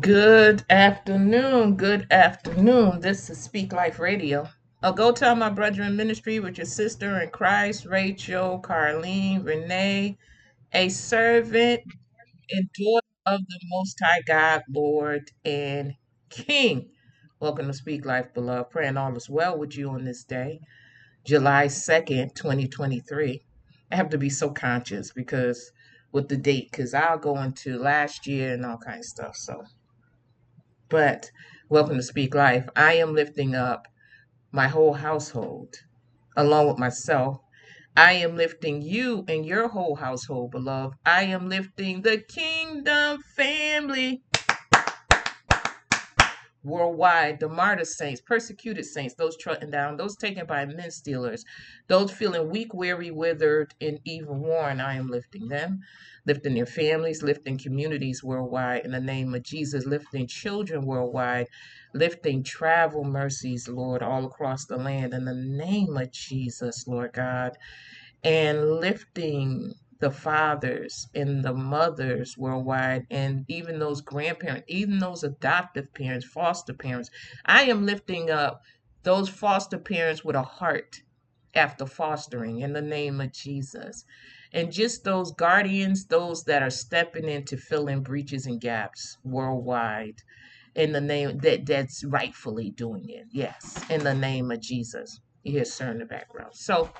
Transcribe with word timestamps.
Good 0.00 0.64
afternoon. 0.70 1.76
Good 1.76 2.06
afternoon. 2.10 3.00
This 3.00 3.30
is 3.30 3.38
Speak 3.38 3.72
Life 3.72 3.98
Radio. 3.98 4.48
I'll 4.82 4.92
go 4.92 5.12
tell 5.12 5.36
my 5.36 5.50
brother 5.50 5.82
in 5.82 5.94
ministry 5.94 6.40
with 6.40 6.56
your 6.58 6.66
sister 6.66 7.20
in 7.20 7.30
Christ, 7.30 7.84
Rachel, 7.86 8.60
Carlene, 8.60 9.44
Renee, 9.44 10.16
a 10.72 10.88
servant 10.88 11.82
and 12.50 12.68
daughter 12.72 13.06
of 13.26 13.40
the 13.46 13.60
Most 13.70 13.98
High 14.02 14.22
God, 14.26 14.62
Lord 14.68 15.30
and 15.44 15.94
King. 16.30 16.90
Welcome 17.38 17.66
to 17.68 17.74
Speak 17.74 18.04
Life, 18.04 18.34
beloved. 18.34 18.70
Praying 18.70 18.96
all 18.96 19.16
is 19.16 19.30
well 19.30 19.58
with 19.58 19.76
you 19.76 19.90
on 19.90 20.04
this 20.04 20.24
day, 20.24 20.60
July 21.24 21.66
2nd, 21.66 22.34
2023. 22.34 23.44
I 23.92 23.96
have 23.96 24.08
to 24.10 24.18
be 24.18 24.30
so 24.30 24.50
conscious 24.50 25.12
because 25.12 25.70
with 26.10 26.28
the 26.28 26.36
date, 26.36 26.70
because 26.70 26.94
I'll 26.94 27.18
go 27.18 27.38
into 27.40 27.78
last 27.78 28.26
year 28.26 28.54
and 28.54 28.64
all 28.64 28.78
kinds 28.78 29.06
of 29.06 29.10
stuff. 29.10 29.36
So 29.36 29.64
but 30.94 31.28
welcome 31.68 31.96
to 31.96 32.02
Speak 32.04 32.36
Life. 32.36 32.68
I 32.76 32.92
am 32.92 33.14
lifting 33.14 33.56
up 33.56 33.88
my 34.52 34.68
whole 34.68 34.92
household 34.92 35.74
along 36.36 36.68
with 36.68 36.78
myself. 36.78 37.40
I 37.96 38.12
am 38.12 38.36
lifting 38.36 38.80
you 38.80 39.24
and 39.26 39.44
your 39.44 39.66
whole 39.66 39.96
household, 39.96 40.52
beloved. 40.52 40.96
I 41.04 41.24
am 41.24 41.48
lifting 41.48 42.02
the 42.02 42.18
kingdom 42.18 43.20
family 43.34 44.22
worldwide, 46.64 47.40
the 47.40 47.48
martyr 47.48 47.84
saints, 47.84 48.20
persecuted 48.20 48.84
saints, 48.86 49.14
those 49.14 49.36
trodden 49.36 49.70
down, 49.70 49.96
those 49.96 50.16
taken 50.16 50.46
by 50.46 50.64
men 50.64 50.90
stealers, 50.90 51.44
those 51.88 52.10
feeling 52.10 52.50
weak, 52.50 52.72
weary, 52.72 53.10
withered, 53.10 53.74
and 53.80 54.00
even 54.04 54.40
worn. 54.40 54.80
I 54.80 54.94
am 54.94 55.08
lifting 55.08 55.48
them, 55.48 55.80
lifting 56.26 56.54
their 56.54 56.66
families, 56.66 57.22
lifting 57.22 57.58
communities 57.58 58.24
worldwide 58.24 58.84
in 58.84 58.92
the 58.92 59.00
name 59.00 59.34
of 59.34 59.42
Jesus, 59.42 59.86
lifting 59.86 60.26
children 60.26 60.86
worldwide, 60.86 61.48
lifting 61.94 62.42
travel 62.42 63.04
mercies, 63.04 63.68
Lord, 63.68 64.02
all 64.02 64.24
across 64.26 64.66
the 64.66 64.76
land 64.76 65.14
in 65.14 65.24
the 65.24 65.34
name 65.34 65.96
of 65.96 66.12
Jesus, 66.12 66.86
Lord 66.86 67.12
God, 67.12 67.56
and 68.24 68.80
lifting 68.80 69.74
the 70.00 70.10
fathers 70.10 71.08
and 71.14 71.44
the 71.44 71.54
mothers 71.54 72.36
worldwide, 72.36 73.06
and 73.10 73.44
even 73.48 73.78
those 73.78 74.00
grandparents, 74.00 74.64
even 74.68 74.98
those 74.98 75.24
adoptive 75.24 75.92
parents, 75.94 76.26
foster 76.26 76.74
parents. 76.74 77.10
I 77.46 77.62
am 77.64 77.86
lifting 77.86 78.30
up 78.30 78.62
those 79.02 79.28
foster 79.28 79.78
parents 79.78 80.24
with 80.24 80.36
a 80.36 80.42
heart 80.42 81.02
after 81.54 81.86
fostering 81.86 82.60
in 82.60 82.72
the 82.72 82.82
name 82.82 83.20
of 83.20 83.32
Jesus. 83.32 84.04
And 84.54 84.72
just 84.72 85.04
those 85.04 85.32
guardians, 85.32 86.06
those 86.06 86.44
that 86.44 86.62
are 86.62 86.70
stepping 86.70 87.28
in 87.28 87.44
to 87.46 87.58
fill 87.58 87.88
in 87.88 88.02
breaches 88.02 88.46
and 88.46 88.60
gaps 88.60 89.18
worldwide 89.24 90.16
in 90.76 90.92
the 90.92 91.02
name 91.02 91.38
that 91.40 91.66
that's 91.66 92.04
rightfully 92.04 92.70
doing 92.70 93.06
it. 93.10 93.26
Yes, 93.32 93.84
in 93.90 94.04
the 94.04 94.14
name 94.14 94.52
of 94.52 94.60
Jesus. 94.62 95.20
You 95.44 95.52
hear 95.54 95.66
sir 95.66 95.90
in 95.90 95.98
the 96.00 96.06
background. 96.06 96.52
So, 96.54 96.90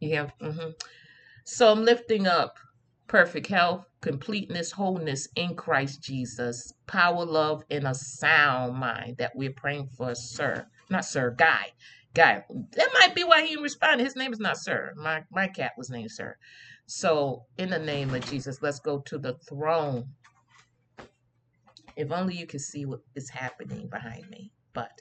yeah. 0.00 0.28
mhm. 0.42 0.74
So 1.46 1.72
I'm 1.72 1.84
lifting 1.84 2.26
up 2.28 2.56
perfect 3.08 3.48
health, 3.48 3.86
completeness, 4.02 4.72
wholeness 4.72 5.28
in 5.36 5.56
Christ 5.56 6.02
Jesus, 6.02 6.72
power, 6.86 7.24
love, 7.26 7.64
and 7.70 7.86
a 7.86 7.94
sound 7.94 8.76
mind 8.76 9.18
that 9.18 9.32
we're 9.36 9.52
praying 9.56 9.88
for, 9.96 10.14
sir. 10.14 10.66
Not 10.90 11.04
sir, 11.04 11.32
guy. 11.32 11.72
Guy. 12.16 12.44
That 12.50 12.90
might 13.00 13.14
be 13.16 13.24
why 13.24 13.42
he 13.42 13.50
didn't 13.50 13.64
respond. 13.64 14.02
His 14.02 14.16
name 14.16 14.34
is 14.34 14.40
not 14.40 14.58
sir. 14.58 14.94
My 14.96 15.24
my 15.32 15.48
cat 15.48 15.74
was 15.78 15.90
named 15.90 16.12
sir. 16.12 16.36
So 16.88 17.44
in 17.58 17.70
the 17.70 17.80
name 17.80 18.14
of 18.14 18.24
Jesus, 18.24 18.62
let's 18.62 18.80
go 18.80 19.00
to 19.00 19.18
the 19.18 19.34
throne. 19.48 20.06
If 21.96 22.12
only 22.12 22.36
you 22.36 22.46
could 22.48 22.62
see 22.62 22.86
what 22.86 23.00
is 23.16 23.30
happening 23.30 23.88
behind 23.90 24.30
me. 24.30 24.52
But 24.74 24.92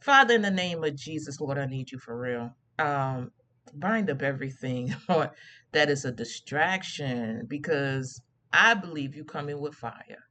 Father, 0.00 0.34
in 0.34 0.42
the 0.42 0.52
name 0.52 0.84
of 0.84 0.96
Jesus, 0.96 1.40
Lord, 1.40 1.58
I 1.58 1.66
need 1.66 1.92
you 1.92 1.98
for 2.00 2.18
real. 2.18 2.56
Um, 2.78 3.32
bind 3.74 4.10
up 4.10 4.22
everything, 4.22 4.94
that 5.72 5.90
is 5.90 6.06
a 6.06 6.12
distraction 6.12 7.46
because 7.48 8.22
I 8.52 8.74
believe 8.74 9.16
you 9.16 9.24
coming 9.24 9.60
with 9.60 9.74
fire. 9.76 10.24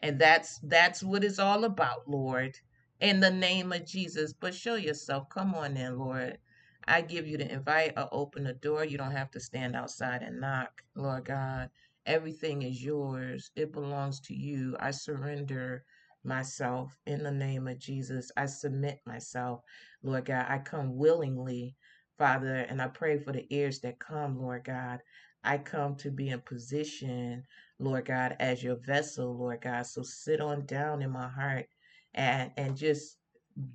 And 0.00 0.20
that's 0.20 0.60
that's 0.64 1.02
what 1.02 1.24
it's 1.24 1.40
all 1.40 1.64
about, 1.64 2.08
Lord. 2.08 2.54
In 3.02 3.20
the 3.20 3.32
name 3.32 3.72
of 3.72 3.86
Jesus. 3.86 4.34
But 4.34 4.54
show 4.54 4.76
yourself. 4.76 5.30
Come 5.30 5.54
on 5.56 5.76
in, 5.78 5.98
Lord. 5.98 6.38
I 6.88 7.02
give 7.02 7.28
you 7.28 7.38
the 7.38 7.52
invite 7.52 7.94
or 7.96 8.08
open 8.12 8.44
the 8.44 8.54
door. 8.54 8.84
You 8.86 8.98
don't 8.98 9.12
have 9.12 9.32
to 9.32 9.40
stand 9.40 9.76
outside 9.76 10.22
and 10.24 10.40
knock, 10.40 10.82
Lord 10.96 11.26
God. 11.26 11.70
Everything 12.06 12.64
is 12.64 12.84
yours. 12.84 13.52
It 13.56 13.72
belongs 13.72 14.20
to 14.22 14.34
you. 14.34 14.76
I 14.80 14.92
surrender 14.92 15.84
myself 16.24 16.98
in 17.06 17.24
the 17.24 17.32
name 17.32 17.68
of 17.68 17.78
Jesus. 17.80 18.32
I 18.36 18.46
submit 18.46 19.00
myself, 19.06 19.62
Lord 20.02 20.26
God. 20.26 20.46
I 20.50 20.58
come 20.58 20.98
willingly, 20.98 21.76
Father, 22.18 22.56
and 22.56 22.82
I 22.82 22.88
pray 22.88 23.20
for 23.20 23.32
the 23.32 23.46
ears 23.54 23.80
that 23.82 24.00
come, 24.00 24.42
Lord 24.42 24.64
God. 24.64 25.00
I 25.44 25.60
come 25.60 25.96
to 25.98 26.10
be 26.10 26.30
in 26.30 26.42
position, 26.42 27.44
Lord 27.80 28.06
God, 28.06 28.36
as 28.40 28.64
your 28.64 28.76
vessel, 28.76 29.38
Lord 29.38 29.62
God. 29.62 29.86
So 29.86 30.02
sit 30.02 30.42
on 30.42 30.66
down 30.66 31.02
in 31.04 31.12
my 31.12 31.28
heart 31.28 31.66
and 32.14 32.50
and 32.56 32.76
just 32.76 33.18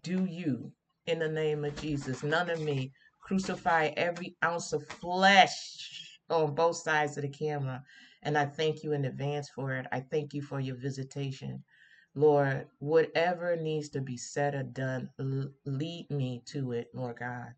do 0.04 0.26
you 0.26 0.72
in 1.06 1.20
the 1.20 1.30
name 1.30 1.66
of 1.66 1.76
Jesus. 1.76 2.24
None 2.24 2.50
of 2.50 2.62
me. 2.62 2.92
Crucify 3.22 3.92
every 3.98 4.36
ounce 4.44 4.74
of 4.74 4.88
flesh 4.88 6.20
on 6.30 6.56
both 6.56 6.78
sides 6.78 7.18
of 7.18 7.24
the 7.24 7.30
camera. 7.30 7.84
And 8.24 8.38
I 8.38 8.46
thank 8.46 8.84
you 8.84 8.94
in 8.94 9.06
advance 9.06 9.50
for 9.50 9.74
it. 9.74 9.86
I 9.92 10.02
thank 10.02 10.34
you 10.34 10.42
for 10.42 10.60
your 10.60 10.78
visitation. 10.78 11.64
Lord, 12.16 12.68
whatever 12.80 13.56
needs 13.56 13.90
to 13.90 14.02
be 14.02 14.18
said 14.18 14.56
or 14.56 14.64
done, 14.64 15.10
lead 15.66 16.08
me 16.10 16.42
to 16.48 16.72
it, 16.74 16.88
Lord 16.94 17.20
God. 17.20 17.54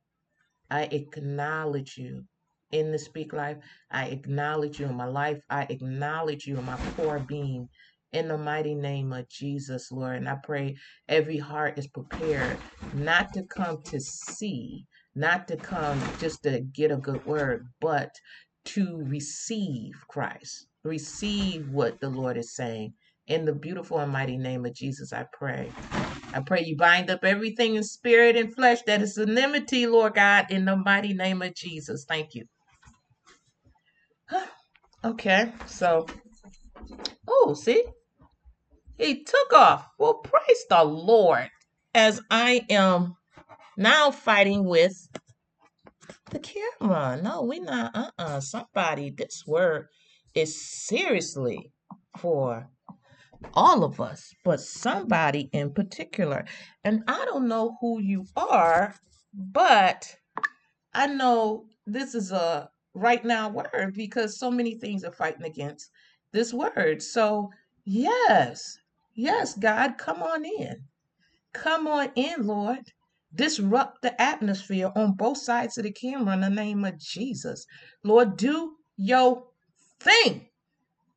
I 0.70 0.84
acknowledge 0.84 1.98
you 1.98 2.26
in 2.72 2.92
the 2.92 3.00
Speak 3.00 3.34
Life. 3.34 3.58
I 3.92 4.08
acknowledge 4.08 4.80
you 4.80 4.88
in 4.88 4.96
my 4.96 5.06
life. 5.06 5.42
I 5.50 5.64
acknowledge 5.70 6.46
you 6.46 6.58
in 6.58 6.66
my 6.66 6.78
core 6.96 7.20
being. 7.20 7.70
In 8.12 8.28
the 8.28 8.38
mighty 8.38 8.74
name 8.76 9.14
of 9.14 9.30
Jesus, 9.30 9.92
Lord. 9.92 10.18
And 10.18 10.30
I 10.30 10.36
pray 10.42 10.76
every 11.08 11.38
heart 11.38 11.78
is 11.78 11.88
prepared 11.88 12.60
not 12.92 13.34
to 13.34 13.44
come 13.44 13.84
to 13.86 14.00
see, 14.00 14.86
not 15.16 15.48
to 15.50 15.58
come 15.58 16.02
just 16.20 16.44
to 16.44 16.62
get 16.62 16.92
a 16.92 16.98
good 16.98 17.24
word, 17.26 17.68
but 17.80 18.12
to 18.66 19.04
receive 19.08 19.94
Christ, 20.08 20.68
receive 20.84 21.70
what 21.70 22.00
the 22.00 22.10
Lord 22.10 22.38
is 22.38 22.56
saying. 22.56 22.94
In 23.28 23.46
the 23.46 23.54
beautiful 23.54 24.00
and 24.00 24.12
mighty 24.12 24.38
name 24.38 24.66
of 24.66 24.74
Jesus, 24.74 25.14
I 25.14 25.26
pray. 25.32 25.72
I 26.34 26.42
pray 26.46 26.64
you 26.64 26.76
bind 26.76 27.12
up 27.12 27.24
everything 27.24 27.76
in 27.76 27.84
spirit 27.84 28.36
and 28.36 28.54
flesh 28.54 28.82
that 28.88 29.02
is 29.04 29.18
enmity, 29.18 29.86
Lord 29.86 30.16
God, 30.16 30.48
in 30.50 30.66
the 30.66 30.76
mighty 30.76 31.14
name 31.14 31.42
of 31.44 31.54
Jesus. 31.54 32.06
Thank 32.08 32.36
you. 32.36 32.46
Okay, 35.02 35.54
so, 35.66 36.06
oh, 37.26 37.54
see, 37.54 37.86
he 39.00 39.24
took 39.24 39.54
off. 39.54 39.88
Well, 39.98 40.16
praise 40.16 40.66
the 40.70 40.84
Lord. 40.84 41.50
As 41.96 42.22
I 42.30 42.66
am 42.70 43.16
now 43.78 44.12
fighting 44.12 44.66
with 44.66 45.08
the 46.30 46.40
camera. 46.40 47.20
No, 47.22 47.44
we 47.44 47.60
not. 47.60 47.96
Uh 47.96 48.12
uh 48.20 48.40
Somebody, 48.40 49.10
this 49.10 49.44
word 49.48 49.88
is 50.36 50.62
seriously 50.62 51.72
for 52.18 52.70
all 53.54 53.84
of 53.84 54.02
us, 54.02 54.34
but 54.44 54.60
somebody 54.60 55.50
in 55.54 55.74
particular. 55.74 56.46
And 56.84 57.04
I 57.08 57.26
don't 57.26 57.48
know 57.48 57.78
who 57.82 58.02
you 58.02 58.26
are, 58.36 58.96
but 59.34 60.16
I 60.94 61.08
know 61.08 61.66
this 61.88 62.16
is 62.16 62.32
a 62.32 62.70
right 62.94 63.24
now 63.24 63.50
word 63.50 63.94
because 63.96 64.38
so 64.38 64.52
many 64.52 64.76
things 64.76 65.04
are 65.04 65.12
fighting 65.12 65.44
against 65.44 65.90
this 66.34 66.54
word. 66.54 67.02
So, 67.02 67.50
yes, 67.86 68.78
yes, 69.20 69.54
God, 69.54 69.98
come 69.98 70.24
on 70.24 70.46
in. 70.46 70.86
Come 71.54 71.88
on 71.88 72.12
in, 72.16 72.48
Lord. 72.48 72.92
Disrupt 73.36 74.02
the 74.02 74.20
atmosphere 74.20 74.92
on 74.96 75.16
both 75.16 75.38
sides 75.38 75.78
of 75.78 75.84
the 75.84 75.92
camera 75.92 76.34
in 76.34 76.42
the 76.42 76.50
name 76.50 76.86
of 76.86 76.98
Jesus. 76.98 77.66
Lord, 78.04 78.38
do 78.38 78.76
your 78.98 79.46
thing. 80.00 80.48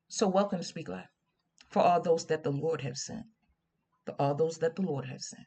So, 0.08 0.26
welcome 0.28 0.58
to 0.58 0.64
Speak 0.64 0.88
Life 0.88 1.08
for 1.70 1.80
all 1.80 2.02
those 2.02 2.26
that 2.26 2.42
the 2.42 2.50
Lord 2.50 2.80
have 2.82 2.98
sent, 2.98 3.24
for 4.04 4.14
all 4.18 4.34
those 4.34 4.58
that 4.58 4.76
the 4.76 4.82
Lord 4.82 5.06
have 5.06 5.20
sent 5.20 5.46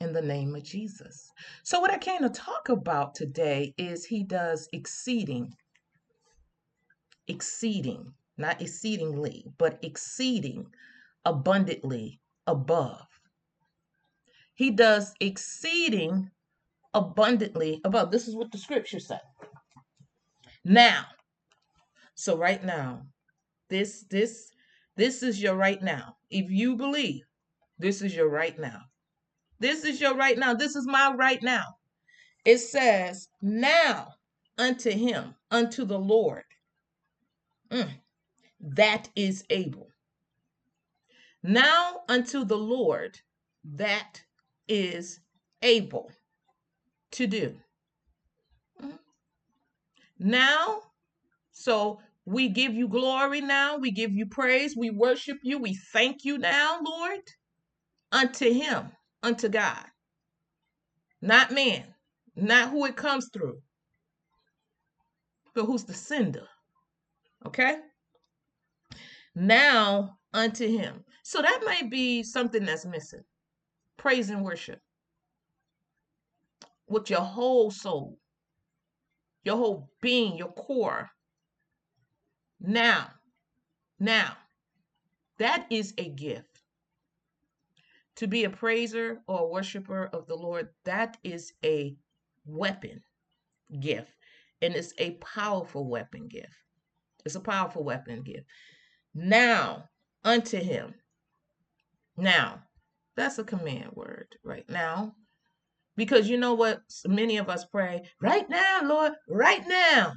in 0.00 0.12
the 0.12 0.20
name 0.20 0.54
of 0.54 0.64
Jesus. 0.64 1.30
So, 1.62 1.80
what 1.80 1.92
I 1.92 1.98
came 1.98 2.22
to 2.22 2.28
talk 2.28 2.68
about 2.68 3.14
today 3.14 3.72
is 3.78 4.04
He 4.04 4.24
does 4.24 4.68
exceeding, 4.72 5.54
exceeding, 7.28 8.12
not 8.36 8.60
exceedingly, 8.60 9.46
but 9.58 9.78
exceeding 9.82 10.66
abundantly 11.24 12.20
above. 12.46 13.06
He 14.54 14.70
does 14.70 15.14
exceeding 15.20 16.30
abundantly 16.94 17.80
above. 17.84 18.10
This 18.10 18.28
is 18.28 18.36
what 18.36 18.52
the 18.52 18.58
scripture 18.58 19.00
said. 19.00 19.20
Now, 20.64 21.06
so 22.14 22.36
right 22.36 22.62
now, 22.64 23.02
this 23.70 24.04
this 24.10 24.50
This 24.96 25.22
is 25.22 25.42
your 25.42 25.56
right 25.56 25.82
now. 25.82 26.16
If 26.30 26.50
you 26.50 26.76
believe, 26.76 27.24
this 27.78 28.02
is 28.02 28.14
your 28.14 28.28
right 28.28 28.58
now. 28.58 28.82
This 29.60 29.84
is 29.84 30.00
your 30.00 30.14
right 30.16 30.38
now. 30.38 30.54
This 30.54 30.76
is 30.76 30.86
my 30.86 31.12
right 31.14 31.42
now. 31.42 31.64
It 32.44 32.58
says, 32.58 33.28
Now 33.42 34.14
unto 34.58 34.90
him, 34.90 35.34
unto 35.50 35.84
the 35.84 35.98
Lord, 35.98 36.44
mm, 37.70 37.90
that 38.60 39.10
is 39.16 39.44
able. 39.50 39.88
Now 41.44 42.00
unto 42.08 42.42
the 42.46 42.56
Lord, 42.56 43.20
that 43.64 44.22
is 44.66 45.20
able 45.60 46.10
to 47.12 47.26
do. 47.26 47.54
Mm. 48.82 48.98
Now, 50.18 50.80
so 51.52 52.00
we 52.24 52.48
give 52.48 52.72
you 52.72 52.88
glory 52.88 53.42
now, 53.42 53.76
we 53.76 53.90
give 53.90 54.12
you 54.12 54.24
praise, 54.24 54.74
we 54.74 54.88
worship 54.88 55.36
you, 55.42 55.58
we 55.58 55.74
thank 55.92 56.24
you 56.24 56.38
now, 56.38 56.78
Lord, 56.82 57.20
unto 58.10 58.50
him, 58.50 58.90
unto 59.22 59.50
God, 59.50 59.84
not 61.20 61.52
man, 61.52 61.84
not 62.34 62.70
who 62.70 62.86
it 62.86 62.96
comes 62.96 63.28
through, 63.30 63.60
but 65.54 65.66
who's 65.66 65.84
the 65.84 65.92
sender. 65.92 66.48
Okay? 67.44 67.76
Now 69.34 70.16
unto 70.32 70.66
him. 70.66 71.04
So 71.26 71.40
that 71.40 71.62
might 71.64 71.90
be 71.90 72.22
something 72.22 72.66
that's 72.66 72.84
missing. 72.84 73.24
Praise 73.96 74.28
and 74.28 74.44
worship 74.44 74.78
with 76.86 77.08
your 77.08 77.22
whole 77.22 77.70
soul, 77.70 78.18
your 79.42 79.56
whole 79.56 79.90
being, 80.02 80.36
your 80.36 80.52
core. 80.52 81.08
Now, 82.60 83.08
now, 83.98 84.36
that 85.38 85.66
is 85.70 85.94
a 85.96 86.10
gift. 86.10 86.60
To 88.16 88.26
be 88.26 88.44
a 88.44 88.50
praiser 88.50 89.22
or 89.26 89.40
a 89.40 89.46
worshiper 89.46 90.10
of 90.12 90.26
the 90.26 90.36
Lord, 90.36 90.68
that 90.84 91.16
is 91.24 91.54
a 91.64 91.96
weapon 92.44 93.02
gift. 93.80 94.12
And 94.60 94.74
it's 94.74 94.92
a 94.98 95.12
powerful 95.12 95.88
weapon 95.88 96.28
gift. 96.28 96.54
It's 97.24 97.34
a 97.34 97.40
powerful 97.40 97.82
weapon 97.82 98.22
gift. 98.22 98.46
Now 99.14 99.88
unto 100.22 100.58
him. 100.58 100.94
Now, 102.16 102.62
that's 103.16 103.38
a 103.38 103.44
command 103.44 103.90
word 103.94 104.36
right 104.44 104.68
now. 104.68 105.14
Because 105.96 106.28
you 106.28 106.36
know 106.38 106.54
what? 106.54 106.82
Many 107.06 107.36
of 107.36 107.48
us 107.48 107.64
pray, 107.64 108.02
right 108.20 108.48
now, 108.48 108.80
Lord, 108.82 109.12
right 109.28 109.66
now. 109.66 110.14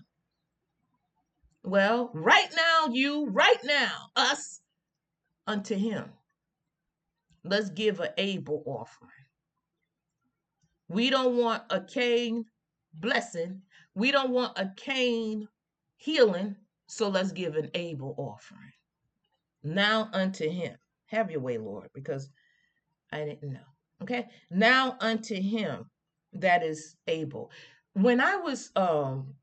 Well, 1.63 2.09
right 2.13 2.49
now, 2.55 2.91
you, 2.91 3.27
right 3.29 3.59
now, 3.63 3.91
us, 4.15 4.61
unto 5.45 5.75
him. 5.75 6.11
Let's 7.43 7.69
give 7.69 7.99
an 7.99 8.09
Abel 8.17 8.63
offering. 8.65 9.11
We 10.89 11.09
don't 11.09 11.37
want 11.37 11.63
a 11.69 11.81
Cain 11.81 12.45
blessing. 12.93 13.61
We 13.95 14.11
don't 14.11 14.31
want 14.31 14.57
a 14.57 14.71
Cain 14.75 15.47
healing. 15.97 16.55
So 16.87 17.09
let's 17.09 17.31
give 17.31 17.55
an 17.55 17.69
Abel 17.73 18.15
offering. 18.17 18.71
Now 19.63 20.09
unto 20.13 20.49
him. 20.49 20.77
Have 21.07 21.31
your 21.31 21.41
way, 21.41 21.57
Lord, 21.57 21.89
because 21.93 22.29
I 23.11 23.23
didn't 23.23 23.53
know. 23.53 23.59
Okay. 24.01 24.27
Now 24.51 24.97
unto 24.99 25.35
him 25.35 25.89
that 26.33 26.63
is 26.63 26.95
able. 27.07 27.51
When 27.93 28.21
I 28.21 28.35
was 28.35 28.71
um 28.75 29.35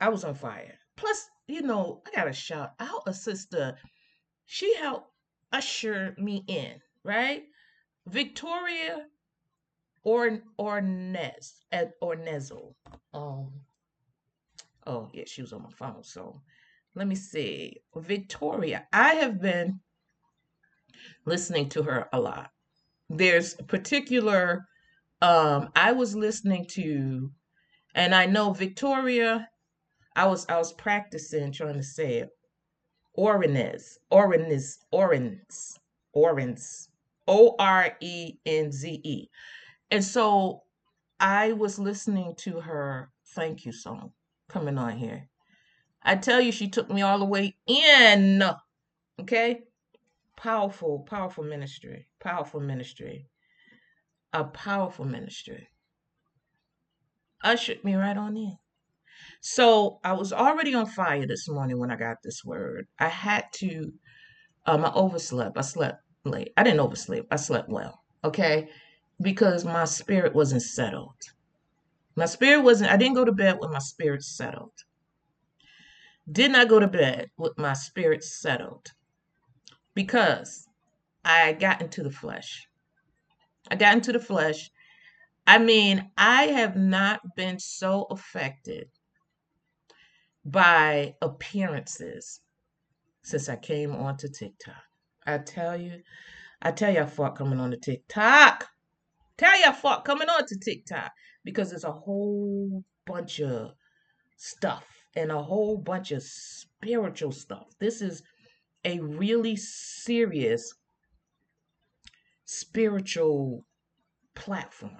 I 0.00 0.08
was 0.08 0.24
on 0.24 0.34
fire. 0.34 0.78
Plus, 0.96 1.28
you 1.46 1.62
know, 1.62 2.02
I 2.06 2.10
gotta 2.14 2.32
shout 2.32 2.72
out 2.80 3.02
a 3.06 3.12
sister. 3.12 3.76
She 4.46 4.74
helped 4.76 5.10
usher 5.52 6.14
me 6.18 6.44
in, 6.46 6.80
right? 7.04 7.44
Victoria 8.06 9.06
or 10.04 10.38
Ornez 10.58 11.54
at 11.72 12.00
Ornezel. 12.00 12.74
Um 13.12 13.50
oh 14.86 15.08
yeah, 15.12 15.24
she 15.26 15.42
was 15.42 15.52
on 15.52 15.62
my 15.62 15.70
phone. 15.70 16.04
So 16.04 16.40
let 16.94 17.06
me 17.06 17.14
see. 17.14 17.76
Victoria. 17.94 18.86
I 18.92 19.14
have 19.14 19.40
been 19.40 19.80
listening 21.24 21.68
to 21.70 21.82
her 21.82 22.08
a 22.12 22.20
lot. 22.20 22.50
There's 23.08 23.54
particular 23.54 24.66
um 25.22 25.70
I 25.74 25.92
was 25.92 26.14
listening 26.14 26.66
to 26.70 27.30
and 27.94 28.14
I 28.14 28.26
know 28.26 28.52
Victoria 28.52 29.48
I 30.14 30.26
was 30.26 30.46
I 30.48 30.58
was 30.58 30.72
practicing 30.72 31.52
trying 31.52 31.74
to 31.74 31.82
say 31.82 32.18
it. 32.18 32.30
Orenez 33.18 33.98
Orenez 34.12 34.78
Orenz 34.92 35.78
Orenz 36.14 36.88
O 37.28 37.54
R 37.58 37.96
E 38.00 38.34
N 38.46 38.72
Z 38.72 39.00
E. 39.04 39.28
And 39.90 40.04
so 40.04 40.62
I 41.20 41.52
was 41.52 41.78
listening 41.78 42.34
to 42.38 42.60
her 42.60 43.10
thank 43.34 43.64
you 43.64 43.72
song 43.72 44.12
coming 44.48 44.78
on 44.78 44.96
here. 44.96 45.28
I 46.02 46.16
tell 46.16 46.40
you 46.40 46.52
she 46.52 46.68
took 46.68 46.90
me 46.90 47.02
all 47.02 47.18
the 47.18 47.24
way 47.24 47.56
in 47.66 48.42
okay 49.20 49.62
powerful, 50.36 51.00
powerful 51.08 51.44
ministry, 51.44 52.06
powerful 52.20 52.60
ministry, 52.60 53.26
a 54.32 54.44
powerful 54.44 55.04
ministry. 55.04 55.68
Ushered 57.42 57.82
me 57.84 57.94
right 57.94 58.16
on 58.16 58.36
in. 58.36 58.56
So 59.40 60.00
I 60.04 60.12
was 60.12 60.32
already 60.32 60.74
on 60.74 60.86
fire 60.86 61.26
this 61.26 61.48
morning 61.48 61.78
when 61.78 61.90
I 61.90 61.96
got 61.96 62.18
this 62.22 62.44
word. 62.44 62.86
I 62.98 63.08
had 63.08 63.44
to, 63.54 63.92
um, 64.66 64.84
I 64.84 64.92
overslept. 64.92 65.56
I 65.56 65.62
slept 65.62 66.02
late. 66.24 66.52
I 66.56 66.62
didn't 66.62 66.80
oversleep. 66.80 67.26
I 67.30 67.36
slept 67.36 67.68
well. 67.68 68.02
Okay. 68.24 68.68
Because 69.20 69.64
my 69.64 69.84
spirit 69.84 70.34
wasn't 70.34 70.62
settled. 70.62 71.14
My 72.16 72.26
spirit 72.26 72.62
wasn't, 72.62 72.90
I 72.90 72.96
didn't 72.96 73.14
go 73.14 73.24
to 73.24 73.32
bed 73.32 73.58
with 73.60 73.70
my 73.70 73.78
spirit 73.78 74.22
settled. 74.22 74.72
Did 76.30 76.50
not 76.50 76.68
go 76.68 76.80
to 76.80 76.88
bed 76.88 77.30
with 77.36 77.56
my 77.56 77.74
spirit 77.74 78.24
settled 78.24 78.92
because 79.96 80.68
I 81.24 81.54
got 81.54 81.80
into 81.80 82.04
the 82.04 82.10
flesh. 82.10 82.68
I 83.68 83.74
got 83.74 83.94
into 83.94 84.12
the 84.12 84.20
flesh. 84.20 84.70
I 85.46 85.58
mean, 85.58 86.10
I 86.16 86.44
have 86.44 86.76
not 86.76 87.20
been 87.34 87.58
so 87.58 88.06
affected 88.10 88.88
by 90.44 91.14
appearances 91.20 92.40
since 93.22 93.48
I 93.48 93.56
came 93.56 93.92
onto 93.92 94.28
TikTok. 94.28 94.74
I 95.26 95.38
tell 95.38 95.80
you, 95.80 96.02
I 96.62 96.70
tell 96.70 96.92
you, 96.92 97.00
I 97.00 97.06
fought 97.06 97.36
coming 97.36 97.58
on 97.58 97.72
to 97.72 97.76
TikTok. 97.76 98.68
Tell 99.38 99.58
you, 99.58 99.64
I 99.66 99.72
fought 99.72 100.04
coming 100.04 100.28
on 100.28 100.46
to 100.46 100.58
TikTok 100.58 101.10
because 101.42 101.70
there's 101.70 101.84
a 101.84 101.90
whole 101.90 102.84
bunch 103.06 103.40
of 103.40 103.72
stuff 104.36 104.86
and 105.16 105.32
a 105.32 105.42
whole 105.42 105.78
bunch 105.78 106.12
of 106.12 106.22
spiritual 106.22 107.32
stuff. 107.32 107.66
This 107.80 108.02
is 108.02 108.22
a 108.86 109.00
really 109.00 109.56
serious 109.56 110.72
spiritual 112.44 113.66
platform. 114.36 114.92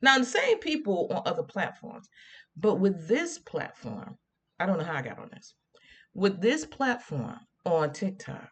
Now, 0.00 0.18
the 0.18 0.24
same 0.24 0.58
people 0.58 1.08
on 1.10 1.22
other 1.26 1.42
platforms, 1.42 2.08
but 2.56 2.76
with 2.76 3.06
this 3.06 3.38
platform, 3.38 4.16
I 4.58 4.64
don't 4.66 4.78
know 4.78 4.84
how 4.84 4.94
I 4.94 5.02
got 5.02 5.18
on 5.18 5.28
this. 5.30 5.54
With 6.14 6.40
this 6.40 6.64
platform 6.64 7.36
on 7.66 7.92
TikTok, 7.92 8.50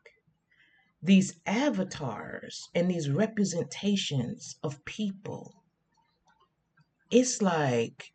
these 1.03 1.41
avatars 1.47 2.69
and 2.75 2.91
these 2.91 3.09
representations 3.09 4.57
of 4.63 4.85
people, 4.85 5.55
it's 7.11 7.41
like, 7.41 8.13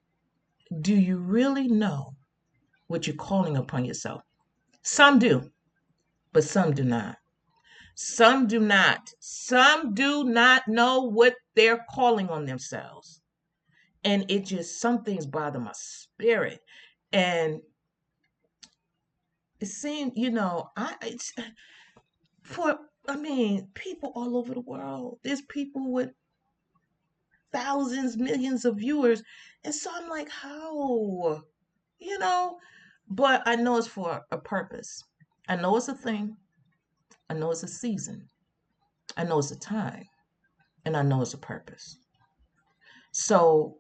do 0.81 0.93
you 0.93 1.17
really 1.17 1.67
know 1.67 2.13
what 2.87 3.07
you're 3.07 3.15
calling 3.15 3.57
upon 3.57 3.85
yourself? 3.85 4.21
Some 4.83 5.17
do 5.17 5.49
but 6.31 6.43
some 6.43 6.73
do 6.73 6.83
not. 6.83 7.17
Some 7.95 8.47
do 8.47 8.59
not. 8.59 9.11
Some 9.19 9.93
do 9.93 10.23
not 10.23 10.67
know 10.67 11.01
what 11.01 11.35
they're 11.55 11.85
calling 11.89 12.29
on 12.29 12.45
themselves. 12.45 13.21
And 14.03 14.25
it 14.29 14.45
just, 14.45 14.79
some 14.79 15.03
things 15.03 15.25
bother 15.25 15.59
my 15.59 15.73
spirit. 15.73 16.61
And 17.11 17.59
it 19.59 19.65
seemed, 19.65 20.13
you 20.15 20.29
know, 20.29 20.69
I, 20.77 20.95
it's, 21.01 21.33
for, 22.41 22.77
I 23.07 23.17
mean, 23.17 23.67
people 23.73 24.13
all 24.15 24.37
over 24.37 24.53
the 24.53 24.61
world, 24.61 25.19
there's 25.23 25.41
people 25.41 25.91
with 25.91 26.11
thousands, 27.51 28.15
millions 28.15 28.63
of 28.63 28.77
viewers. 28.77 29.23
And 29.63 29.73
so 29.73 29.91
I'm 29.93 30.07
like, 30.09 30.29
how? 30.29 31.43
You 31.99 32.19
know, 32.19 32.57
but 33.09 33.43
I 33.45 33.57
know 33.57 33.77
it's 33.77 33.87
for 33.87 34.21
a 34.31 34.37
purpose. 34.37 35.03
I 35.49 35.57
know 35.57 35.77
it's 35.77 35.89
a 35.89 35.95
thing. 35.95 36.37
I 37.29 37.35
know 37.35 37.51
it's 37.51 37.63
a 37.63 37.67
season. 37.69 38.29
I 39.17 39.25
know 39.25 39.39
it's 39.39 39.51
a 39.51 39.59
time. 39.59 40.05
And 40.85 40.97
I 40.97 41.03
know 41.03 41.21
it's 41.21 41.33
a 41.33 41.39
purpose. 41.39 41.97
So 43.11 43.77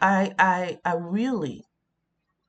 I 0.00 0.32
I 0.38 0.78
I 0.84 0.94
really 0.94 1.64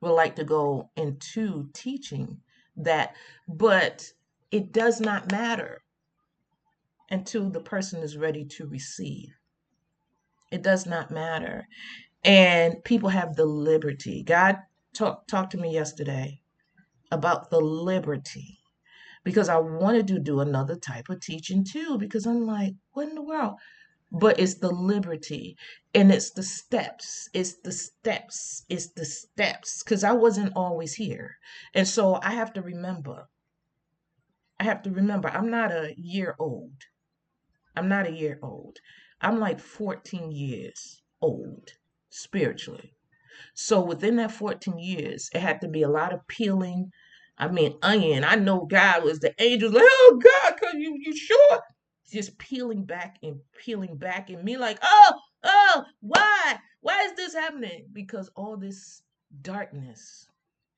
would 0.00 0.12
like 0.12 0.36
to 0.36 0.44
go 0.44 0.90
into 0.96 1.70
teaching 1.74 2.40
that, 2.76 3.14
but 3.48 4.12
it 4.50 4.72
does 4.72 5.00
not 5.00 5.32
matter 5.32 5.82
until 7.10 7.50
the 7.50 7.60
person 7.60 8.02
is 8.02 8.16
ready 8.16 8.44
to 8.44 8.66
receive. 8.66 9.30
It 10.50 10.62
does 10.62 10.86
not 10.86 11.10
matter. 11.10 11.66
And 12.24 12.84
people 12.84 13.10
have 13.10 13.36
the 13.36 13.46
liberty. 13.46 14.22
God 14.24 14.58
talked 14.94 15.30
talked 15.30 15.52
to 15.52 15.58
me 15.58 15.72
yesterday 15.72 16.41
about 17.12 17.50
the 17.50 17.60
liberty 17.60 18.58
because 19.24 19.48
I 19.48 19.58
wanted 19.58 20.08
to 20.08 20.18
do 20.18 20.40
another 20.40 20.76
type 20.76 21.08
of 21.08 21.20
teaching 21.20 21.64
too 21.64 21.98
because 21.98 22.26
I'm 22.26 22.46
like, 22.46 22.74
what 22.92 23.08
in 23.08 23.14
the 23.14 23.22
world? 23.22 23.54
But 24.10 24.40
it's 24.40 24.54
the 24.54 24.70
liberty 24.70 25.56
and 25.94 26.12
it's 26.12 26.30
the 26.32 26.42
steps. 26.42 27.28
It's 27.32 27.54
the 27.62 27.72
steps. 27.72 28.64
It's 28.68 28.88
the 28.92 29.04
steps 29.04 29.82
because 29.82 30.04
I 30.04 30.12
wasn't 30.12 30.52
always 30.56 30.94
here. 30.94 31.36
And 31.74 31.86
so 31.86 32.18
I 32.22 32.32
have 32.32 32.52
to 32.54 32.62
remember. 32.62 33.28
I 34.58 34.64
have 34.64 34.82
to 34.82 34.90
remember 34.90 35.28
I'm 35.28 35.50
not 35.50 35.72
a 35.72 35.94
year 35.96 36.34
old. 36.38 36.74
I'm 37.76 37.88
not 37.88 38.06
a 38.06 38.12
year 38.12 38.38
old. 38.42 38.78
I'm 39.20 39.38
like 39.38 39.60
14 39.60 40.32
years 40.32 41.02
old 41.20 41.70
spiritually. 42.10 42.94
So 43.54 43.82
within 43.82 44.16
that 44.16 44.32
14 44.32 44.78
years, 44.78 45.30
it 45.34 45.40
had 45.40 45.60
to 45.62 45.68
be 45.68 45.82
a 45.82 45.88
lot 45.88 46.12
of 46.12 46.26
peeling. 46.26 46.90
I 47.38 47.48
mean, 47.48 47.76
onion. 47.82 48.24
I 48.24 48.36
know 48.36 48.66
God 48.66 49.04
was 49.04 49.18
the 49.20 49.34
angel. 49.42 49.70
Like, 49.70 49.82
oh 49.84 50.20
God, 50.22 50.60
cause 50.60 50.74
you 50.74 50.96
you 51.00 51.16
sure? 51.16 51.60
Just 52.10 52.38
peeling 52.38 52.84
back 52.84 53.16
and 53.22 53.40
peeling 53.58 53.96
back, 53.96 54.30
and 54.30 54.44
me 54.44 54.56
like, 54.56 54.78
oh, 54.82 55.12
oh, 55.44 55.84
why? 56.00 56.58
Why 56.80 57.02
is 57.04 57.14
this 57.14 57.34
happening? 57.34 57.86
Because 57.92 58.30
all 58.36 58.56
this 58.56 59.02
darkness 59.40 60.26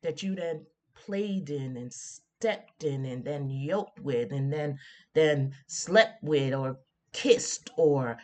that 0.03 0.23
you 0.23 0.35
then 0.35 0.65
played 0.95 1.51
in 1.51 1.77
and 1.77 1.93
stepped 1.93 2.85
in 2.85 3.05
and 3.05 3.25
then 3.25 3.51
yoked 3.51 3.99
with 4.01 4.33
and 4.33 4.53
then 4.53 4.79
then 5.15 5.55
slept 5.67 6.23
with 6.23 6.55
or 6.55 6.79
kissed 7.13 7.71
or 7.77 8.19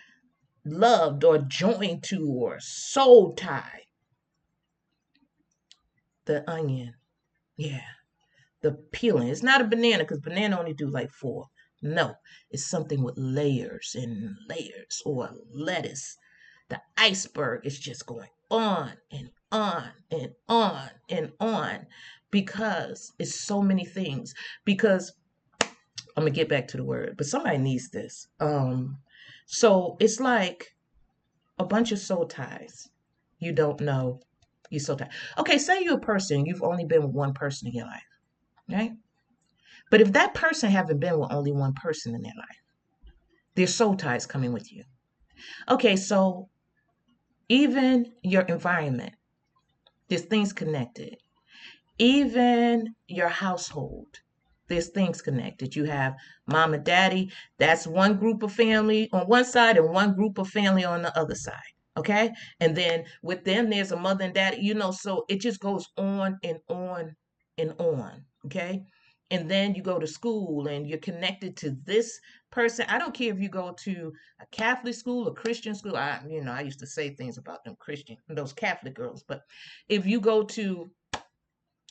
loved 0.64 1.25
or 1.25 1.38
joined 1.38 2.02
to 2.04 2.26
or 2.28 2.60
soul 2.60 3.34
tied. 3.34 3.87
The 6.26 6.49
onion. 6.49 6.94
Yeah. 7.56 7.80
The 8.62 8.72
peeling. 8.92 9.28
It's 9.28 9.42
not 9.42 9.60
a 9.60 9.64
banana 9.64 10.04
because 10.04 10.20
banana 10.20 10.58
only 10.58 10.74
do 10.74 10.88
like 10.88 11.10
four. 11.10 11.46
No, 11.82 12.14
it's 12.50 12.66
something 12.66 13.02
with 13.02 13.14
layers 13.16 13.96
and 13.98 14.36
layers 14.48 15.02
or 15.06 15.30
lettuce. 15.52 16.16
The 16.68 16.80
iceberg 16.96 17.64
is 17.64 17.78
just 17.78 18.06
going 18.06 18.28
on 18.50 18.92
and 19.10 19.30
on 19.50 19.90
and 20.10 20.32
on 20.48 20.90
and 21.08 21.32
on 21.40 21.86
because 22.30 23.12
it's 23.18 23.40
so 23.40 23.62
many 23.62 23.84
things. 23.84 24.34
Because 24.64 25.12
I'm 25.60 25.70
gonna 26.24 26.30
get 26.30 26.48
back 26.48 26.68
to 26.68 26.76
the 26.76 26.84
word, 26.84 27.14
but 27.16 27.26
somebody 27.26 27.58
needs 27.58 27.90
this. 27.90 28.28
Um, 28.40 28.98
so 29.46 29.96
it's 30.00 30.20
like 30.20 30.76
a 31.58 31.64
bunch 31.64 31.92
of 31.92 31.98
soul 31.98 32.26
ties. 32.26 32.88
You 33.38 33.52
don't 33.52 33.80
know 33.80 34.20
you 34.70 34.78
so 34.78 34.94
tie. 34.94 35.10
Okay, 35.36 35.58
say 35.58 35.82
you're 35.82 35.96
a 35.96 36.00
person, 36.00 36.46
you've 36.46 36.62
only 36.62 36.84
been 36.84 37.02
with 37.02 37.14
one 37.14 37.34
person 37.34 37.68
in 37.68 37.74
your 37.74 37.86
life, 37.86 38.04
right? 38.72 38.92
But 39.90 40.00
if 40.00 40.12
that 40.12 40.34
person 40.34 40.70
haven't 40.70 41.00
been 41.00 41.18
with 41.18 41.32
only 41.32 41.52
one 41.52 41.74
person 41.74 42.14
in 42.14 42.22
their 42.22 42.32
life, 42.36 43.12
there's 43.54 43.74
soul 43.74 43.96
ties 43.96 44.26
coming 44.26 44.52
with 44.52 44.72
you. 44.72 44.84
Okay, 45.68 45.96
so 45.96 46.48
even 47.48 48.12
your 48.22 48.42
environment, 48.42 49.12
there's 50.08 50.22
things 50.22 50.52
connected. 50.52 51.16
Even 51.98 52.94
your 53.08 53.28
household, 53.28 54.20
there's 54.68 54.88
things 54.88 55.20
connected. 55.20 55.74
You 55.74 55.84
have 55.84 56.14
mom 56.46 56.74
and 56.74 56.84
daddy, 56.84 57.32
that's 57.58 57.86
one 57.86 58.16
group 58.16 58.42
of 58.42 58.52
family 58.52 59.08
on 59.12 59.26
one 59.26 59.44
side 59.44 59.76
and 59.76 59.90
one 59.90 60.14
group 60.14 60.38
of 60.38 60.48
family 60.48 60.84
on 60.84 61.02
the 61.02 61.18
other 61.18 61.34
side. 61.34 61.56
Okay. 61.96 62.30
And 62.60 62.76
then 62.76 63.04
with 63.22 63.44
them, 63.44 63.68
there's 63.68 63.92
a 63.92 63.96
mother 63.96 64.24
and 64.24 64.34
daddy, 64.34 64.58
you 64.62 64.74
know, 64.74 64.92
so 64.92 65.24
it 65.28 65.40
just 65.40 65.60
goes 65.60 65.88
on 65.98 66.38
and 66.42 66.58
on 66.68 67.16
and 67.58 67.74
on. 67.78 68.24
Okay. 68.47 68.85
And 69.32 69.49
then 69.49 69.75
you 69.76 69.82
go 69.82 69.99
to 69.99 70.06
school 70.09 70.66
and 70.66 70.88
you're 70.88 70.99
connected 70.99 71.56
to 71.59 71.76
this 71.85 72.18
person. 72.50 72.85
I 72.88 72.99
don't 72.99 73.14
care 73.14 73.32
if 73.32 73.38
you 73.40 73.49
go 73.49 73.73
to 73.85 74.12
a 74.40 74.47
Catholic 74.47 74.94
school, 74.94 75.28
a 75.28 75.32
Christian 75.32 75.75
school. 75.75 75.97
I, 75.97 76.20
you 76.28 76.42
know, 76.42 76.50
I 76.50 76.62
used 76.62 76.80
to 76.80 76.87
say 76.87 77.11
things 77.11 77.38
about 77.38 77.62
them 77.64 77.76
Christian, 77.78 78.16
those 78.28 78.52
Catholic 78.52 78.94
girls. 78.94 79.23
But 79.26 79.42
if 79.88 80.04
you 80.04 80.20
go 80.20 80.42
to 80.42 80.90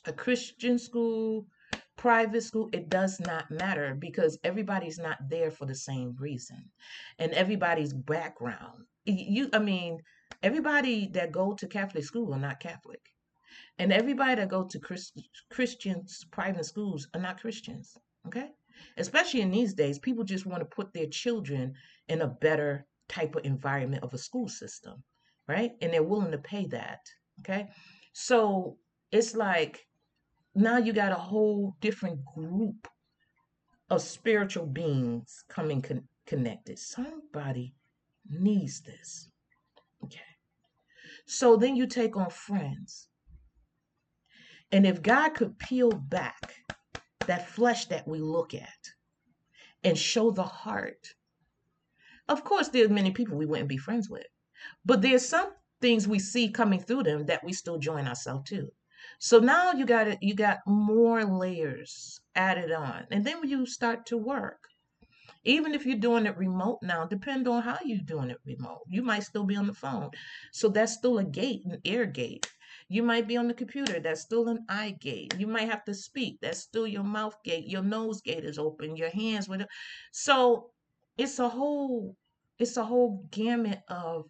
a 0.06 0.12
Christian 0.12 0.78
school, 0.78 1.48
private 1.96 2.42
school, 2.44 2.70
it 2.74 2.90
does 2.90 3.20
not 3.20 3.50
matter 3.52 3.96
because 3.98 4.38
everybody's 4.44 5.00
not 5.00 5.18
there 5.30 5.52
for 5.52 5.66
the 5.66 5.76
same 5.76 6.16
reason. 6.20 6.70
And 7.20 7.32
everybody's 7.34 7.94
background. 7.94 8.86
You 9.06 9.50
I 9.54 9.60
mean, 9.60 10.00
everybody 10.44 11.10
that 11.14 11.32
go 11.32 11.54
to 11.54 11.68
Catholic 11.68 12.04
school 12.04 12.34
are 12.34 12.40
not 12.40 12.60
Catholic. 12.60 13.02
And 13.80 13.94
everybody 13.94 14.36
that 14.36 14.50
go 14.50 14.66
to 14.66 14.80
Christ, 14.80 15.20
Christians 15.50 16.26
private 16.32 16.66
schools 16.66 17.08
are 17.14 17.22
not 17.22 17.40
Christians. 17.40 17.98
Okay? 18.28 18.50
Especially 18.98 19.42
in 19.42 19.52
these 19.52 19.74
days, 19.74 20.00
people 20.00 20.24
just 20.24 20.46
want 20.46 20.60
to 20.62 20.66
put 20.66 20.94
their 20.94 21.08
children 21.08 21.74
in 22.08 22.22
a 22.22 22.28
better 22.28 22.86
type 23.08 23.36
of 23.36 23.46
environment 23.46 24.04
of 24.04 24.14
a 24.14 24.18
school 24.18 24.48
system, 24.48 25.04
right? 25.48 25.72
And 25.82 25.92
they're 25.92 26.04
willing 26.04 26.32
to 26.32 26.38
pay 26.38 26.66
that. 26.68 27.00
Okay. 27.40 27.70
So 28.14 28.78
it's 29.12 29.36
like 29.36 29.86
now 30.56 30.78
you 30.78 30.94
got 30.94 31.12
a 31.12 31.16
whole 31.16 31.76
different 31.82 32.20
group 32.26 32.88
of 33.90 34.02
spiritual 34.02 34.66
beings 34.66 35.44
coming 35.50 35.82
con- 35.82 36.08
connected. 36.28 36.78
Somebody 36.78 37.74
needs 38.30 38.82
this. 38.82 39.30
Okay. 40.04 40.20
So 41.26 41.56
then 41.56 41.76
you 41.76 41.88
take 41.88 42.18
on 42.18 42.30
friends. 42.30 43.08
And 44.72 44.86
if 44.86 45.02
God 45.02 45.34
could 45.34 45.58
peel 45.58 45.92
back 45.92 46.56
that 47.26 47.50
flesh 47.50 47.86
that 47.88 48.08
we 48.08 48.20
look 48.20 48.54
at 48.54 48.94
and 49.84 49.98
show 49.98 50.32
the 50.32 50.44
heart, 50.44 51.16
of 52.28 52.44
course, 52.44 52.70
there's 52.70 52.90
many 52.90 53.12
people 53.12 53.38
we 53.38 53.46
wouldn't 53.46 53.70
be 53.70 53.78
friends 53.78 54.10
with, 54.10 54.28
but 54.86 55.02
there's 55.02 55.28
some 55.28 55.52
things 55.82 56.08
we 56.08 56.20
see 56.20 56.50
coming 56.50 56.80
through 56.80 57.04
them 57.04 57.26
that 57.26 57.44
we 57.44 57.54
still 57.54 57.80
join 57.80 58.08
ourselves 58.08 58.50
to. 58.50 58.72
So 59.18 59.40
now 59.40 59.72
you 59.72 59.86
got 59.86 60.08
it, 60.08 60.20
you 60.22 60.36
got 60.36 60.60
more 60.68 61.24
layers 61.24 62.20
added 62.36 62.72
on. 62.72 63.08
And 63.12 63.26
then 63.26 63.40
when 63.40 63.50
you 63.50 63.66
start 63.66 64.06
to 64.08 64.18
work, 64.18 64.60
even 65.46 65.74
if 65.74 65.86
you're 65.86 65.98
doing 65.98 66.26
it 66.26 66.38
remote 66.38 66.80
now, 66.84 67.06
depend 67.06 67.48
on 67.48 67.64
how 67.64 67.78
you're 67.84 68.00
doing 68.06 68.30
it 68.30 68.40
remote. 68.46 68.82
You 68.88 69.02
might 69.02 69.24
still 69.24 69.46
be 69.46 69.56
on 69.56 69.68
the 69.68 69.74
phone. 69.74 70.12
So 70.52 70.70
that's 70.70 70.94
still 70.94 71.18
a 71.18 71.24
gate, 71.24 71.62
an 71.66 71.80
air 71.86 72.06
gate. 72.06 72.48
You 72.90 73.04
might 73.04 73.28
be 73.28 73.38
on 73.38 73.48
the 73.48 73.54
computer. 73.54 74.00
That's 74.00 74.22
still 74.22 74.50
an 74.50 74.66
eye 74.68 74.98
gate. 75.00 75.36
You 75.38 75.48
might 75.48 75.70
have 75.70 75.86
to 75.86 75.94
speak. 75.94 76.40
That's 76.42 76.60
still 76.60 76.88
your 76.88 77.04
mouth 77.04 77.38
gate. 77.44 77.68
Your 77.68 77.84
nose 77.84 78.22
gate 78.22 78.44
is 78.44 78.58
open. 78.58 78.98
Your 78.98 79.12
hands 79.12 79.48
with 79.48 79.62
it. 79.62 79.68
So 80.12 80.72
it's 81.18 81.38
a 81.38 81.48
whole, 81.48 82.16
it's 82.58 82.78
a 82.78 82.84
whole 82.84 83.28
gamut 83.30 83.84
of 83.90 84.26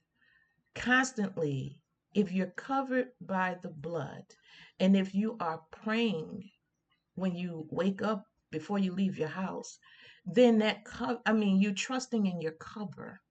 constantly, 0.76 1.80
if 2.14 2.32
you're 2.32 2.48
covered 2.48 3.08
by 3.22 3.58
the 3.62 3.70
blood, 3.70 4.24
and 4.80 4.96
if 4.96 5.14
you 5.16 5.38
are 5.40 5.62
praying 5.72 6.50
when 7.16 7.36
you 7.36 7.68
wake 7.70 8.02
up 8.02 8.26
before 8.52 8.80
you 8.80 8.92
leave 8.92 9.18
your 9.18 9.28
house, 9.30 9.78
then 10.26 10.60
that 10.60 10.86
co- 10.86 11.22
I 11.26 11.34
mean 11.34 11.62
you're 11.62 11.74
trusting 11.74 12.26
in 12.26 12.42
your 12.42 12.54
cover. 12.54 13.22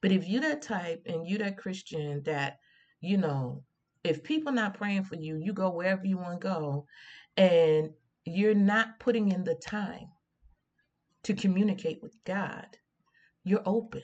But 0.00 0.12
if 0.12 0.28
you 0.28 0.40
that 0.40 0.62
type 0.62 1.02
and 1.06 1.28
you 1.28 1.38
that 1.38 1.58
Christian 1.58 2.22
that, 2.24 2.58
you 3.00 3.16
know, 3.16 3.64
if 4.04 4.22
people 4.22 4.52
not 4.52 4.74
praying 4.74 5.04
for 5.04 5.16
you, 5.16 5.38
you 5.38 5.52
go 5.52 5.70
wherever 5.70 6.04
you 6.04 6.18
want 6.18 6.40
to 6.40 6.46
go, 6.46 6.86
and 7.36 7.90
you're 8.24 8.54
not 8.54 9.00
putting 9.00 9.32
in 9.32 9.44
the 9.44 9.54
time 9.54 10.08
to 11.24 11.34
communicate 11.34 12.02
with 12.02 12.14
God, 12.24 12.66
you're 13.42 13.62
open. 13.64 14.02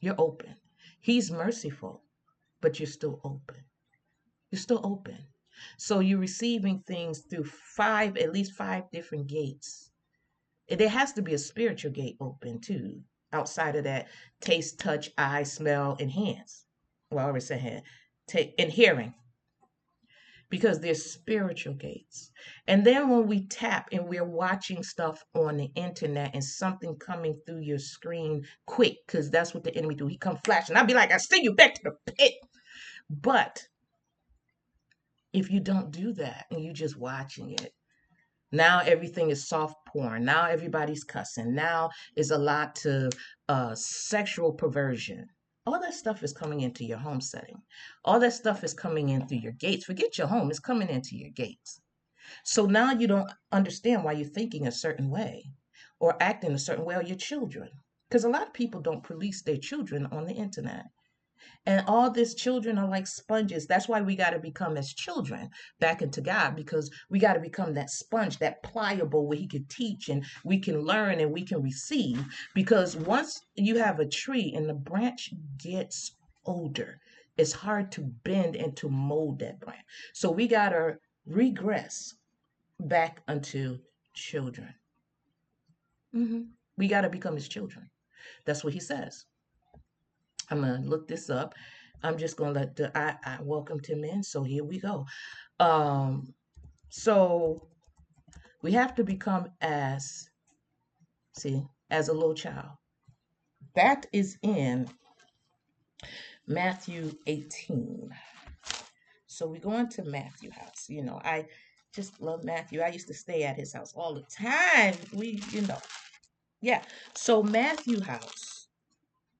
You're 0.00 0.14
open. 0.18 0.54
He's 1.00 1.30
merciful, 1.30 2.04
but 2.60 2.78
you're 2.78 2.86
still 2.86 3.20
open. 3.24 3.64
You're 4.50 4.60
still 4.60 4.80
open. 4.84 5.18
So 5.78 6.00
you're 6.00 6.18
receiving 6.18 6.80
things 6.80 7.20
through 7.20 7.44
five, 7.44 8.16
at 8.16 8.32
least 8.32 8.52
five 8.52 8.84
different 8.92 9.26
gates. 9.26 9.90
There 10.68 10.88
has 10.88 11.12
to 11.14 11.22
be 11.22 11.34
a 11.34 11.38
spiritual 11.38 11.90
gate 11.92 12.16
open 12.20 12.60
too, 12.60 13.00
outside 13.32 13.76
of 13.76 13.84
that 13.84 14.08
taste, 14.40 14.78
touch, 14.78 15.10
eye, 15.18 15.42
smell, 15.42 15.96
and 15.98 16.10
hands. 16.10 16.64
Well, 17.10 17.24
I 17.24 17.28
already 17.28 17.44
said 17.44 17.60
hand, 17.60 17.82
take 18.30 18.54
and 18.58 18.70
hearing. 18.72 19.14
Because 20.50 20.80
there's 20.80 21.12
spiritual 21.12 21.74
gates. 21.74 22.30
And 22.66 22.84
then 22.84 23.08
when 23.08 23.28
we 23.28 23.46
tap 23.46 23.88
and 23.92 24.08
we're 24.08 24.24
watching 24.24 24.82
stuff 24.82 25.22
on 25.34 25.56
the 25.56 25.70
internet 25.76 26.32
and 26.34 26.42
something 26.42 26.96
coming 26.96 27.40
through 27.46 27.60
your 27.60 27.78
screen 27.78 28.44
quick, 28.66 28.96
because 29.06 29.30
that's 29.30 29.54
what 29.54 29.64
the 29.64 29.76
enemy 29.76 29.94
do. 29.94 30.08
He 30.08 30.18
come 30.18 30.38
flashing. 30.44 30.76
I'll 30.76 30.86
be 30.86 30.94
like, 30.94 31.12
I 31.12 31.18
send 31.18 31.44
you 31.44 31.54
back 31.54 31.74
to 31.74 31.82
the 31.84 32.12
pit. 32.14 32.34
But 33.08 33.68
if 35.32 35.50
you 35.52 35.60
don't 35.60 35.92
do 35.92 36.12
that 36.14 36.46
and 36.50 36.60
you 36.64 36.72
just 36.72 36.98
watching 36.98 37.52
it, 37.52 37.72
Now 38.52 38.80
everything 38.80 39.30
is 39.30 39.48
soft 39.48 39.76
porn. 39.86 40.24
Now 40.24 40.46
everybody's 40.46 41.04
cussing. 41.04 41.54
Now 41.54 41.90
is 42.16 42.30
a 42.30 42.38
lot 42.38 42.74
to 42.76 43.10
uh, 43.48 43.74
sexual 43.74 44.52
perversion. 44.52 45.28
All 45.70 45.80
that 45.80 45.94
stuff 45.94 46.24
is 46.24 46.32
coming 46.32 46.62
into 46.62 46.84
your 46.84 46.98
home 46.98 47.20
setting. 47.20 47.62
All 48.04 48.18
that 48.18 48.32
stuff 48.32 48.64
is 48.64 48.74
coming 48.74 49.10
in 49.10 49.28
through 49.28 49.38
your 49.38 49.52
gates. 49.52 49.84
Forget 49.84 50.18
your 50.18 50.26
home, 50.26 50.50
it's 50.50 50.58
coming 50.58 50.88
into 50.88 51.16
your 51.16 51.30
gates. 51.30 51.80
So 52.42 52.66
now 52.66 52.90
you 52.90 53.06
don't 53.06 53.30
understand 53.52 54.02
why 54.02 54.12
you're 54.14 54.26
thinking 54.26 54.66
a 54.66 54.72
certain 54.72 55.10
way 55.10 55.52
or 56.00 56.20
acting 56.20 56.54
a 56.54 56.58
certain 56.58 56.84
way, 56.84 56.96
or 56.96 57.04
your 57.04 57.16
children. 57.16 57.70
Because 58.08 58.24
a 58.24 58.28
lot 58.28 58.48
of 58.48 58.52
people 58.52 58.80
don't 58.80 59.04
police 59.04 59.42
their 59.42 59.58
children 59.58 60.06
on 60.06 60.24
the 60.24 60.32
internet. 60.32 60.86
And 61.66 61.84
all 61.86 62.10
these 62.10 62.34
children 62.34 62.78
are 62.78 62.88
like 62.88 63.06
sponges. 63.06 63.66
That's 63.66 63.88
why 63.88 64.00
we 64.00 64.16
got 64.16 64.30
to 64.30 64.38
become 64.38 64.76
as 64.76 64.92
children 64.92 65.50
back 65.78 66.02
into 66.02 66.20
God 66.20 66.56
because 66.56 66.90
we 67.08 67.18
got 67.18 67.34
to 67.34 67.40
become 67.40 67.74
that 67.74 67.90
sponge, 67.90 68.38
that 68.38 68.62
pliable 68.62 69.26
where 69.26 69.38
He 69.38 69.46
can 69.46 69.64
teach 69.66 70.08
and 70.08 70.24
we 70.44 70.58
can 70.58 70.80
learn 70.80 71.20
and 71.20 71.32
we 71.32 71.42
can 71.44 71.62
receive. 71.62 72.24
Because 72.54 72.96
once 72.96 73.40
you 73.56 73.78
have 73.78 74.00
a 74.00 74.08
tree 74.08 74.52
and 74.54 74.68
the 74.68 74.74
branch 74.74 75.30
gets 75.58 76.12
older, 76.46 77.00
it's 77.36 77.52
hard 77.52 77.92
to 77.92 78.02
bend 78.24 78.56
and 78.56 78.76
to 78.76 78.88
mold 78.88 79.38
that 79.40 79.60
branch. 79.60 79.84
So 80.14 80.30
we 80.30 80.46
got 80.48 80.70
to 80.70 80.96
regress 81.26 82.14
back 82.80 83.22
unto 83.28 83.78
children. 84.14 84.74
hmm 86.12 86.42
We 86.76 86.88
got 86.88 87.02
to 87.02 87.08
become 87.08 87.34
His 87.34 87.48
children. 87.48 87.90
That's 88.44 88.64
what 88.64 88.72
He 88.72 88.80
says. 88.80 89.24
I'm 90.50 90.60
gonna 90.60 90.82
look 90.84 91.08
this 91.08 91.30
up. 91.30 91.54
I'm 92.02 92.18
just 92.18 92.36
gonna 92.36 92.52
let 92.52 92.76
the 92.76 92.96
I, 92.96 93.16
I 93.24 93.38
welcome 93.42 93.80
Tim 93.80 94.04
in. 94.04 94.22
So 94.22 94.42
here 94.42 94.64
we 94.64 94.78
go. 94.78 95.06
Um, 95.58 96.34
so 96.88 97.68
we 98.62 98.72
have 98.72 98.94
to 98.96 99.04
become 99.04 99.48
as 99.60 100.28
see 101.36 101.62
as 101.90 102.08
a 102.08 102.12
little 102.12 102.34
child. 102.34 102.70
That 103.74 104.06
is 104.12 104.38
in 104.42 104.88
Matthew 106.46 107.12
18. 107.26 108.10
So 109.26 109.46
we 109.46 109.58
go 109.58 109.72
into 109.78 110.02
Matthew 110.04 110.50
house. 110.50 110.86
You 110.88 111.02
know, 111.02 111.20
I 111.24 111.46
just 111.94 112.20
love 112.20 112.44
Matthew. 112.44 112.80
I 112.80 112.88
used 112.88 113.08
to 113.08 113.14
stay 113.14 113.44
at 113.44 113.56
his 113.56 113.72
house 113.72 113.92
all 113.94 114.14
the 114.14 114.22
time. 114.22 114.94
We, 115.12 115.40
you 115.50 115.62
know, 115.62 115.78
yeah. 116.60 116.82
So 117.14 117.42
Matthew 117.42 118.00
house 118.00 118.49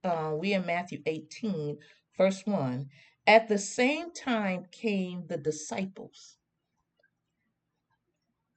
uh, 0.04 0.32
we 0.36 0.52
in 0.54 0.66
Matthew 0.66 1.02
18, 1.06 1.78
verse 2.16 2.42
1. 2.46 2.88
At 3.26 3.48
the 3.48 3.58
same 3.58 4.12
time 4.12 4.66
came 4.72 5.26
the 5.26 5.36
disciples 5.36 6.36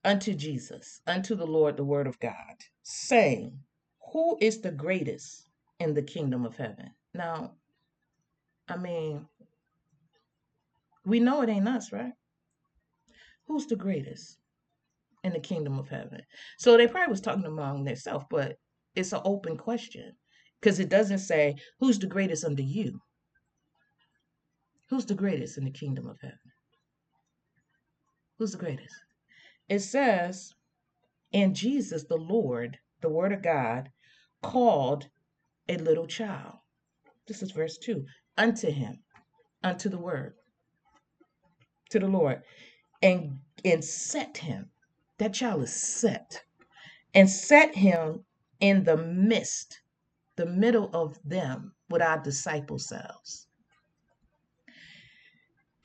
unto 0.03 0.33
Jesus, 0.33 1.01
unto 1.07 1.35
the 1.35 1.45
Lord, 1.45 1.77
the 1.77 1.83
word 1.83 2.07
of 2.07 2.19
God, 2.19 2.55
saying, 2.83 3.59
Who 4.11 4.37
is 4.41 4.61
the 4.61 4.71
greatest 4.71 5.47
in 5.79 5.93
the 5.93 6.01
kingdom 6.01 6.45
of 6.45 6.55
heaven? 6.55 6.91
Now, 7.13 7.53
I 8.67 8.77
mean, 8.77 9.27
we 11.05 11.19
know 11.19 11.41
it 11.41 11.49
ain't 11.49 11.67
us, 11.67 11.91
right? 11.91 12.13
Who's 13.47 13.67
the 13.67 13.75
greatest 13.75 14.37
in 15.23 15.33
the 15.33 15.39
kingdom 15.39 15.77
of 15.79 15.89
heaven? 15.89 16.21
So 16.57 16.77
they 16.77 16.87
probably 16.87 17.11
was 17.11 17.21
talking 17.21 17.45
among 17.45 17.83
themselves, 17.83 18.25
but 18.29 18.57
it's 18.95 19.13
an 19.13 19.21
open 19.25 19.57
question 19.57 20.15
because 20.63 20.79
it 20.79 20.87
doesn't 20.87 21.19
say 21.19 21.57
who's 21.81 21.99
the 21.99 22.07
greatest 22.07 22.45
under 22.45 22.61
you. 22.61 23.01
Who's 24.89 25.05
the 25.05 25.13
greatest 25.13 25.57
in 25.57 25.65
the 25.65 25.71
kingdom 25.71 26.07
of 26.07 26.17
heaven? 26.21 26.39
Who's 28.37 28.53
the 28.53 28.59
greatest? 28.59 28.95
It 29.67 29.79
says, 29.79 30.53
and 31.33 31.53
Jesus, 31.53 32.05
the 32.05 32.15
Lord, 32.15 32.77
the 33.01 33.09
Word 33.09 33.33
of 33.33 33.41
God, 33.41 33.89
called 34.41 35.09
a 35.67 35.75
little 35.75 36.07
child. 36.07 36.55
This 37.27 37.43
is 37.43 37.51
verse 37.51 37.77
2 37.79 38.05
unto 38.37 38.71
him, 38.71 38.99
unto 39.63 39.89
the 39.89 39.99
Word, 39.99 40.33
to 41.89 41.99
the 41.99 42.07
Lord, 42.07 42.41
and, 43.01 43.39
and 43.65 43.83
set 43.83 44.37
him. 44.37 44.69
That 45.17 45.33
child 45.33 45.63
is 45.63 45.73
set, 45.73 46.41
and 47.13 47.29
set 47.29 47.75
him 47.75 48.23
in 48.61 48.85
the 48.85 48.95
midst 48.95 49.81
the 50.35 50.45
middle 50.45 50.89
of 50.93 51.17
them 51.23 51.73
with 51.89 52.01
our 52.01 52.19
disciple 52.19 52.79
selves, 52.79 53.47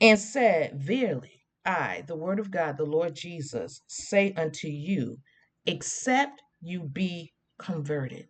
and 0.01 0.17
said, 0.17 0.79
Verily, 0.79 1.41
I, 1.65 2.03
the 2.07 2.15
word 2.15 2.39
of 2.39 2.51
God, 2.51 2.77
the 2.77 2.85
Lord 2.85 3.15
Jesus, 3.15 3.81
say 3.87 4.33
unto 4.33 4.67
you, 4.67 5.17
except 5.65 6.41
you 6.61 6.81
be 6.81 7.33
converted. 7.57 8.27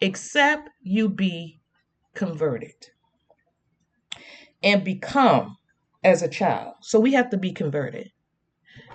Except 0.00 0.70
you 0.80 1.08
be 1.08 1.60
converted 2.14 2.88
and 4.62 4.84
become 4.84 5.56
as 6.04 6.22
a 6.22 6.28
child. 6.28 6.74
So 6.80 7.00
we 7.00 7.12
have 7.12 7.30
to 7.30 7.36
be 7.36 7.52
converted. 7.52 8.10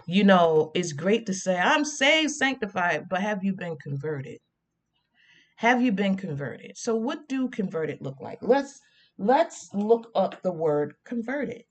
You 0.06 0.24
know, 0.24 0.72
it's 0.74 0.94
great 0.94 1.26
to 1.28 1.34
say, 1.34 1.58
I'm 1.58 1.86
saved, 1.86 2.32
sanctified, 2.32 3.08
but 3.10 3.22
have 3.22 3.44
you 3.44 3.54
been 3.54 3.78
converted? 3.78 4.40
Have 5.58 5.82
you 5.82 5.92
been 5.92 6.18
converted? 6.18 6.78
So 6.78 6.96
what 6.96 7.28
do 7.28 7.50
converted 7.50 8.02
look 8.02 8.20
like? 8.20 8.40
Let's 8.42 8.82
let's 9.18 9.70
look 9.74 10.12
up 10.16 10.42
the 10.42 10.52
word 10.52 10.96
converted 11.06 11.64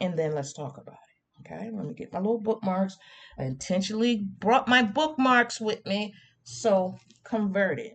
and 0.00 0.18
then 0.18 0.34
let's 0.34 0.52
talk 0.52 0.78
about 0.78 0.94
it. 0.94 1.40
Okay, 1.40 1.70
let 1.72 1.86
me 1.86 1.94
get 1.94 2.12
my 2.12 2.18
little 2.18 2.40
bookmarks. 2.40 2.96
I 3.38 3.44
intentionally 3.44 4.26
brought 4.38 4.68
my 4.68 4.82
bookmarks 4.82 5.60
with 5.60 5.84
me. 5.86 6.14
So 6.44 6.98
converted. 7.24 7.92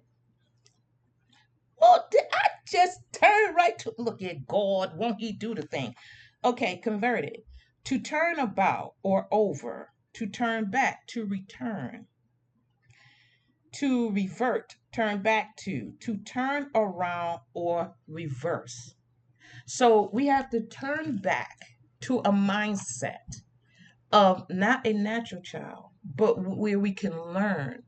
Oh, 1.82 2.02
did 2.12 2.24
I 2.34 2.50
just 2.66 3.00
turn 3.12 3.56
right 3.56 3.78
to 3.80 3.94
look 3.98 4.22
at 4.22 4.48
God? 4.48 4.98
Won't 4.98 5.20
he 5.20 5.32
do 5.32 5.54
the 5.54 5.62
thing? 5.62 5.96
Okay, 6.44 6.78
converted. 6.78 7.42
To 7.86 8.00
turn 8.00 8.40
about 8.40 8.96
or 9.04 9.28
over, 9.32 9.92
to 10.14 10.28
turn 10.28 10.70
back, 10.70 11.08
to 11.08 11.26
return 11.26 12.08
to 13.80 14.12
revert, 14.12 14.76
turn 14.94 15.22
back 15.22 15.56
to, 15.58 15.94
to 16.02 16.18
turn 16.18 16.70
around 16.74 17.40
or 17.54 17.96
reverse. 18.08 18.96
So 19.66 20.10
we 20.14 20.28
have 20.28 20.50
to 20.52 20.62
turn 20.62 21.18
back 21.18 21.58
to 22.02 22.20
a 22.20 22.32
mindset 22.32 23.42
of 24.12 24.46
not 24.50 24.86
a 24.88 24.94
natural 24.94 25.42
child, 25.42 25.86
but 26.04 26.40
where 26.40 26.80
we 26.80 26.94
can 26.94 27.12
learn 27.34 27.84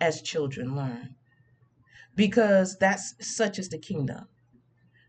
as 0.00 0.22
children 0.22 0.74
learn. 0.74 1.14
Because 2.14 2.76
that's 2.78 3.14
such 3.20 3.58
as 3.58 3.68
the 3.68 3.78
kingdom. 3.78 4.26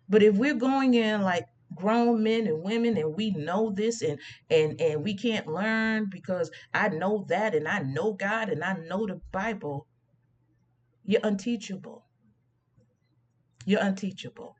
But 0.08 0.24
if 0.24 0.36
we're 0.36 0.56
going 0.56 0.94
in 0.94 1.22
like 1.22 1.46
grown 1.76 2.24
men 2.24 2.48
and 2.48 2.64
women 2.64 2.98
and 2.98 3.16
we 3.16 3.32
know 3.32 3.72
this 3.72 4.02
and 4.02 4.20
and 4.50 4.80
and 4.82 5.04
we 5.04 5.16
can't 5.16 5.48
learn 5.48 6.08
because 6.10 6.50
I 6.74 6.90
know 6.90 7.26
that 7.30 7.54
and 7.54 7.68
I 7.68 7.80
know 7.80 8.14
God 8.14 8.50
and 8.50 8.64
I 8.64 8.74
know 8.74 9.06
the 9.06 9.22
Bible, 9.32 9.88
you're 11.10 11.22
unteachable. 11.24 12.06
You're 13.66 13.82
unteachable. 13.82 14.56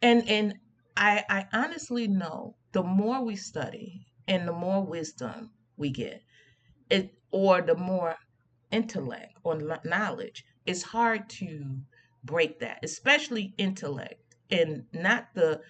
And 0.00 0.26
and 0.26 0.54
I 0.96 1.22
I 1.28 1.46
honestly 1.52 2.08
know 2.08 2.56
the 2.72 2.82
more 2.82 3.22
we 3.22 3.36
study 3.36 4.06
and 4.26 4.48
the 4.48 4.54
more 4.54 4.82
wisdom 4.82 5.50
we 5.76 5.90
get, 5.90 6.22
it 6.88 7.14
or 7.30 7.60
the 7.60 7.74
more 7.74 8.16
intellect 8.70 9.34
or 9.44 9.60
knowledge, 9.84 10.46
it's 10.64 10.82
hard 10.82 11.28
to 11.28 11.76
break 12.24 12.60
that, 12.60 12.78
especially 12.82 13.52
intellect 13.58 14.36
and 14.50 14.86
not 14.94 15.34
the 15.34 15.60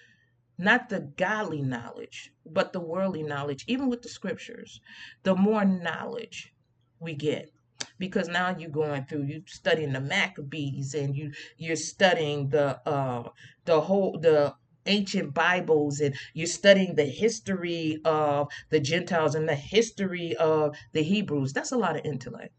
not 0.57 0.87
the 0.87 1.01
godly 1.17 1.61
knowledge, 1.61 2.31
but 2.45 2.71
the 2.71 2.79
worldly 2.79 3.23
knowledge, 3.23 3.65
even 3.67 3.89
with 3.89 4.01
the 4.01 4.09
scriptures. 4.09 4.79
The 5.23 5.35
more 5.35 5.65
knowledge 5.65 6.53
we 7.01 7.13
get, 7.13 7.51
because 7.99 8.27
now 8.27 8.55
you're 8.57 8.69
going 8.69 9.05
through 9.05 9.23
you 9.23 9.43
studying 9.47 9.93
the 9.93 10.01
Maccabees 10.01 10.93
and 10.93 11.15
you 11.15 11.31
you're 11.57 11.75
studying 11.75 12.49
the 12.49 12.79
uh 12.87 13.29
the 13.65 13.81
whole 13.81 14.19
the 14.19 14.53
ancient 14.85 15.33
Bibles 15.33 15.99
and 16.01 16.15
you're 16.33 16.47
studying 16.47 16.95
the 16.95 17.05
history 17.05 17.99
of 18.05 18.49
the 18.69 18.79
Gentiles 18.79 19.35
and 19.35 19.47
the 19.47 19.55
history 19.55 20.35
of 20.37 20.75
the 20.91 21.03
Hebrews. 21.03 21.53
That's 21.53 21.71
a 21.71 21.77
lot 21.77 21.95
of 21.95 22.05
intellect. 22.05 22.53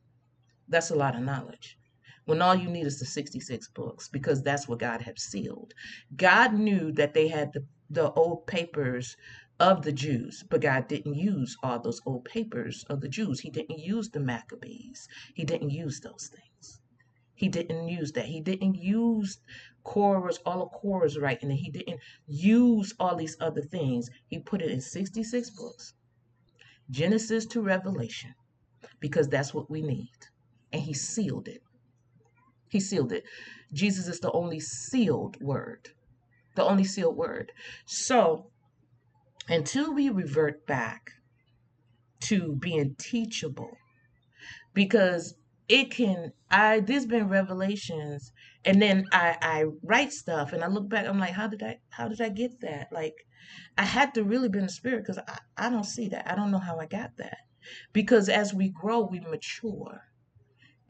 That's 0.68 0.90
a 0.90 0.94
lot 0.94 1.14
of 1.14 1.22
knowledge. 1.22 1.78
When 2.24 2.40
all 2.40 2.54
you 2.54 2.70
need 2.70 2.86
is 2.86 2.98
the 2.98 3.04
66 3.04 3.68
books 3.68 4.08
because 4.08 4.42
that's 4.42 4.66
what 4.66 4.78
God 4.78 5.02
had 5.02 5.18
sealed. 5.18 5.74
God 6.16 6.54
knew 6.54 6.90
that 6.92 7.12
they 7.12 7.28
had 7.28 7.52
the, 7.52 7.66
the 7.90 8.10
old 8.12 8.46
papers 8.46 9.16
of 9.60 9.82
the 9.82 9.92
Jews, 9.92 10.44
but 10.50 10.62
God 10.62 10.88
didn't 10.88 11.14
use 11.14 11.56
all 11.62 11.80
those 11.80 12.00
old 12.06 12.24
papers 12.26 12.84
of 12.90 13.00
the 13.00 13.08
Jews. 13.08 13.40
He 13.40 13.50
didn't 13.50 13.78
use 13.80 14.10
the 14.10 14.20
Maccabees. 14.20 15.08
He 15.34 15.44
didn't 15.44 15.70
use 15.70 16.00
those 16.00 16.30
things. 16.34 16.80
He 17.34 17.48
didn't 17.48 17.88
use 17.88 18.12
that. 18.12 18.26
He 18.26 18.40
didn't 18.40 18.76
use 18.76 19.38
Korah's, 19.84 20.38
all 20.46 20.62
of 20.62 20.72
Korah's 20.72 21.18
writing, 21.18 21.50
and 21.50 21.58
he 21.58 21.70
didn't 21.70 22.00
use 22.26 22.94
all 23.00 23.16
these 23.16 23.36
other 23.40 23.62
things. 23.62 24.10
He 24.28 24.40
put 24.40 24.62
it 24.62 24.70
in 24.70 24.80
66 24.80 25.50
books, 25.50 25.94
Genesis 26.90 27.46
to 27.48 27.62
Revelation. 27.62 28.30
because 29.00 29.28
that's 29.28 29.54
what 29.54 29.70
we 29.70 29.82
need. 29.82 30.10
And 30.72 30.82
he 30.82 30.94
sealed 30.94 31.48
it. 31.48 31.62
He 32.68 32.80
sealed 32.80 33.12
it. 33.12 33.24
Jesus 33.72 34.08
is 34.08 34.20
the 34.20 34.32
only 34.32 34.60
sealed 34.60 35.40
word. 35.40 35.90
The 36.56 36.64
only 36.64 36.84
sealed 36.84 37.16
word. 37.16 37.52
So 37.86 38.50
until 39.48 39.94
we 39.94 40.08
revert 40.08 40.66
back 40.66 41.12
to 42.20 42.54
being 42.54 42.94
teachable, 42.98 43.76
because 44.74 45.34
it 45.68 45.90
can 45.90 46.32
i 46.50 46.80
there's 46.80 47.06
been 47.06 47.28
revelations 47.28 48.32
and 48.64 48.82
then 48.82 49.06
i 49.12 49.36
i 49.40 49.64
write 49.82 50.12
stuff 50.12 50.52
and 50.52 50.62
i 50.62 50.66
look 50.66 50.88
back 50.88 51.06
i'm 51.06 51.18
like 51.18 51.32
how 51.32 51.46
did 51.46 51.62
i 51.62 51.78
how 51.90 52.08
did 52.08 52.20
i 52.20 52.28
get 52.28 52.60
that? 52.60 52.88
Like 52.92 53.14
i 53.78 53.84
had 53.84 54.14
to 54.14 54.24
really 54.24 54.48
be 54.48 54.58
in 54.58 54.66
the 54.66 54.72
spirit 54.72 55.02
because 55.02 55.18
I, 55.18 55.38
I 55.56 55.70
don't 55.70 55.84
see 55.84 56.08
that. 56.08 56.30
I 56.30 56.34
don't 56.34 56.50
know 56.50 56.58
how 56.58 56.78
i 56.78 56.86
got 56.86 57.16
that. 57.18 57.38
Because 57.92 58.28
as 58.28 58.52
we 58.52 58.68
grow 58.68 59.00
we 59.10 59.20
mature. 59.20 60.02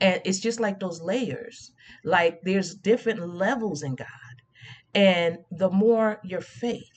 And 0.01 0.21
it's 0.25 0.41
just 0.41 0.61
like 0.61 0.81
those 0.81 1.01
layers. 1.01 1.73
Like 2.05 2.41
there's 2.43 2.75
different 2.75 3.29
levels 3.29 3.83
in 3.83 3.95
god. 3.95 4.09
And 4.95 5.39
the 5.53 5.71
more 5.71 6.21
your 6.25 6.41
faith 6.41 6.94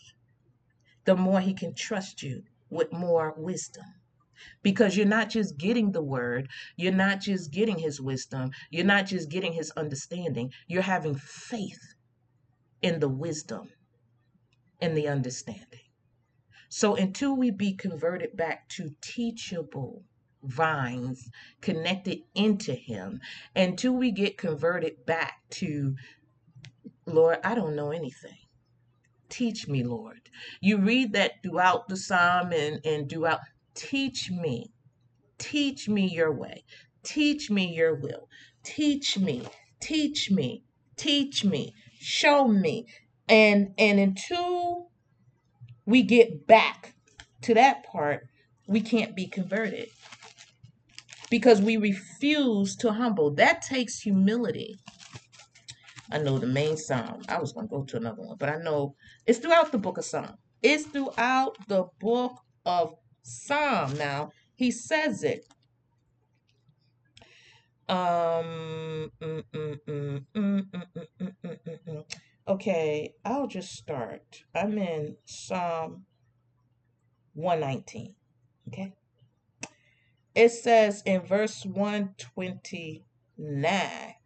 the 1.07 1.15
more 1.15 1.41
he 1.41 1.55
can 1.55 1.73
trust 1.73 2.23
you 2.23 2.43
with 2.69 2.93
more 2.93 3.33
wisdom 3.37 3.85
because 4.61 4.97
you're 4.97 5.07
not 5.07 5.29
just 5.29 5.57
getting 5.57 5.93
the 5.93 6.03
word, 6.03 6.49
you're 6.75 6.91
not 6.91 7.21
just 7.21 7.51
getting 7.51 7.79
his 7.79 8.01
wisdom, 8.01 8.51
you're 8.71 8.85
not 8.85 9.07
just 9.07 9.29
getting 9.29 9.53
his 9.53 9.71
understanding, 9.71 10.51
you're 10.67 10.83
having 10.83 11.15
faith 11.15 11.95
in 12.81 12.99
the 12.99 13.09
wisdom 13.09 13.69
and 14.81 14.97
the 14.97 15.07
understanding. 15.07 15.79
So 16.69 16.95
until 16.97 17.37
we 17.37 17.51
be 17.51 17.73
converted 17.73 18.35
back 18.35 18.67
to 18.71 18.91
teachable 19.01 20.03
vines 20.43 21.29
connected 21.61 22.19
into 22.35 22.73
him, 22.73 23.21
until 23.55 23.93
we 23.93 24.11
get 24.11 24.37
converted 24.37 25.05
back 25.05 25.39
to, 25.51 25.95
Lord, 27.05 27.39
I 27.45 27.55
don't 27.55 27.77
know 27.77 27.91
anything. 27.91 28.37
Teach 29.29 29.67
me, 29.67 29.83
Lord. 29.83 30.29
You 30.61 30.77
read 30.77 31.13
that 31.13 31.43
throughout 31.43 31.87
the 31.87 31.97
psalm 31.97 32.51
and, 32.53 32.85
and 32.85 33.09
throughout 33.09 33.41
Teach 33.77 34.31
me. 34.31 34.71
Teach 35.37 35.87
me 35.87 36.07
your 36.07 36.33
way. 36.33 36.63
Teach 37.03 37.51
me 37.51 37.73
your 37.75 37.93
will. 37.93 38.27
Teach 38.63 39.19
me. 39.19 39.47
Teach 39.79 40.31
me. 40.31 40.63
Teach 40.95 41.45
me. 41.45 41.75
Show 41.99 42.47
me. 42.47 42.87
And 43.29 43.73
and 43.77 43.99
until 43.99 44.89
we 45.85 46.01
get 46.01 46.47
back 46.47 46.95
to 47.43 47.53
that 47.53 47.83
part, 47.85 48.27
we 48.67 48.81
can't 48.81 49.15
be 49.15 49.27
converted. 49.27 49.89
Because 51.29 51.61
we 51.61 51.77
refuse 51.77 52.75
to 52.77 52.93
humble. 52.93 53.31
That 53.31 53.61
takes 53.61 53.99
humility. 53.99 54.77
I 56.11 56.19
know 56.19 56.37
the 56.37 56.47
main 56.47 56.77
psalm. 56.77 57.21
I 57.27 57.39
was 57.39 57.53
going 57.53 57.67
to 57.67 57.75
go 57.75 57.83
to 57.83 57.97
another 57.97 58.21
one, 58.21 58.37
but 58.37 58.49
I 58.49 58.57
know 58.57 58.95
it's 59.25 59.39
throughout 59.39 59.71
the 59.71 59.77
book 59.77 59.97
of 59.97 60.05
Psalm. 60.05 60.35
It's 60.61 60.85
throughout 60.85 61.57
the 61.67 61.85
book 61.99 62.39
of 62.65 62.95
Psalm. 63.23 63.97
Now, 63.97 64.31
he 64.55 64.71
says 64.71 65.23
it. 65.23 65.45
Um, 67.89 69.11
mm, 69.21 69.43
mm, 69.53 70.25
mm, 70.35 70.65
okay, 72.47 73.13
I'll 73.23 73.47
just 73.47 73.73
start. 73.73 74.43
I'm 74.53 74.77
in 74.77 75.15
Psalm 75.25 76.05
119. 77.33 78.13
Okay. 78.67 78.93
It 80.35 80.49
says 80.49 81.01
in 81.05 81.21
verse 81.21 81.65
129 81.65 84.16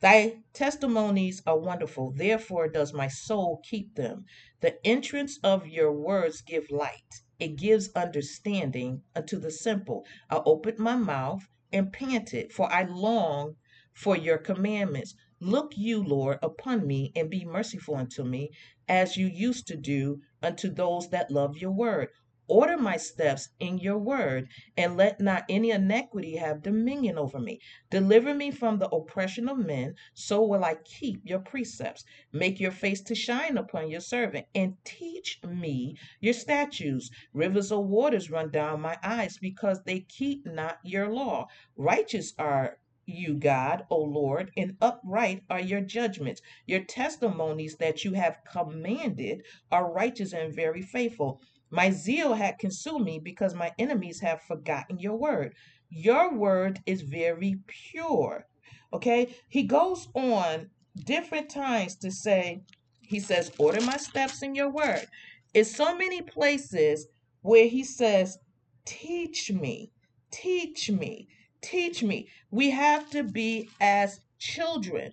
Thy 0.00 0.42
testimonies 0.52 1.42
are 1.46 1.58
wonderful, 1.58 2.12
therefore 2.12 2.68
does 2.68 2.92
my 2.92 3.08
soul 3.08 3.60
keep 3.64 3.94
them. 3.96 4.26
The 4.60 4.78
entrance 4.86 5.38
of 5.42 5.66
your 5.66 5.92
words 5.92 6.40
give 6.40 6.70
light 6.70 7.22
it 7.38 7.54
gives 7.56 7.90
understanding 7.94 9.02
unto 9.14 9.38
the 9.38 9.50
simple. 9.52 10.04
I 10.28 10.42
opened 10.44 10.78
my 10.78 10.96
mouth 10.96 11.46
and 11.72 11.92
panted, 11.92 12.52
for 12.52 12.68
I 12.72 12.82
long 12.82 13.54
for 13.92 14.16
your 14.16 14.38
commandments. 14.38 15.14
Look 15.38 15.76
you, 15.76 16.02
Lord, 16.02 16.40
upon 16.42 16.84
me 16.86 17.12
and 17.14 17.30
be 17.30 17.44
merciful 17.44 17.94
unto 17.94 18.24
me, 18.24 18.50
as 18.88 19.16
you 19.16 19.26
used 19.26 19.68
to 19.68 19.76
do 19.76 20.20
unto 20.42 20.68
those 20.68 21.10
that 21.10 21.30
love 21.30 21.58
your 21.58 21.70
word. 21.70 22.08
Order 22.50 22.78
my 22.78 22.96
steps 22.96 23.50
in 23.60 23.76
your 23.76 23.98
word, 23.98 24.48
and 24.76 24.96
let 24.96 25.20
not 25.20 25.44
any 25.50 25.70
iniquity 25.70 26.36
have 26.36 26.62
dominion 26.62 27.18
over 27.18 27.38
me. 27.38 27.60
Deliver 27.90 28.32
me 28.32 28.50
from 28.50 28.78
the 28.78 28.88
oppression 28.88 29.50
of 29.50 29.58
men, 29.58 29.94
so 30.14 30.42
will 30.42 30.64
I 30.64 30.76
keep 30.76 31.20
your 31.24 31.40
precepts. 31.40 32.04
Make 32.32 32.58
your 32.58 32.70
face 32.70 33.02
to 33.02 33.14
shine 33.14 33.58
upon 33.58 33.90
your 33.90 34.00
servant, 34.00 34.46
and 34.54 34.76
teach 34.82 35.40
me 35.44 35.96
your 36.20 36.32
statutes. 36.32 37.10
Rivers 37.34 37.70
of 37.70 37.84
waters 37.84 38.30
run 38.30 38.50
down 38.50 38.80
my 38.80 38.96
eyes, 39.02 39.36
because 39.36 39.82
they 39.84 40.00
keep 40.00 40.46
not 40.46 40.78
your 40.82 41.08
law. 41.08 41.48
Righteous 41.76 42.32
are 42.38 42.78
you, 43.04 43.34
God, 43.34 43.84
O 43.90 43.98
Lord, 43.98 44.52
and 44.56 44.76
upright 44.80 45.42
are 45.50 45.60
your 45.60 45.80
judgments. 45.80 46.40
Your 46.66 46.84
testimonies 46.84 47.76
that 47.76 48.04
you 48.04 48.12
have 48.14 48.38
commanded 48.50 49.42
are 49.70 49.92
righteous 49.92 50.32
and 50.32 50.54
very 50.54 50.82
faithful. 50.82 51.40
My 51.70 51.90
zeal 51.90 52.34
had 52.34 52.58
consumed 52.58 53.04
me 53.04 53.18
because 53.18 53.54
my 53.54 53.72
enemies 53.78 54.20
have 54.20 54.42
forgotten 54.42 54.98
your 54.98 55.16
word. 55.16 55.54
Your 55.90 56.34
word 56.34 56.80
is 56.86 57.02
very 57.02 57.56
pure. 57.66 58.46
Okay. 58.92 59.34
He 59.48 59.64
goes 59.64 60.08
on 60.14 60.70
different 61.04 61.50
times 61.50 61.96
to 61.96 62.10
say, 62.10 62.62
he 63.00 63.20
says, 63.20 63.52
order 63.58 63.80
my 63.82 63.96
steps 63.96 64.42
in 64.42 64.54
your 64.54 64.70
word. 64.70 65.06
It's 65.54 65.74
so 65.74 65.96
many 65.96 66.22
places 66.22 67.06
where 67.42 67.66
he 67.68 67.84
says, 67.84 68.38
teach 68.84 69.50
me, 69.52 69.92
teach 70.30 70.90
me, 70.90 71.28
teach 71.62 72.02
me. 72.02 72.28
We 72.50 72.70
have 72.70 73.10
to 73.10 73.22
be 73.22 73.70
as 73.80 74.20
children. 74.38 75.12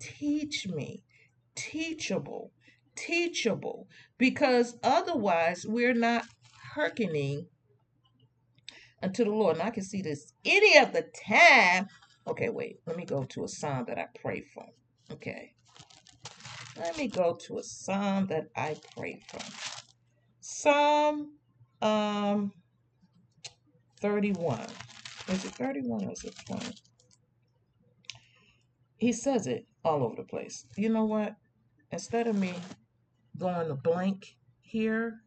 Teach 0.00 0.66
me, 0.68 1.02
teachable 1.54 2.52
teachable 2.96 3.88
because 4.18 4.76
otherwise 4.82 5.66
we're 5.66 5.94
not 5.94 6.24
hearkening 6.74 7.46
unto 9.02 9.24
the 9.24 9.30
Lord. 9.30 9.56
And 9.56 9.66
I 9.66 9.70
can 9.70 9.82
see 9.82 10.02
this 10.02 10.32
any 10.44 10.78
of 10.78 10.92
the 10.92 11.06
time. 11.26 11.88
Okay, 12.26 12.48
wait. 12.48 12.80
Let 12.86 12.96
me 12.96 13.04
go 13.04 13.24
to 13.24 13.44
a 13.44 13.48
psalm 13.48 13.84
that 13.88 13.98
I 13.98 14.06
pray 14.20 14.42
from. 14.54 14.68
Okay. 15.12 15.52
Let 16.78 16.96
me 16.96 17.08
go 17.08 17.36
to 17.46 17.58
a 17.58 17.62
psalm 17.62 18.26
that 18.28 18.48
I 18.56 18.76
pray 18.96 19.20
from. 19.30 19.52
Psalm 20.40 21.32
um 21.80 22.52
31. 24.00 24.60
Is 25.28 25.44
it 25.44 25.54
31 25.54 26.04
or 26.04 26.12
is 26.12 26.24
it 26.24 26.34
20? 26.46 26.72
He 28.96 29.12
says 29.12 29.46
it 29.46 29.66
all 29.84 30.02
over 30.04 30.16
the 30.16 30.24
place. 30.24 30.66
You 30.76 30.88
know 30.88 31.04
what? 31.04 31.34
Instead 31.90 32.26
of 32.26 32.36
me 32.36 32.54
going 33.38 33.68
to 33.68 33.74
blank 33.74 34.36
here. 34.60 35.20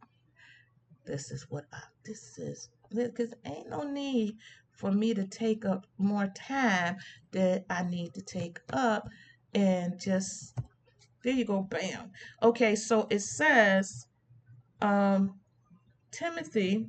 This 1.06 1.32
is 1.32 1.46
what 1.50 1.66
I, 1.74 1.80
this 2.04 2.38
is 2.38 2.70
because 2.94 3.34
ain't 3.46 3.70
no 3.70 3.84
need 3.84 4.38
for 4.72 4.92
me 4.92 5.14
to 5.14 5.26
take 5.26 5.66
up 5.66 5.86
more 5.98 6.28
time 6.36 6.98
that 7.32 7.66
I 7.70 7.84
need 7.84 8.14
to 8.14 8.22
take 8.22 8.60
up 8.72 9.08
and 9.54 10.00
just 10.00 10.58
there 11.24 11.34
you 11.34 11.46
go 11.46 11.62
bam 11.62 12.12
okay 12.44 12.76
so 12.76 13.08
it 13.10 13.22
says 13.22 14.06
um 14.82 15.40
Timothy 16.12 16.88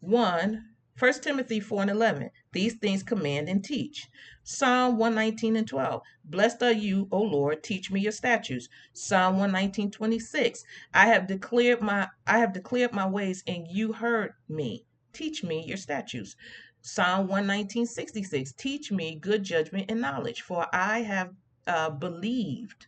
1 0.00 0.64
1 0.98 1.12
Timothy 1.20 1.60
4 1.60 1.82
and 1.82 1.90
11 1.90 2.30
these 2.54 2.74
things 2.74 3.02
command 3.02 3.48
and 3.48 3.62
teach 3.62 4.08
Psalm 4.46 4.98
119 4.98 5.56
and 5.56 5.66
12. 5.66 6.02
Blessed 6.26 6.62
are 6.62 6.70
you, 6.70 7.08
O 7.10 7.22
Lord, 7.22 7.62
teach 7.62 7.90
me 7.90 8.00
your 8.00 8.12
statutes. 8.12 8.68
Psalm 8.92 9.38
119, 9.38 9.90
26. 9.90 10.64
I 10.92 11.06
have 11.06 11.26
declared 11.26 11.80
my 11.80 12.10
I 12.26 12.40
have 12.40 12.52
declared 12.52 12.92
my 12.92 13.08
ways, 13.08 13.42
and 13.46 13.66
you 13.66 13.94
heard 13.94 14.34
me. 14.46 14.84
Teach 15.14 15.42
me 15.42 15.64
your 15.64 15.78
statutes. 15.78 16.36
Psalm 16.82 17.26
119, 17.28 17.86
66. 17.86 18.52
Teach 18.52 18.92
me 18.92 19.14
good 19.14 19.42
judgment 19.42 19.90
and 19.90 20.02
knowledge, 20.02 20.42
for 20.42 20.66
I 20.74 21.00
have 21.00 21.30
uh, 21.66 21.88
believed 21.88 22.86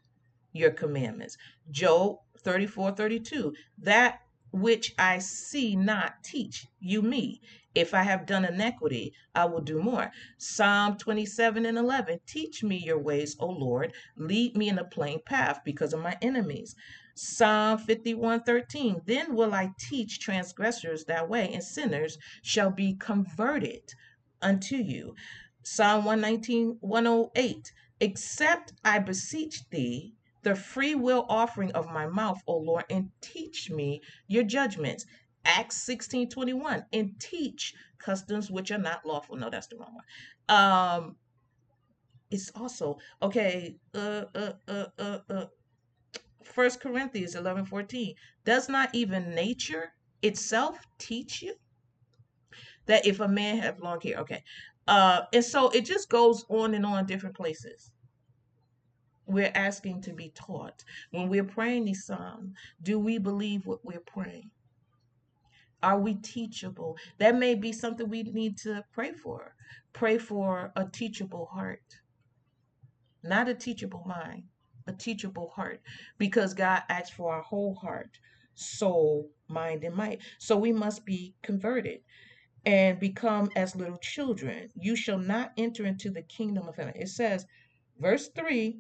your 0.53 0.71
commandments. 0.73 1.39
Job 1.71 2.19
34, 2.41 2.93
32. 2.93 3.55
That 3.79 4.21
which 4.61 4.95
I 4.99 5.19
see 5.19 5.77
not, 5.77 6.25
teach 6.25 6.67
you 6.81 7.03
me. 7.03 7.43
If 7.75 7.93
I 7.93 8.05
have 8.05 8.25
done 8.25 8.47
iniquity, 8.47 9.13
I 9.35 9.45
will 9.45 9.61
do 9.61 9.83
more. 9.83 10.11
Psalm 10.39 10.97
27 10.97 11.67
and 11.67 11.77
11 11.77 12.21
Teach 12.27 12.65
me 12.65 12.79
your 12.79 12.99
ways, 12.99 13.37
O 13.39 13.49
Lord. 13.49 13.93
Lead 14.17 14.57
me 14.57 14.71
in 14.71 14.79
a 14.79 14.85
plain 14.85 15.21
path 15.27 15.61
because 15.63 15.93
of 15.93 16.01
my 16.01 16.17
enemies. 16.23 16.75
Psalm 17.15 17.77
51 17.77 18.45
13. 18.45 19.03
Then 19.05 19.35
will 19.35 19.53
I 19.53 19.75
teach 19.79 20.21
transgressors 20.21 21.05
that 21.05 21.29
way, 21.29 21.53
and 21.53 21.63
sinners 21.63 22.17
shall 22.41 22.71
be 22.71 22.95
converted 22.95 23.93
unto 24.41 24.77
you. 24.77 25.15
Psalm 25.65 26.07
119 26.07 26.79
108. 26.81 27.73
Except 28.01 28.73
I 28.83 29.01
beseech 29.01 29.69
thee 29.69 30.15
the 30.47 30.55
free 30.55 30.95
will 30.95 31.27
offering 31.29 31.73
of 31.73 31.91
my 31.91 32.07
mouth, 32.07 32.41
O 32.47 32.57
Lord, 32.57 32.85
and 32.89 33.11
teach 33.21 33.69
me 33.69 34.01
your 34.29 34.45
judgments. 34.45 35.05
Acts 35.45 35.83
16 35.83 36.29
21. 36.29 36.85
And 36.93 37.19
teach 37.19 37.75
customs 37.99 38.49
which 38.49 38.71
are 38.71 38.79
not 38.79 39.05
lawful. 39.05 39.35
No, 39.35 39.51
that's 39.51 39.67
the 39.67 39.77
wrong 39.77 39.95
one. 39.97 40.57
Um, 40.57 41.17
it's 42.31 42.53
also 42.55 42.99
okay. 43.21 43.77
Uh, 43.93 44.27
uh, 44.37 44.53
uh, 44.69 44.87
uh, 45.01 45.19
uh. 45.29 45.47
First 46.45 46.81
Corinthians 46.81 47.35
11 47.35 47.65
14. 47.65 48.15
Does 48.45 48.69
not 48.69 48.95
even 48.95 49.35
nature 49.35 49.95
itself 50.23 50.79
teach 50.99 51.43
you 51.43 51.57
that 52.87 53.05
if 53.05 53.19
a 53.19 53.27
man 53.27 53.59
have 53.59 53.81
long 53.81 54.01
hair, 54.01 54.19
okay. 54.19 54.45
Uh, 54.87 55.23
and 55.33 55.45
so 55.45 55.71
it 55.71 55.85
just 55.85 56.09
goes 56.09 56.45
on 56.49 56.73
and 56.75 56.87
on 56.87 57.05
different 57.05 57.35
places 57.35 57.91
we're 59.27 59.53
asking 59.55 60.03
to 60.03 60.13
be 60.13 60.31
taught. 60.35 60.85
When 61.11 61.29
we're 61.29 61.45
praying 61.45 61.85
these 61.85 62.05
Psalms, 62.07 62.55
do 62.83 62.99
we 62.99 63.19
believe 63.19 63.67
what 63.67 63.85
we're 63.85 64.01
praying? 64.01 64.51
Are 65.83 65.99
we 65.99 66.15
teachable? 66.15 66.97
That 67.19 67.37
may 67.37 67.55
be 67.55 67.73
something 67.73 68.09
we 68.09 68.23
need 68.23 68.57
to 68.59 68.85
pray 68.93 69.13
for. 69.13 69.55
Pray 69.93 70.19
for 70.19 70.73
a 70.77 70.87
teachable 70.87 71.47
heart, 71.47 71.83
not 73.23 73.49
a 73.49 73.55
teachable 73.55 74.05
mind, 74.07 74.45
a 74.87 74.93
teachable 74.93 75.51
heart, 75.55 75.81
because 76.19 76.55
God 76.55 76.83
asks 76.89 77.11
for 77.11 77.33
our 77.33 77.43
whole 77.43 77.75
heart, 77.75 78.19
soul, 78.55 79.31
mind, 79.49 79.85
and 79.85 79.95
might. 79.95 80.21
So 80.39 80.57
we 80.57 80.73
must 80.73 81.05
be 81.05 81.35
converted 81.43 82.01
and 82.65 82.99
become 82.99 83.49
as 83.55 83.77
little 83.77 83.99
children. 83.99 84.69
You 84.75 84.97
shall 84.97 85.19
not 85.19 85.53
enter 85.57 85.87
into 85.87 86.11
the 86.11 86.23
kingdom 86.23 86.69
of 86.69 86.77
heaven. 86.77 86.95
It 86.97 87.09
says, 87.09 87.47
verse 88.01 88.29
3 88.29 88.79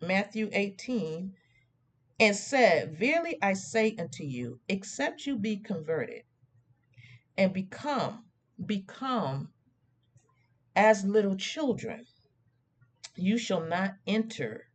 Matthew 0.00 0.48
18, 0.52 1.34
and 2.20 2.36
said, 2.36 2.96
Verily 2.96 3.36
I 3.42 3.54
say 3.54 3.96
unto 3.96 4.22
you, 4.22 4.60
except 4.68 5.26
you 5.26 5.36
be 5.36 5.56
converted 5.56 6.22
and 7.36 7.52
become, 7.52 8.24
become 8.64 9.52
as 10.76 11.04
little 11.04 11.36
children, 11.36 12.06
you 13.16 13.38
shall 13.38 13.60
not 13.64 13.96
enter 14.06 14.68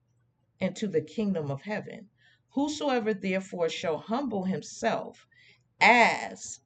into 0.59 0.88
the 0.88 1.01
kingdom 1.01 1.49
of 1.49 1.62
heaven. 1.62 2.09
Whosoever 2.49 3.13
therefore 3.13 3.69
shall 3.69 3.97
humble 3.97 4.43
himself 4.43 5.25
as 5.79 6.59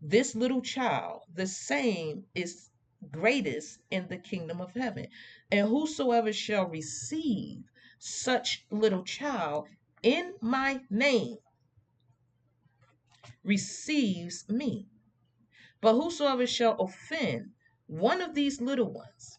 this 0.00 0.34
little 0.34 0.62
child, 0.62 1.22
the 1.32 1.46
same 1.46 2.24
is 2.34 2.70
greatest 3.10 3.80
in 3.90 4.06
the 4.08 4.18
kingdom 4.18 4.60
of 4.60 4.72
heaven. 4.74 5.08
And 5.50 5.68
whosoever 5.68 6.32
shall 6.32 6.66
receive 6.68 7.64
such 8.04 8.66
little 8.72 9.04
child 9.04 9.68
in 10.02 10.34
my 10.40 10.80
name 10.90 11.36
receives 13.44 14.44
me. 14.48 14.88
But 15.80 15.94
whosoever 15.94 16.44
shall 16.44 16.74
offend 16.80 17.50
one 17.86 18.20
of 18.20 18.34
these 18.34 18.60
little 18.60 18.92
ones, 18.92 19.38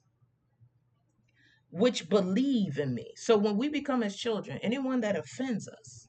which 1.71 2.07
believe 2.07 2.77
in 2.77 2.93
me. 2.93 3.11
So 3.17 3.37
when 3.37 3.57
we 3.57 3.67
become 3.67 4.01
as 4.01 4.15
children, 4.15 4.59
anyone 4.63 5.01
that 5.01 5.17
offends 5.17 5.67
us 5.67 6.07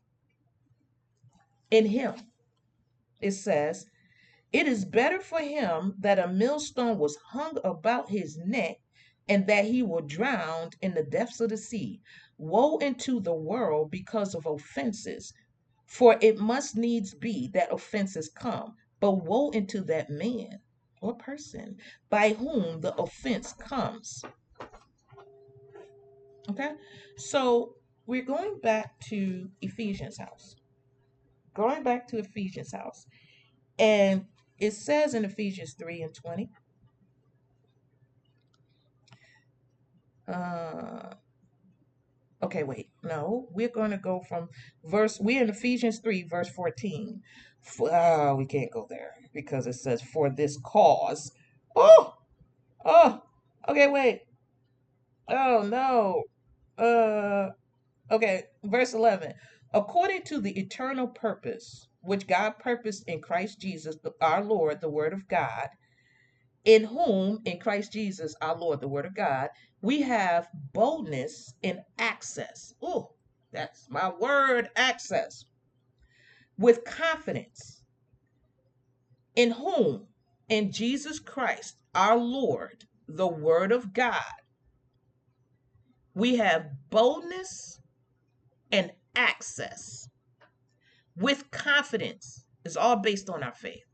in 1.73 1.87
him, 1.87 2.15
it 3.21 3.33
says, 3.33 3.85
it 4.53 4.69
is 4.69 4.85
better 4.85 5.19
for 5.19 5.41
him 5.41 5.97
that 5.99 6.21
a 6.21 6.29
millstone 6.29 6.99
was 6.99 7.17
hung 7.17 7.59
about 7.65 8.11
his 8.11 8.39
neck 8.39 8.77
and 9.29 9.47
that 9.47 9.65
he 9.65 9.83
were 9.83 10.03
drowned 10.03 10.77
in 10.81 10.95
the 10.95 11.03
depths 11.03 11.41
of 11.41 11.49
the 11.49 11.57
sea. 11.57 12.01
Woe 12.39 12.79
unto 12.81 13.21
the 13.21 13.35
world 13.35 13.91
because 13.91 14.35
of 14.35 14.47
offenses, 14.47 15.33
for 15.87 16.17
it 16.21 16.39
must 16.39 16.77
needs 16.77 17.15
be 17.15 17.49
that 17.55 17.73
offenses 17.73 18.29
come. 18.29 18.75
But 19.01 19.25
woe 19.25 19.53
unto 19.55 19.85
that 19.85 20.11
man 20.11 20.61
or 21.01 21.15
person 21.15 21.77
by 22.09 22.31
whom 22.31 22.81
the 22.81 22.95
offense 22.95 23.53
comes. 23.53 24.25
Okay, 26.51 26.73
so 27.17 27.77
we're 28.07 28.25
going 28.25 28.59
back 28.63 28.99
to 29.09 29.49
Ephesians' 29.63 30.19
house. 30.19 30.57
Going 31.55 31.83
back 31.83 32.07
to 32.09 32.19
Ephesians' 32.19 32.73
house. 32.73 33.07
And 33.79 34.27
it 34.59 34.73
says 34.73 35.15
in 35.15 35.25
Ephesians 35.25 35.75
3 35.75 36.03
and 36.03 36.15
20. 36.15 36.51
Uh, 40.27 41.15
Okay, 42.45 42.63
wait. 42.63 42.91
No, 43.03 43.49
we're 43.53 43.71
going 43.71 43.91
to 43.91 43.97
go 43.97 44.21
from 44.29 44.51
verse, 44.85 45.19
we're 45.19 45.43
in 45.43 45.49
Ephesians 45.49 46.01
3, 46.01 46.25
verse 46.25 46.51
14. 46.51 47.23
Oh, 47.81 48.35
we 48.35 48.45
can't 48.45 48.71
go 48.71 48.87
there 48.91 49.13
because 49.33 49.67
it 49.67 49.73
says, 49.73 50.03
for 50.03 50.29
this 50.29 50.59
cause. 50.63 51.33
Oh, 51.75 52.15
oh, 52.85 53.23
okay, 53.67 53.89
wait. 53.89 54.25
Oh, 55.27 55.63
no. 55.67 56.25
Uh, 56.77 57.53
okay, 58.15 58.43
verse 58.63 58.93
11. 58.93 59.33
According 59.73 60.25
to 60.25 60.39
the 60.39 60.59
eternal 60.61 61.09
purpose 61.09 61.89
which 62.03 62.27
God 62.27 62.59
purposed 62.59 63.09
in 63.09 63.23
Christ 63.23 63.59
Jesus, 63.59 63.97
our 64.21 64.45
Lord, 64.45 64.83
the 64.83 64.91
Word 64.91 65.15
of 65.15 65.27
God, 65.29 65.69
in 66.65 66.85
whom, 66.85 67.41
in 67.45 67.59
Christ 67.59 67.93
Jesus, 67.93 68.35
our 68.41 68.57
Lord, 68.57 68.81
the 68.81 68.89
Word 68.89 69.07
of 69.07 69.15
God, 69.15 69.51
we 69.83 70.01
have 70.03 70.49
boldness 70.73 71.53
and 71.63 71.81
access. 71.99 72.73
Oh, 72.81 73.13
that's 73.53 73.87
my 73.91 74.11
word, 74.11 74.71
access. 74.75 75.45
With 76.59 76.85
confidence. 76.85 77.83
In 79.37 79.51
whom? 79.51 80.07
In 80.49 80.73
Jesus 80.73 81.19
Christ, 81.19 81.77
our 81.95 82.17
Lord, 82.17 82.85
the 83.09 83.29
Word 83.29 83.73
of 83.73 83.93
God. 83.93 84.23
We 86.15 86.37
have 86.37 86.71
boldness 86.91 87.81
and 88.73 88.93
access. 89.15 90.09
With 91.17 91.51
confidence. 91.51 92.47
It's 92.65 92.77
all 92.77 92.97
based 92.97 93.29
on 93.29 93.43
our 93.43 93.55
faith. 93.55 93.85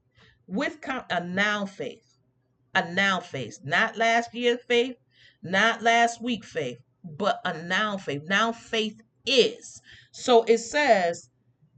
With 0.46 0.80
com- 0.80 1.04
a 1.10 1.24
now 1.24 1.66
faith. 1.66 2.09
A 2.72 2.92
now 2.92 3.18
faith. 3.18 3.58
Not 3.64 3.96
last 3.96 4.32
year's 4.32 4.62
faith, 4.62 4.96
not 5.42 5.82
last 5.82 6.22
week 6.22 6.44
faith, 6.44 6.78
but 7.02 7.40
a 7.44 7.62
now 7.62 7.96
faith. 7.96 8.22
Now 8.26 8.52
faith 8.52 9.00
is. 9.26 9.80
So 10.12 10.44
it 10.44 10.58
says, 10.58 11.30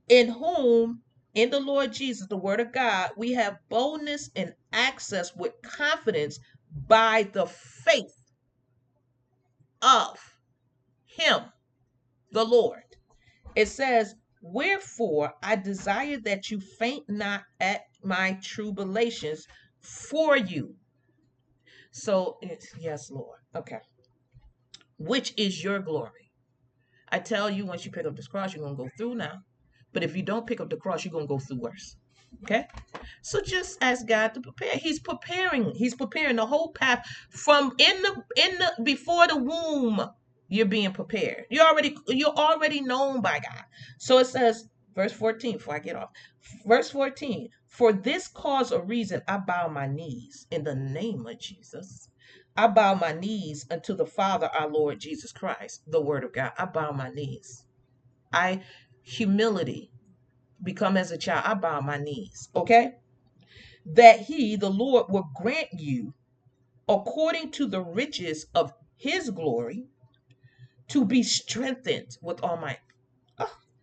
in 0.08 0.28
whom, 0.28 1.02
in 1.34 1.48
the 1.48 1.60
Lord 1.60 1.94
Jesus, 1.94 2.26
the 2.26 2.36
Word 2.36 2.60
of 2.60 2.72
God, 2.72 3.12
we 3.16 3.32
have 3.32 3.56
boldness 3.70 4.30
and 4.36 4.52
access 4.72 5.34
with 5.34 5.54
confidence 5.62 6.38
by 6.86 7.22
the 7.32 7.46
faith 7.46 8.30
of 9.80 10.18
Him, 11.06 11.40
the 12.32 12.44
Lord. 12.44 12.82
It 13.54 13.68
says, 13.68 14.14
Wherefore 14.42 15.34
I 15.42 15.56
desire 15.56 16.18
that 16.24 16.50
you 16.50 16.60
faint 16.60 17.08
not 17.08 17.44
at 17.60 17.84
my 18.02 18.38
tribulations 18.42 19.46
for 19.80 20.36
you 20.36 20.76
so 21.92 22.38
yes, 22.78 23.10
Lord. 23.10 23.38
Okay. 23.54 23.78
Which 24.98 25.34
is 25.36 25.62
your 25.62 25.78
glory? 25.78 26.32
I 27.10 27.18
tell 27.18 27.50
you, 27.50 27.66
once 27.66 27.84
you 27.84 27.92
pick 27.92 28.06
up 28.06 28.16
this 28.16 28.26
cross, 28.26 28.54
you're 28.54 28.64
gonna 28.64 28.76
go 28.76 28.88
through 28.96 29.16
now. 29.16 29.42
But 29.92 30.02
if 30.02 30.16
you 30.16 30.22
don't 30.22 30.46
pick 30.46 30.60
up 30.60 30.70
the 30.70 30.76
cross, 30.76 31.04
you're 31.04 31.12
gonna 31.12 31.26
go 31.26 31.38
through 31.38 31.60
worse. 31.60 31.96
Okay? 32.42 32.66
So 33.20 33.42
just 33.42 33.76
ask 33.82 34.06
God 34.06 34.32
to 34.34 34.40
prepare. 34.40 34.76
He's 34.76 34.98
preparing, 34.98 35.72
He's 35.74 35.94
preparing 35.94 36.36
the 36.36 36.46
whole 36.46 36.72
path 36.72 37.06
from 37.30 37.72
in 37.78 38.02
the 38.02 38.24
in 38.36 38.58
the 38.58 38.82
before 38.82 39.26
the 39.28 39.36
womb. 39.36 40.08
You're 40.48 40.66
being 40.66 40.92
prepared. 40.92 41.46
You're 41.50 41.66
already 41.66 41.96
you're 42.08 42.34
already 42.34 42.80
known 42.80 43.20
by 43.20 43.40
God. 43.40 43.64
So 43.98 44.18
it 44.18 44.26
says, 44.26 44.68
verse 44.94 45.12
14, 45.12 45.54
before 45.54 45.74
I 45.74 45.78
get 45.78 45.96
off. 45.96 46.10
Verse 46.66 46.90
14, 46.90 47.48
for 47.66 47.92
this 47.92 48.28
cause 48.28 48.72
or 48.72 48.84
reason, 48.84 49.22
I 49.26 49.38
bow 49.38 49.68
my 49.68 49.86
knees 49.86 50.46
in 50.50 50.64
the 50.64 50.74
name 50.74 51.26
of 51.26 51.38
Jesus. 51.38 52.08
I 52.56 52.66
bow 52.66 52.94
my 52.94 53.12
knees 53.12 53.66
unto 53.70 53.94
the 53.94 54.04
Father, 54.06 54.48
our 54.48 54.68
Lord 54.68 55.00
Jesus 55.00 55.32
Christ, 55.32 55.82
the 55.86 56.02
Word 56.02 56.24
of 56.24 56.32
God. 56.32 56.52
I 56.58 56.66
bow 56.66 56.92
my 56.92 57.08
knees. 57.10 57.64
I, 58.32 58.62
humility, 59.02 59.90
become 60.62 60.96
as 60.96 61.10
a 61.10 61.18
child. 61.18 61.44
I 61.46 61.54
bow 61.54 61.80
my 61.80 61.96
knees, 61.96 62.50
okay? 62.54 62.92
That 63.86 64.20
He, 64.20 64.56
the 64.56 64.70
Lord, 64.70 65.06
will 65.08 65.30
grant 65.34 65.68
you, 65.72 66.14
according 66.88 67.52
to 67.52 67.66
the 67.66 67.80
riches 67.80 68.46
of 68.54 68.72
His 68.96 69.30
glory, 69.30 69.86
to 70.88 71.06
be 71.06 71.22
strengthened 71.22 72.18
with 72.20 72.42
all 72.44 72.58
might. 72.58 72.80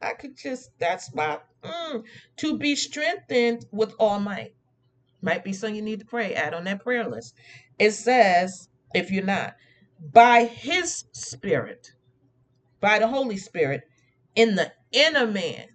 I 0.02 0.14
could 0.14 0.38
just, 0.38 0.72
that's 0.80 1.14
my, 1.14 1.40
mm, 1.64 2.04
to 2.38 2.58
be 2.58 2.76
strengthened 2.76 3.66
with 3.72 3.94
all 4.00 4.20
might. 4.20 4.54
Might 5.22 5.44
be 5.44 5.54
something 5.54 5.76
you 5.76 5.82
need 5.82 6.00
to 6.00 6.06
pray. 6.06 6.34
Add 6.34 6.54
on 6.54 6.64
that 6.66 6.84
prayer 6.84 7.08
list. 7.08 7.36
It 7.78 7.92
says, 7.92 8.70
if 8.94 9.12
you're 9.12 9.24
not, 9.24 9.56
by 10.14 10.46
his 10.46 11.06
spirit, 11.12 11.92
by 12.80 13.00
the 13.00 13.08
Holy 13.08 13.38
Spirit, 13.38 13.84
in 14.36 14.56
the 14.56 14.72
inner 14.92 15.28
man. 15.28 15.66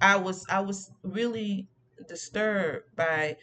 I 0.00 0.16
was 0.16 0.44
I 0.48 0.60
was 0.60 0.90
really 1.02 1.66
disturbed 2.08 2.84
by 2.96 3.36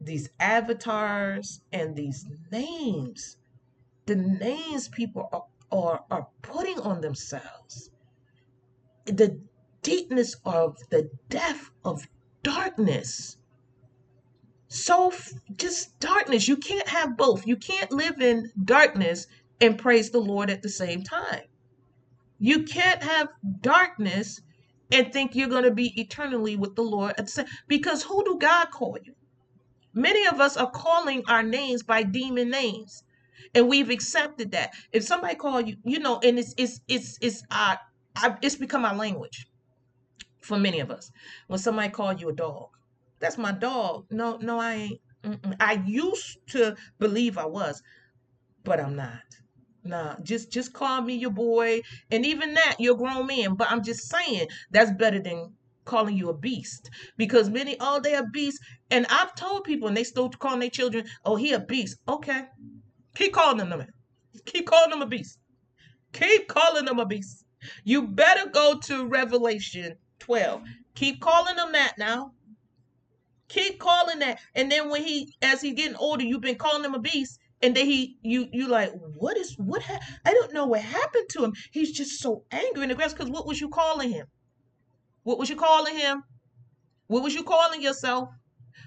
these 0.00 0.28
avatars 0.40 1.60
and 1.72 1.94
these 1.94 2.26
names. 2.50 3.36
The 4.06 4.16
names 4.16 4.88
people 4.88 5.28
are, 5.32 5.44
are, 5.70 6.04
are 6.10 6.28
putting 6.42 6.80
on 6.80 7.00
themselves. 7.00 7.90
The 9.06 9.40
deepness 9.82 10.36
of 10.44 10.78
the 10.90 11.10
depth 11.28 11.70
of 11.84 12.06
darkness 12.42 13.36
so 14.72 15.12
just 15.56 16.00
darkness. 16.00 16.48
You 16.48 16.56
can't 16.56 16.88
have 16.88 17.14
both. 17.16 17.46
You 17.46 17.56
can't 17.56 17.92
live 17.92 18.22
in 18.22 18.50
darkness 18.64 19.26
and 19.60 19.78
praise 19.78 20.10
the 20.10 20.18
Lord 20.18 20.48
at 20.48 20.62
the 20.62 20.70
same 20.70 21.02
time. 21.02 21.42
You 22.38 22.62
can't 22.64 23.02
have 23.02 23.28
darkness 23.60 24.40
and 24.90 25.12
think 25.12 25.34
you're 25.34 25.48
going 25.50 25.64
to 25.64 25.70
be 25.70 26.00
eternally 26.00 26.56
with 26.56 26.74
the 26.74 26.82
Lord 26.82 27.12
at 27.18 27.26
the 27.26 27.30
same 27.30 27.46
because 27.68 28.02
who 28.02 28.24
do 28.24 28.38
God 28.38 28.70
call 28.70 28.96
you? 29.04 29.14
Many 29.92 30.26
of 30.26 30.40
us 30.40 30.56
are 30.56 30.70
calling 30.70 31.22
our 31.28 31.42
names 31.42 31.82
by 31.82 32.02
demon 32.02 32.48
names. 32.50 33.04
And 33.54 33.68
we've 33.68 33.90
accepted 33.90 34.52
that. 34.52 34.72
If 34.92 35.04
somebody 35.04 35.34
call 35.34 35.60
you, 35.60 35.76
you 35.84 35.98
know, 35.98 36.18
and 36.22 36.38
it's 36.38 36.54
it's 36.56 36.80
it's 36.88 37.18
it's 37.20 37.42
uh 37.50 37.76
it's 38.40 38.56
become 38.56 38.86
our 38.86 38.94
language 38.94 39.46
for 40.42 40.58
many 40.58 40.80
of 40.80 40.90
us. 40.90 41.10
When 41.46 41.58
somebody 41.58 41.90
called 41.90 42.20
you 42.20 42.28
a 42.28 42.34
dog, 42.34 42.68
that's 43.20 43.38
my 43.38 43.52
dog. 43.52 44.06
No, 44.10 44.36
no, 44.38 44.58
I 44.58 44.74
ain't. 44.74 45.00
Mm-mm. 45.24 45.56
I 45.60 45.82
used 45.86 46.38
to 46.48 46.76
believe 46.98 47.38
I 47.38 47.46
was, 47.46 47.80
but 48.64 48.80
I'm 48.80 48.96
not. 48.96 49.22
Nah, 49.84 50.16
just 50.22 50.50
just 50.52 50.72
call 50.72 51.02
me 51.02 51.14
your 51.14 51.30
boy, 51.30 51.82
and 52.10 52.26
even 52.26 52.54
that 52.54 52.76
you're 52.78 52.94
a 52.94 52.98
grown 52.98 53.26
man. 53.26 53.54
But 53.54 53.70
I'm 53.70 53.82
just 53.82 54.08
saying 54.10 54.48
that's 54.70 54.92
better 54.92 55.20
than 55.20 55.54
calling 55.84 56.16
you 56.16 56.28
a 56.28 56.34
beast 56.34 56.90
because 57.16 57.50
many 57.50 57.76
oh 57.80 58.00
they 58.00 58.14
are 58.14 58.26
beasts, 58.32 58.60
and 58.90 59.06
I've 59.10 59.34
told 59.34 59.64
people 59.64 59.88
and 59.88 59.96
they 59.96 60.04
still 60.04 60.28
calling 60.30 60.60
their 60.60 60.70
children 60.70 61.06
oh 61.24 61.36
he 61.36 61.52
a 61.52 61.60
beast. 61.60 61.98
Okay, 62.08 62.44
keep 63.14 63.32
calling 63.32 63.68
them. 63.68 63.86
Keep 64.44 64.66
calling 64.66 64.90
them 64.90 65.02
a 65.02 65.06
beast. 65.06 65.38
Keep 66.12 66.48
calling 66.48 66.84
them 66.84 66.98
a 66.98 67.06
beast. 67.06 67.44
You 67.84 68.08
better 68.08 68.50
go 68.50 68.78
to 68.84 69.06
Revelation 69.06 69.96
12. 70.22 70.62
Keep 70.94 71.20
calling 71.20 71.56
them 71.56 71.72
that 71.72 71.98
now. 71.98 72.32
Keep 73.48 73.80
calling 73.80 74.20
that. 74.20 74.38
And 74.54 74.70
then 74.70 74.88
when 74.88 75.02
he, 75.02 75.34
as 75.42 75.60
he 75.60 75.72
getting 75.72 75.96
older, 75.96 76.24
you've 76.24 76.40
been 76.40 76.56
calling 76.56 76.84
him 76.84 76.94
a 76.94 77.00
beast. 77.00 77.38
And 77.60 77.76
then 77.76 77.86
he, 77.86 78.16
you, 78.22 78.48
you 78.52 78.68
like, 78.68 78.92
what 79.16 79.36
is, 79.36 79.54
what, 79.56 79.82
ha- 79.82 80.00
I 80.24 80.32
don't 80.32 80.52
know 80.52 80.66
what 80.66 80.80
happened 80.80 81.28
to 81.30 81.44
him. 81.44 81.52
He's 81.72 81.92
just 81.92 82.20
so 82.20 82.44
angry 82.50 82.84
and 82.84 82.92
aggressive. 82.92 83.18
Because 83.18 83.30
what 83.30 83.46
was 83.46 83.60
you 83.60 83.68
calling 83.68 84.10
him? 84.10 84.26
What 85.24 85.38
was 85.38 85.50
you 85.50 85.56
calling 85.56 85.96
him? 85.96 86.22
What 87.08 87.22
was 87.22 87.34
you 87.34 87.42
calling 87.42 87.82
yourself? 87.82 88.28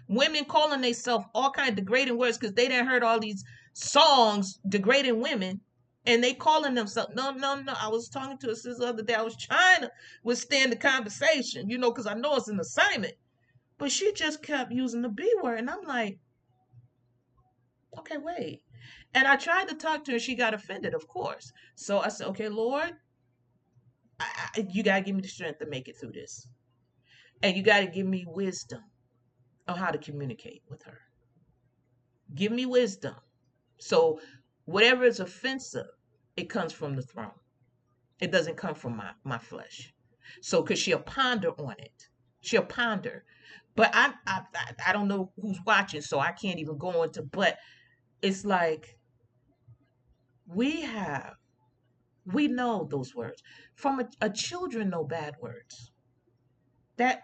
Women 0.08 0.46
calling 0.46 0.82
themselves 0.82 1.26
all 1.34 1.52
kind 1.52 1.70
of 1.70 1.76
degrading 1.76 2.18
words 2.18 2.38
because 2.38 2.56
they 2.56 2.68
didn't 2.68 2.88
heard 2.88 3.04
all 3.04 3.20
these 3.20 3.44
songs 3.74 4.60
degrading 4.68 5.22
women 5.22 5.62
and 6.06 6.24
they 6.24 6.34
calling 6.34 6.74
themselves 6.74 7.14
no 7.16 7.32
no 7.32 7.56
no 7.62 7.74
i 7.82 7.88
was 7.88 8.10
talking 8.10 8.38
to 8.38 8.50
a 8.50 8.56
sister 8.56 8.84
the 8.84 8.88
other 8.88 9.04
day 9.04 9.16
i 9.16 9.22
was 9.22 9.38
trying 9.38 9.82
to 9.82 9.92
withstand 10.24 10.72
the 10.72 10.76
conversation 10.76 11.70
you 11.70 11.78
know 11.78 11.92
because 11.92 12.08
i 12.08 12.14
know 12.14 12.36
it's 12.36 12.48
an 12.48 12.60
assignment 12.60 13.14
but 13.78 13.92
she 13.92 14.14
just 14.14 14.42
kept 14.42 14.72
using 14.72 15.02
the 15.02 15.10
B 15.10 15.30
word. 15.42 15.60
And 15.60 15.70
I'm 15.70 15.84
like, 15.84 16.20
okay, 18.00 18.18
wait. 18.18 18.62
And 19.14 19.28
I 19.28 19.36
tried 19.36 19.68
to 19.70 19.76
talk 19.76 20.04
to 20.06 20.14
her. 20.14 20.20
She 20.20 20.36
got 20.36 20.54
offended, 20.54 20.94
of 20.94 21.08
course. 21.08 21.52
So 21.76 22.00
I 22.00 22.10
said, 22.10 22.28
okay, 22.28 22.50
Lord, 22.50 22.92
I, 24.20 24.68
you 24.70 24.84
got 24.84 24.98
to 24.98 25.02
give 25.02 25.16
me 25.16 25.22
the 25.22 25.28
strength 25.28 25.60
to 25.60 25.66
make 25.66 25.88
it 25.88 25.98
through 25.98 26.14
this. 26.14 26.48
And 27.44 27.56
you 27.56 27.64
got 27.64 27.82
to 27.82 27.88
give 27.88 28.06
me 28.06 28.26
wisdom 28.28 28.82
on 29.68 29.78
how 29.78 29.92
to 29.92 29.98
communicate 29.98 30.64
with 30.70 30.84
her. 30.84 31.00
Give 32.34 32.52
me 32.52 32.66
wisdom. 32.66 33.16
So 33.78 34.20
whatever 34.66 35.04
is 35.04 35.20
offensive, 35.20 35.88
it 36.38 36.50
comes 36.50 36.74
from 36.74 36.96
the 36.96 37.02
throne. 37.02 37.32
It 38.20 38.32
doesn't 38.32 38.58
come 38.58 38.76
from 38.76 38.98
my, 38.98 39.12
my 39.24 39.38
flesh. 39.38 39.94
So, 40.42 40.62
because 40.62 40.80
she'll 40.80 41.00
ponder 41.00 41.52
on 41.52 41.76
it. 41.80 42.10
She'll 42.42 42.64
ponder. 42.64 43.24
But 43.76 43.92
I, 43.94 44.14
I 44.26 44.42
I 44.88 44.94
don't 44.94 45.08
know 45.08 45.32
who's 45.42 45.60
watching, 45.66 46.02
so 46.02 46.20
I 46.20 46.32
can't 46.32 46.60
even 46.60 46.78
go 46.78 47.04
into. 47.04 47.24
But 47.24 47.58
it's 48.22 48.46
like 48.46 48.98
we 50.48 50.82
have, 50.82 51.34
we 52.26 52.48
know 52.48 52.88
those 52.90 53.14
words 53.14 53.44
from 53.76 54.00
a, 54.00 54.10
a 54.22 54.30
children 54.30 54.90
know 54.90 55.04
bad 55.04 55.36
words. 55.42 55.92
That 56.98 57.24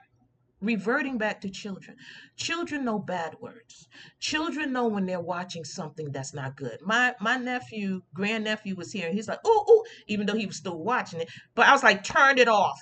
reverting 0.61 1.17
back 1.17 1.41
to 1.41 1.49
children. 1.49 1.97
Children 2.37 2.85
know 2.85 2.99
bad 2.99 3.35
words. 3.39 3.87
Children 4.19 4.71
know 4.71 4.87
when 4.87 5.05
they're 5.05 5.19
watching 5.19 5.63
something 5.63 6.11
that's 6.11 6.33
not 6.33 6.55
good. 6.55 6.79
My 6.81 7.15
my 7.19 7.37
nephew 7.37 8.01
grandnephew 8.13 8.75
was 8.75 8.91
here. 8.91 9.07
And 9.07 9.15
he's 9.15 9.27
like 9.27 9.39
oh 9.45 9.65
oh 9.67 9.85
even 10.07 10.25
though 10.25 10.35
he 10.35 10.45
was 10.45 10.57
still 10.57 10.83
watching 10.83 11.21
it. 11.21 11.29
But 11.55 11.67
i 11.67 11.71
was 11.71 11.83
like 11.83 12.03
turn 12.03 12.37
it 12.37 12.47
off. 12.47 12.79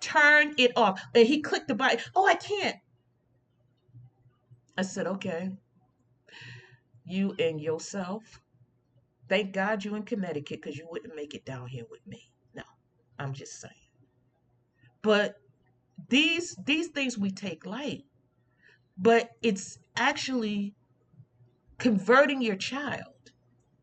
Turn 0.00 0.54
it 0.58 0.72
off. 0.76 1.00
And 1.14 1.26
he 1.26 1.40
clicked 1.40 1.68
the 1.68 1.74
button. 1.74 2.00
Oh 2.14 2.26
i 2.26 2.34
can't. 2.34 2.76
I 4.78 4.82
said, 4.82 5.06
okay, 5.06 5.50
you 7.06 7.34
and 7.38 7.60
yourself. 7.60 8.42
Thank 9.28 9.52
God 9.52 9.84
you 9.84 9.94
in 9.94 10.02
Connecticut 10.02 10.60
because 10.60 10.76
you 10.76 10.86
wouldn't 10.90 11.16
make 11.16 11.34
it 11.34 11.46
down 11.46 11.66
here 11.66 11.84
with 11.90 12.06
me. 12.06 12.30
No, 12.54 12.62
I'm 13.18 13.32
just 13.32 13.58
saying. 13.60 13.72
But 15.02 15.36
these 16.08 16.56
these 16.64 16.88
things 16.88 17.18
we 17.18 17.30
take 17.30 17.66
light, 17.66 18.04
but 18.96 19.30
it's 19.42 19.78
actually 19.96 20.74
converting 21.78 22.42
your 22.42 22.56
child 22.56 23.32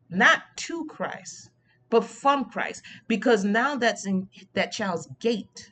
not 0.08 0.42
to 0.56 0.84
Christ, 0.86 1.50
but 1.90 2.04
from 2.04 2.46
Christ, 2.46 2.82
because 3.08 3.44
now 3.44 3.76
that's 3.76 4.06
in 4.06 4.28
that 4.54 4.72
child's 4.72 5.08
gate. 5.20 5.70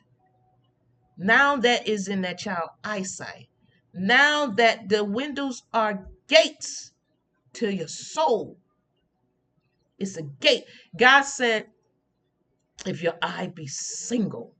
Now 1.17 1.57
that 1.57 1.87
is 1.87 2.07
in 2.07 2.21
that 2.21 2.39
child 2.39 2.69
eyesight 2.83 3.47
now 3.93 4.47
that 4.47 4.89
the 4.89 5.03
windows 5.03 5.63
are 5.73 6.07
gates 6.27 6.91
to 7.53 7.71
your 7.71 7.87
soul, 7.87 8.57
it's 9.99 10.17
a 10.17 10.23
gate. 10.23 10.65
God 10.97 11.21
said, 11.21 11.67
if 12.85 13.03
your 13.03 13.13
eye 13.21 13.51
be 13.53 13.67
single, 13.67 14.52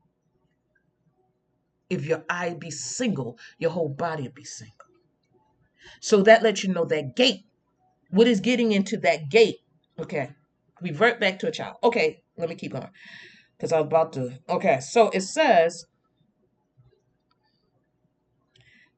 if 1.93 2.05
your 2.05 2.23
eye 2.29 2.55
be 2.59 2.71
single, 2.71 3.37
your 3.57 3.71
whole 3.71 3.89
body 3.89 4.23
will 4.23 4.31
be 4.31 4.43
single. 4.43 4.87
So 6.01 6.21
that 6.23 6.43
lets 6.43 6.63
you 6.63 6.73
know 6.73 6.85
that 6.85 7.15
gate. 7.15 7.45
What 8.09 8.27
is 8.27 8.39
getting 8.39 8.71
into 8.71 8.97
that 8.97 9.29
gate? 9.29 9.57
Okay. 9.99 10.29
Revert 10.81 11.19
back 11.19 11.39
to 11.39 11.47
a 11.47 11.51
child. 11.51 11.77
Okay, 11.83 12.21
let 12.37 12.49
me 12.49 12.55
keep 12.55 12.73
going. 12.73 12.89
Because 13.55 13.71
I 13.71 13.79
was 13.79 13.87
about 13.87 14.13
to. 14.13 14.39
Okay, 14.49 14.79
so 14.81 15.09
it 15.09 15.21
says 15.21 15.85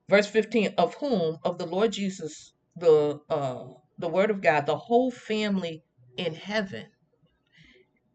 verse 0.08 0.28
15 0.28 0.74
of 0.78 0.94
whom 0.96 1.38
of 1.44 1.58
the 1.58 1.66
lord 1.66 1.92
jesus 1.92 2.54
the 2.76 3.20
uh 3.30 3.64
the 3.98 4.08
word 4.08 4.30
of 4.30 4.42
god 4.42 4.66
the 4.66 4.78
whole 4.78 5.10
family 5.10 5.84
in 6.18 6.34
heaven 6.36 6.86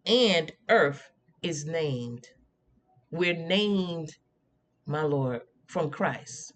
and 0.07 0.53
earth 0.69 1.11
is 1.43 1.65
named 1.65 2.29
we're 3.11 3.35
named 3.35 4.11
my 4.91 5.03
lord 5.03 5.43
from 5.67 5.91
christ. 5.91 6.53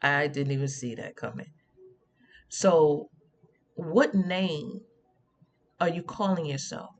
I 0.00 0.28
didn't 0.28 0.52
even 0.52 0.68
see 0.68 0.94
that 0.94 1.16
coming. 1.16 1.52
So 2.48 3.10
what 3.74 4.14
name 4.14 4.82
are 5.80 5.88
you 5.88 6.02
calling 6.02 6.46
yourself? 6.46 6.90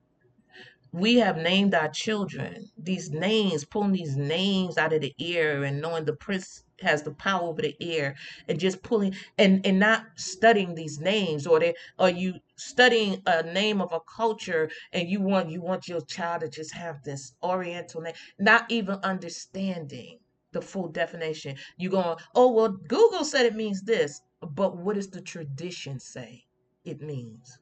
We 0.92 1.16
have 1.16 1.36
named 1.36 1.74
our 1.74 1.88
children. 1.88 2.70
These 2.78 3.10
names 3.10 3.64
pulling 3.64 3.92
these 3.92 4.16
names 4.16 4.78
out 4.78 4.92
of 4.92 5.02
the 5.02 5.14
air 5.20 5.62
and 5.62 5.80
knowing 5.80 6.04
the 6.06 6.16
prince 6.16 6.64
has 6.80 7.02
the 7.02 7.12
power 7.12 7.48
over 7.48 7.62
the 7.62 7.76
air 7.80 8.16
and 8.48 8.58
just 8.58 8.82
pulling 8.82 9.14
and 9.38 9.64
and 9.64 9.78
not 9.78 10.06
studying 10.16 10.74
these 10.74 10.98
names 10.98 11.46
or 11.46 11.60
they 11.60 11.74
are 11.98 12.10
you 12.10 12.34
studying 12.56 13.22
a 13.26 13.42
name 13.42 13.80
of 13.80 13.92
a 13.92 14.00
culture 14.00 14.70
and 14.92 15.08
you 15.08 15.20
want 15.20 15.50
you 15.50 15.60
want 15.60 15.88
your 15.88 16.00
child 16.02 16.40
to 16.40 16.48
just 16.48 16.72
have 16.72 17.02
this 17.02 17.34
oriental 17.42 18.00
name 18.00 18.14
not 18.38 18.70
even 18.70 18.96
understanding 19.02 20.18
the 20.52 20.62
full 20.62 20.88
definition. 20.88 21.56
You 21.76 21.90
going 21.90 22.16
oh 22.34 22.52
well 22.52 22.68
google 22.68 23.24
said 23.24 23.46
it 23.46 23.54
means 23.54 23.82
this 23.82 24.20
but 24.40 24.76
what 24.76 24.96
does 24.96 25.08
the 25.08 25.20
tradition 25.20 25.98
say 25.98 26.44
it 26.84 27.00
means? 27.00 27.58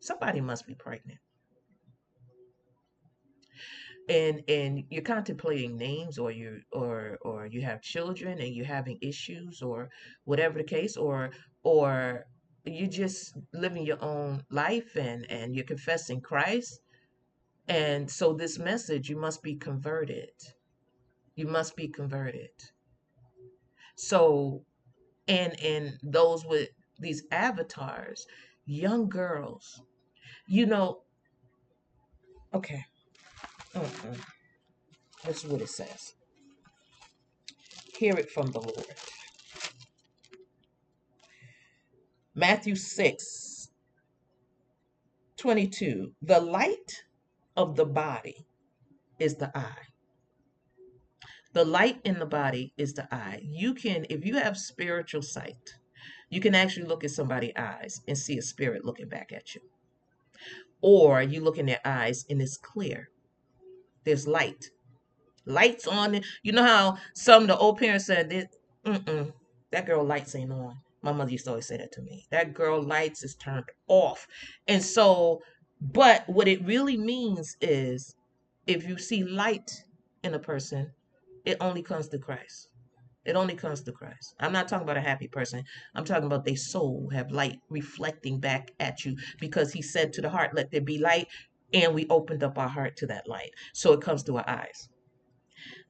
Somebody 0.00 0.40
must 0.40 0.66
be 0.66 0.74
pregnant. 0.74 1.18
And 4.08 4.42
and 4.48 4.84
you're 4.90 5.02
contemplating 5.02 5.76
names 5.76 6.18
or 6.18 6.30
you 6.32 6.62
or 6.72 7.18
or 7.22 7.46
you 7.46 7.60
have 7.60 7.82
children 7.82 8.40
and 8.40 8.54
you're 8.54 8.64
having 8.64 8.98
issues 9.02 9.60
or 9.60 9.90
whatever 10.24 10.58
the 10.58 10.64
case 10.64 10.96
or 10.96 11.30
or 11.62 12.24
you 12.64 12.86
just 12.86 13.34
living 13.52 13.84
your 13.84 14.02
own 14.02 14.44
life 14.50 14.96
and 14.96 15.30
and 15.30 15.54
you're 15.54 15.64
confessing 15.64 16.20
Christ 16.20 16.80
and 17.68 18.10
so 18.10 18.32
this 18.32 18.58
message 18.58 19.08
you 19.08 19.16
must 19.16 19.42
be 19.42 19.54
converted 19.54 20.30
you 21.34 21.46
must 21.46 21.76
be 21.76 21.88
converted 21.88 22.50
so 23.96 24.62
and 25.28 25.58
and 25.62 25.98
those 26.02 26.44
with 26.44 26.68
these 26.98 27.22
avatars 27.30 28.26
young 28.66 29.08
girls 29.08 29.82
you 30.46 30.66
know 30.66 31.00
okay 32.54 32.84
Mm-mm. 33.74 34.18
This 35.24 35.44
is 35.44 35.50
what 35.50 35.60
it 35.60 35.68
says. 35.68 36.14
Hear 37.98 38.16
it 38.16 38.30
from 38.30 38.50
the 38.50 38.60
Lord. 38.60 38.86
Matthew 42.38 42.76
6 42.76 43.68
22. 45.38 46.12
The 46.22 46.38
light 46.38 47.02
of 47.56 47.74
the 47.74 47.84
body 47.84 48.46
is 49.18 49.34
the 49.34 49.50
eye. 49.58 49.88
The 51.52 51.64
light 51.64 52.00
in 52.04 52.20
the 52.20 52.26
body 52.26 52.72
is 52.76 52.94
the 52.94 53.12
eye. 53.12 53.40
You 53.42 53.74
can, 53.74 54.06
if 54.08 54.24
you 54.24 54.36
have 54.36 54.56
spiritual 54.56 55.22
sight, 55.22 55.78
you 56.30 56.40
can 56.40 56.54
actually 56.54 56.86
look 56.86 57.02
at 57.02 57.10
somebody's 57.10 57.54
eyes 57.56 58.02
and 58.06 58.16
see 58.16 58.38
a 58.38 58.42
spirit 58.42 58.84
looking 58.84 59.08
back 59.08 59.32
at 59.32 59.56
you. 59.56 59.60
Or 60.80 61.20
you 61.20 61.40
look 61.40 61.58
in 61.58 61.66
their 61.66 61.80
eyes 61.84 62.24
and 62.30 62.40
it's 62.40 62.56
clear. 62.56 63.08
There's 64.04 64.28
light. 64.28 64.70
Lights 65.44 65.88
on. 65.88 66.20
You 66.44 66.52
know 66.52 66.62
how 66.62 66.98
some 67.14 67.42
of 67.42 67.48
the 67.48 67.58
old 67.58 67.78
parents 67.78 68.06
said 68.06 68.30
that 69.72 69.86
girl 69.86 70.04
lights 70.04 70.36
ain't 70.36 70.52
on. 70.52 70.76
My 71.02 71.12
mother 71.12 71.30
used 71.30 71.44
to 71.44 71.50
always 71.50 71.66
say 71.66 71.76
that 71.76 71.92
to 71.92 72.02
me. 72.02 72.26
That 72.30 72.54
girl 72.54 72.82
lights 72.82 73.22
is 73.22 73.34
turned 73.36 73.66
off. 73.86 74.26
And 74.66 74.82
so, 74.82 75.40
but 75.80 76.28
what 76.28 76.48
it 76.48 76.64
really 76.64 76.96
means 76.96 77.56
is 77.60 78.14
if 78.66 78.86
you 78.86 78.98
see 78.98 79.22
light 79.22 79.70
in 80.22 80.34
a 80.34 80.38
person, 80.38 80.90
it 81.44 81.56
only 81.60 81.82
comes 81.82 82.08
to 82.08 82.18
Christ. 82.18 82.68
It 83.24 83.36
only 83.36 83.54
comes 83.54 83.82
to 83.82 83.92
Christ. 83.92 84.34
I'm 84.40 84.52
not 84.52 84.68
talking 84.68 84.84
about 84.84 84.96
a 84.96 85.02
happy 85.02 85.28
person. 85.28 85.62
I'm 85.94 86.04
talking 86.04 86.24
about 86.24 86.44
their 86.44 86.56
soul 86.56 87.10
have 87.12 87.30
light 87.30 87.60
reflecting 87.68 88.40
back 88.40 88.72
at 88.80 89.04
you 89.04 89.16
because 89.38 89.72
he 89.72 89.82
said 89.82 90.12
to 90.14 90.22
the 90.22 90.30
heart, 90.30 90.54
Let 90.54 90.70
there 90.70 90.80
be 90.80 90.98
light 90.98 91.28
and 91.72 91.94
we 91.94 92.06
opened 92.08 92.42
up 92.42 92.58
our 92.58 92.68
heart 92.68 92.96
to 92.96 93.06
that 93.08 93.28
light. 93.28 93.50
So 93.74 93.92
it 93.92 94.00
comes 94.00 94.22
to 94.24 94.38
our 94.38 94.48
eyes. 94.48 94.88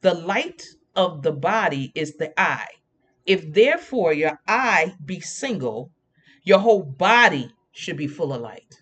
The 0.00 0.14
light 0.14 0.64
of 0.96 1.22
the 1.22 1.32
body 1.32 1.92
is 1.94 2.16
the 2.16 2.38
eye. 2.40 2.66
If 3.28 3.52
therefore 3.52 4.14
your 4.14 4.40
eye 4.48 4.94
be 5.04 5.20
single, 5.20 5.90
your 6.44 6.60
whole 6.60 6.82
body 6.82 7.50
should 7.72 7.98
be 7.98 8.06
full 8.06 8.32
of 8.32 8.40
light. 8.40 8.74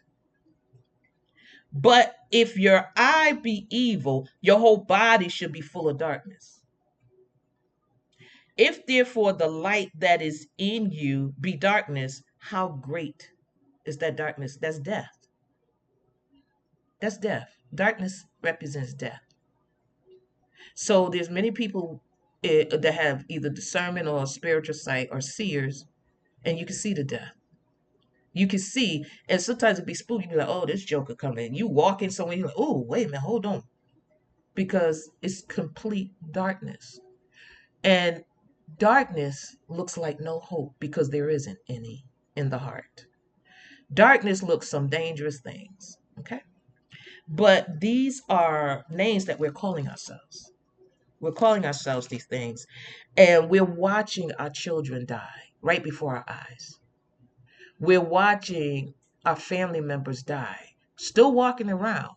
But 1.73 2.15
if 2.31 2.57
your 2.57 2.87
eye 2.97 3.33
be 3.33 3.67
evil, 3.71 4.29
your 4.41 4.61
whole 4.61 4.85
body 4.85 5.29
should 5.29 5.51
be 5.51 5.61
full 5.61 5.89
of 5.89 5.99
darkness. 5.99 6.61
If 8.57 8.87
therefore 8.87 9.33
the 9.33 9.49
light 9.49 9.91
that 9.99 10.23
is 10.23 10.47
in 10.59 10.93
you 10.93 11.35
be 11.41 11.55
darkness, 11.57 12.23
how 12.39 12.69
great 12.69 13.29
is 13.85 13.99
that 13.99 14.17
darkness? 14.17 14.57
That's 14.61 14.79
death. 14.79 15.27
That's 17.01 17.19
death. 17.19 17.49
Darkness 17.75 18.25
represents 18.43 18.95
death. 18.95 19.21
So 20.77 21.09
there's 21.09 21.31
many 21.31 21.51
people 21.51 22.01
eh, 22.45 22.65
that 22.65 22.95
have 22.95 23.25
either 23.29 23.49
discernment 23.49 24.09
or 24.09 24.27
spiritual 24.27 24.75
sight 24.75 25.09
or 25.11 25.21
seers, 25.21 25.87
and 26.45 26.59
you 26.59 26.67
can 26.67 26.77
see 26.77 26.95
the 26.95 27.05
death. 27.05 27.33
You 28.33 28.47
can 28.47 28.59
see, 28.59 29.05
and 29.29 29.41
sometimes 29.41 29.79
it 29.79 29.87
be 29.87 29.95
spooky. 29.95 30.25
You 30.25 30.31
be 30.31 30.37
like, 30.37 30.49
"Oh, 30.49 30.67
this 30.67 30.85
Joker 30.85 31.15
coming." 31.15 31.55
You 31.55 31.67
walk 31.69 32.03
in 32.03 32.11
somewhere, 32.11 32.37
you're 32.37 32.49
like, 32.49 32.57
"Oh, 32.59 32.85
wait 32.87 33.07
a 33.07 33.09
minute, 33.09 33.21
hold 33.21 33.47
on," 33.47 33.63
because 34.55 35.11
it's 35.23 35.43
complete 35.43 36.13
darkness, 36.33 37.01
and 37.83 38.25
darkness 38.79 39.57
looks 39.69 39.97
like 39.97 40.21
no 40.21 40.41
hope 40.41 40.75
because 40.79 41.11
there 41.11 41.31
isn't 41.31 41.59
any 41.69 42.05
in 42.37 42.51
the 42.51 42.59
heart. 42.59 43.07
Darkness 43.93 44.43
looks 44.43 44.69
some 44.69 44.89
dangerous 44.89 45.41
things. 45.41 45.97
Okay. 46.19 46.43
But 47.29 47.81
these 47.81 48.23
are 48.29 48.85
names 48.91 49.25
that 49.27 49.39
we're 49.39 49.53
calling 49.53 49.89
ourselves. 49.89 50.53
We're 51.21 51.33
calling 51.33 51.65
ourselves 51.65 52.09
these 52.09 52.27
things. 52.27 52.67
And 53.17 53.49
we're 53.49 53.65
watching 53.65 54.33
our 54.33 54.51
children 54.51 55.07
die 55.07 55.51
right 55.63 55.83
before 55.83 56.17
our 56.17 56.25
eyes. 56.29 56.79
We're 57.79 58.01
watching 58.01 58.95
our 59.25 59.37
family 59.37 59.81
members 59.81 60.23
die, 60.23 60.75
still 60.97 61.33
walking 61.33 61.71
around, 61.71 62.15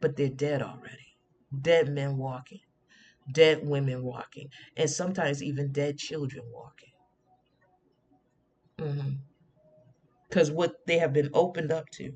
but 0.00 0.16
they're 0.16 0.28
dead 0.28 0.62
already. 0.62 1.16
Dead 1.60 1.88
men 1.88 2.16
walking, 2.16 2.60
dead 3.30 3.66
women 3.66 4.02
walking, 4.02 4.48
and 4.76 4.88
sometimes 4.88 5.42
even 5.42 5.70
dead 5.70 5.98
children 5.98 6.44
walking. 6.52 6.88
Mm-hmm. 8.78 9.10
Because 10.32 10.50
what 10.50 10.72
they 10.88 10.98
have 10.98 11.14
been 11.14 11.30
opened 11.34 11.72
up 11.72 11.90
to 11.96 12.12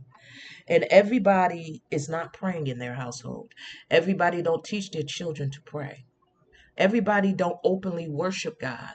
and 0.68 0.84
everybody 0.90 1.82
is 1.90 2.08
not 2.08 2.32
praying 2.32 2.68
in 2.68 2.78
their 2.78 2.94
household. 2.94 3.52
Everybody 3.90 4.42
don't 4.42 4.64
teach 4.64 4.90
their 4.90 5.02
children 5.04 5.50
to 5.52 5.60
pray. 5.62 6.06
Everybody 6.78 7.32
don't 7.34 7.58
openly 7.64 8.08
worship 8.08 8.60
God 8.60 8.94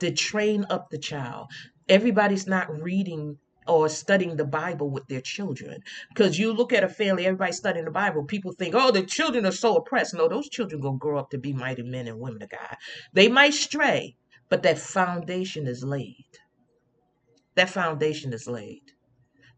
to 0.00 0.12
train 0.12 0.66
up 0.70 0.90
the 0.90 0.98
child. 0.98 1.48
Everybody's 1.88 2.48
not 2.48 2.82
reading 2.82 3.38
or 3.68 3.88
studying 3.88 4.36
the 4.36 4.46
Bible 4.46 4.90
with 4.90 5.06
their 5.08 5.22
children. 5.22 5.80
Because 6.10 6.38
you 6.38 6.52
look 6.52 6.72
at 6.72 6.84
a 6.84 6.90
family, 6.90 7.26
everybody 7.26 7.52
studying 7.52 7.86
the 7.86 7.92
Bible, 7.92 8.24
people 8.24 8.52
think, 8.52 8.74
oh, 8.76 8.92
the 8.92 9.04
children 9.04 9.46
are 9.46 9.52
so 9.52 9.76
oppressed. 9.76 10.14
No, 10.14 10.28
those 10.28 10.50
children 10.50 10.82
gonna 10.82 10.98
grow 10.98 11.18
up 11.18 11.30
to 11.30 11.38
be 11.38 11.54
mighty 11.54 11.84
men 11.84 12.08
and 12.08 12.20
women 12.20 12.42
of 12.42 12.50
God. 12.50 12.76
They 13.14 13.28
might 13.28 13.54
stray, 13.54 14.16
but 14.50 14.64
that 14.64 14.78
foundation 14.78 15.68
is 15.68 15.84
laid. 15.84 16.26
That 17.54 17.70
foundation 17.70 18.32
is 18.32 18.46
laid. 18.46 18.82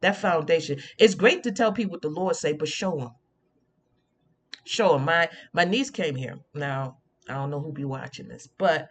That 0.00 0.16
foundation. 0.16 0.80
It's 0.98 1.14
great 1.14 1.42
to 1.44 1.52
tell 1.52 1.72
people 1.72 1.92
what 1.92 2.02
the 2.02 2.08
Lord 2.08 2.36
say, 2.36 2.52
but 2.52 2.68
show 2.68 2.96
them. 2.96 3.10
Show 4.64 4.94
them. 4.94 5.04
My 5.04 5.28
my 5.52 5.64
niece 5.64 5.90
came 5.90 6.16
here. 6.16 6.38
Now 6.54 6.98
I 7.28 7.34
don't 7.34 7.50
know 7.50 7.60
who 7.60 7.72
be 7.72 7.84
watching 7.84 8.28
this, 8.28 8.48
but 8.58 8.88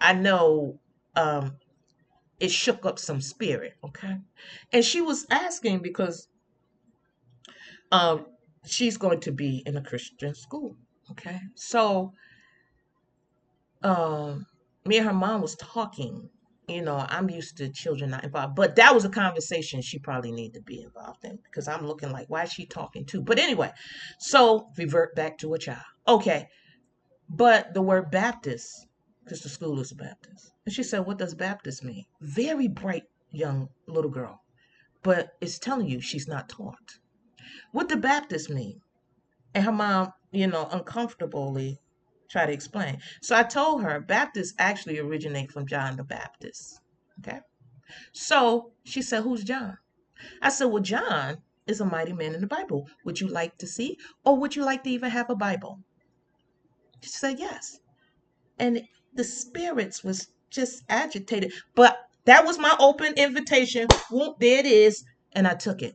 I 0.00 0.12
know 0.12 0.78
um, 1.16 1.56
it 2.38 2.50
shook 2.50 2.84
up 2.84 2.98
some 2.98 3.20
spirit. 3.20 3.74
Okay, 3.84 4.16
and 4.72 4.84
she 4.84 5.00
was 5.00 5.26
asking 5.30 5.80
because 5.80 6.28
um, 7.90 8.26
she's 8.66 8.96
going 8.96 9.20
to 9.20 9.32
be 9.32 9.62
in 9.66 9.76
a 9.76 9.82
Christian 9.82 10.34
school. 10.34 10.76
Okay, 11.10 11.40
so 11.54 12.12
um, 13.82 14.46
me 14.84 14.98
and 14.98 15.06
her 15.06 15.12
mom 15.12 15.40
was 15.40 15.56
talking 15.56 16.28
you 16.68 16.82
know, 16.82 17.04
I'm 17.08 17.28
used 17.28 17.58
to 17.58 17.68
children 17.68 18.10
not 18.10 18.24
involved, 18.24 18.54
but 18.54 18.76
that 18.76 18.94
was 18.94 19.04
a 19.04 19.10
conversation 19.10 19.82
she 19.82 19.98
probably 19.98 20.32
need 20.32 20.54
to 20.54 20.62
be 20.62 20.82
involved 20.82 21.24
in 21.24 21.38
because 21.44 21.68
I'm 21.68 21.86
looking 21.86 22.10
like, 22.10 22.28
why 22.30 22.44
is 22.44 22.52
she 22.52 22.66
talking 22.66 23.04
to? 23.06 23.20
But 23.20 23.38
anyway, 23.38 23.70
so 24.18 24.68
revert 24.76 25.14
back 25.14 25.38
to 25.38 25.54
a 25.54 25.58
child. 25.58 25.84
Okay. 26.08 26.48
But 27.28 27.74
the 27.74 27.82
word 27.82 28.10
Baptist, 28.10 28.86
because 29.24 29.40
the 29.40 29.48
school 29.48 29.80
is 29.80 29.92
a 29.92 29.96
Baptist. 29.96 30.52
And 30.64 30.74
she 30.74 30.82
said, 30.82 31.00
what 31.00 31.18
does 31.18 31.34
Baptist 31.34 31.84
mean? 31.84 32.04
Very 32.20 32.68
bright 32.68 33.04
young 33.30 33.68
little 33.86 34.10
girl, 34.10 34.40
but 35.02 35.30
it's 35.40 35.58
telling 35.58 35.88
you 35.88 36.00
she's 36.00 36.28
not 36.28 36.48
taught. 36.48 36.98
What 37.72 37.88
did 37.88 38.00
Baptist 38.00 38.48
mean? 38.48 38.80
And 39.54 39.64
her 39.64 39.72
mom, 39.72 40.12
you 40.32 40.46
know, 40.46 40.68
uncomfortably 40.70 41.78
try 42.34 42.46
to 42.46 42.52
explain. 42.52 42.98
So 43.22 43.36
I 43.36 43.44
told 43.44 43.82
her 43.84 44.00
Baptists 44.00 44.54
actually 44.58 44.98
originate 44.98 45.52
from 45.52 45.68
John 45.68 45.96
the 45.96 46.02
Baptist. 46.02 46.80
Okay. 47.20 47.38
So 48.12 48.72
she 48.82 49.02
said, 49.02 49.22
Who's 49.22 49.44
John? 49.44 49.78
I 50.42 50.48
said, 50.48 50.64
Well, 50.64 50.82
John 50.82 51.36
is 51.68 51.80
a 51.80 51.84
mighty 51.84 52.12
man 52.12 52.34
in 52.34 52.40
the 52.40 52.48
Bible. 52.48 52.88
Would 53.04 53.20
you 53.20 53.28
like 53.28 53.56
to 53.58 53.68
see? 53.68 53.98
Or 54.24 54.36
would 54.36 54.56
you 54.56 54.64
like 54.64 54.82
to 54.82 54.90
even 54.90 55.10
have 55.10 55.30
a 55.30 55.36
Bible? 55.36 55.78
She 57.02 57.10
said, 57.10 57.38
Yes. 57.38 57.78
And 58.58 58.82
the 59.14 59.24
spirits 59.24 60.02
was 60.02 60.26
just 60.50 60.82
agitated. 60.88 61.52
But 61.76 61.96
that 62.24 62.44
was 62.44 62.58
my 62.58 62.74
open 62.80 63.14
invitation. 63.14 63.86
There 64.10 64.58
it 64.58 64.66
is. 64.66 65.04
And 65.32 65.46
I 65.46 65.54
took 65.54 65.82
it. 65.82 65.94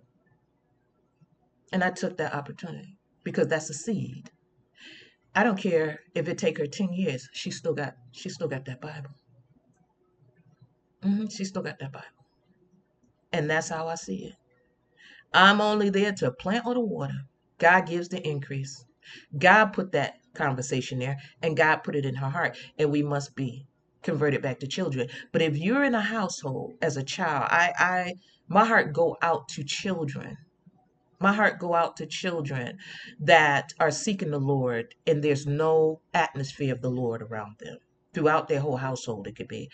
And 1.74 1.84
I 1.84 1.90
took 1.92 2.16
that 2.18 2.34
opportunity 2.34 2.98
because 3.26 3.48
that's 3.48 3.70
a 3.70 3.74
seed. 3.74 4.32
I 5.36 5.44
don't 5.44 5.58
care 5.58 6.00
if 6.16 6.28
it 6.28 6.38
take 6.38 6.58
her 6.58 6.68
10 6.68 6.94
years. 6.94 7.30
She 7.34 7.52
still 7.52 7.74
got 7.74 7.96
she 8.12 8.30
still 8.30 8.48
got 8.48 8.66
that 8.66 8.82
Bible. 8.82 9.12
Mm-hmm, 11.04 11.28
she 11.28 11.46
still 11.46 11.62
got 11.62 11.80
that 11.80 11.92
Bible. 11.92 12.06
And 13.32 13.50
that's 13.50 13.70
how 13.70 13.88
I 13.88 13.96
see 13.96 14.26
it. 14.26 14.34
I'm 15.34 15.62
only 15.62 15.90
there 15.90 16.12
to 16.14 16.32
plant 16.32 16.66
or 16.66 16.74
to 16.74 16.80
water. 16.80 17.26
God 17.60 17.86
gives 17.88 18.10
the 18.10 18.26
increase. 18.28 18.84
God 19.38 19.68
put 19.68 19.92
that 19.92 20.16
conversation 20.34 21.00
there 21.00 21.18
and 21.42 21.58
God 21.58 21.78
put 21.78 21.96
it 21.96 22.06
in 22.06 22.16
her 22.16 22.30
heart 22.30 22.58
and 22.78 22.92
we 22.92 23.04
must 23.04 23.36
be 23.36 23.66
converted 24.02 24.42
back 24.42 24.60
to 24.60 24.68
children. 24.68 25.10
But 25.32 25.42
if 25.42 25.58
you're 25.58 25.84
in 25.84 25.96
a 25.96 26.02
household 26.02 26.74
as 26.82 26.98
a 26.98 27.04
child, 27.04 27.48
I 27.50 27.74
I 27.78 28.14
my 28.48 28.66
heart 28.66 28.94
go 28.94 29.18
out 29.22 29.48
to 29.50 29.64
children. 29.64 30.38
My 31.20 31.34
heart 31.34 31.60
go 31.60 31.74
out 31.74 31.98
to 31.98 32.06
children 32.06 32.78
that 33.20 33.74
are 33.80 33.92
seeking 33.92 34.32
the 34.32 34.40
Lord 34.40 34.96
and 35.06 35.22
there's 35.22 35.46
no 35.46 36.00
atmosphere 36.14 36.74
of 36.74 36.82
the 36.82 36.90
Lord 36.90 37.22
around 37.22 37.58
them. 37.60 37.78
Throughout 38.14 38.48
their 38.48 38.62
whole 38.62 38.78
household, 38.78 39.28
it 39.28 39.36
could 39.36 39.48
be. 39.48 39.70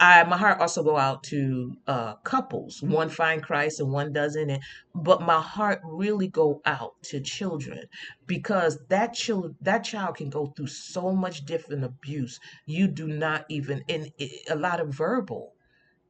I 0.00 0.24
my 0.24 0.38
heart 0.38 0.58
also 0.60 0.82
go 0.82 0.96
out 0.96 1.22
to 1.24 1.76
uh, 1.86 2.14
couples. 2.24 2.82
One 2.82 3.10
find 3.10 3.42
Christ 3.42 3.80
and 3.80 3.92
one 3.92 4.12
doesn't. 4.12 4.48
And, 4.48 4.62
but 4.94 5.20
my 5.20 5.40
heart 5.40 5.82
really 5.84 6.26
go 6.28 6.62
out 6.64 6.94
to 7.04 7.20
children 7.20 7.84
because 8.26 8.78
that 8.88 9.12
child 9.12 9.56
that 9.60 9.84
child 9.84 10.16
can 10.16 10.30
go 10.30 10.46
through 10.46 10.68
so 10.68 11.12
much 11.12 11.44
different 11.44 11.84
abuse. 11.84 12.40
You 12.64 12.88
do 12.88 13.06
not 13.06 13.44
even 13.50 13.84
in 13.86 14.10
a 14.48 14.56
lot 14.56 14.80
of 14.80 14.88
verbal 14.88 15.52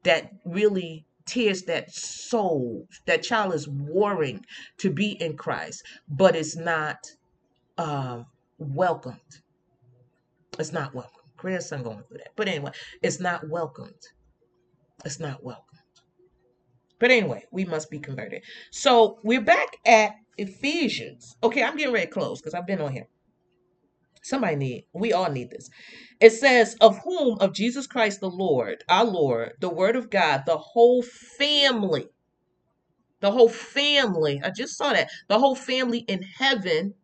that 0.05 0.33
really 0.45 1.05
tears 1.31 1.63
that 1.63 1.91
soul. 1.91 2.87
That 3.07 3.23
child 3.23 3.55
is 3.55 3.69
warring 3.69 4.45
to 4.79 4.91
be 4.91 5.13
in 5.23 5.37
Christ, 5.37 5.83
but 6.09 6.35
it's 6.37 6.57
not 6.57 6.99
um, 7.79 8.27
welcomed. 8.59 9.21
It's 10.59 10.73
not 10.73 10.95
welcomed 10.95 11.21
grandson 11.41 11.83
going 11.83 12.03
through 12.05 12.19
that. 12.19 12.33
But 12.37 12.49
anyway, 12.49 12.73
it's 13.03 13.19
not 13.21 13.49
welcomed. 13.49 13.95
It's 15.05 15.19
not 15.19 15.43
welcomed. 15.43 15.67
But 16.99 17.11
anyway, 17.11 17.45
we 17.51 17.65
must 17.65 17.91
be 17.91 17.99
converted. 17.99 18.43
So 18.71 19.19
we're 19.25 19.41
back 19.41 19.77
at 19.87 20.13
Ephesians. 20.37 21.37
Okay, 21.43 21.63
I'm 21.63 21.77
getting 21.77 21.95
ready 21.95 22.07
to 22.07 22.13
close 22.13 22.41
because 22.41 22.55
I've 22.55 22.67
been 22.67 22.81
on 22.81 22.93
here. 22.93 23.07
Somebody 24.23 24.57
need, 24.57 24.87
we 24.93 25.13
all 25.13 25.31
need 25.31 25.51
this. 25.51 25.71
It 26.21 26.31
says, 26.31 26.77
Of 26.81 26.99
whom, 26.99 27.39
of 27.41 27.55
Jesus 27.55 27.87
Christ 27.87 28.21
the 28.21 28.31
Lord, 28.31 28.85
our 28.89 29.05
Lord, 29.05 29.53
the 29.61 29.71
Word 29.71 29.97
of 29.97 30.11
God, 30.11 30.43
the 30.47 30.59
whole 30.59 31.03
family, 31.03 32.07
the 33.21 33.31
whole 33.31 33.49
family, 33.49 34.41
I 34.45 34.51
just 34.51 34.77
saw 34.77 34.93
that, 34.93 35.11
the 35.29 35.39
whole 35.39 35.55
family 35.55 36.01
in 36.01 36.23
heaven 36.23 36.95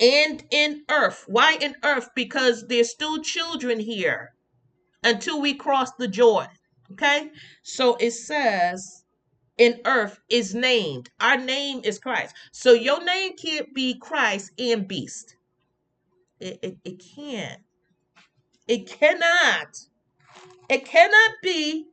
and 0.00 0.44
in 0.50 0.84
earth. 0.88 1.24
Why 1.26 1.58
in 1.60 1.74
earth? 1.82 2.10
Because 2.14 2.66
there's 2.68 2.90
still 2.90 3.22
children 3.22 3.80
here 3.80 4.34
until 5.02 5.40
we 5.40 5.54
cross 5.54 5.90
the 5.98 6.08
Jordan. 6.08 6.50
Okay? 6.92 7.30
So 7.62 7.96
it 7.96 8.12
says 8.12 9.04
in 9.56 9.80
earth 9.84 10.20
is 10.28 10.54
named. 10.54 11.10
Our 11.20 11.36
name 11.36 11.80
is 11.84 11.98
Christ. 11.98 12.34
So 12.52 12.72
your 12.72 13.02
name 13.04 13.36
can't 13.36 13.74
be 13.74 13.98
Christ 13.98 14.52
and 14.58 14.86
beast. 14.86 15.34
It, 16.40 16.58
it, 16.62 16.76
it 16.84 17.02
can't. 17.14 17.60
It 18.66 18.86
cannot. 18.86 19.76
It 20.68 20.84
cannot 20.84 21.30
be. 21.42 21.86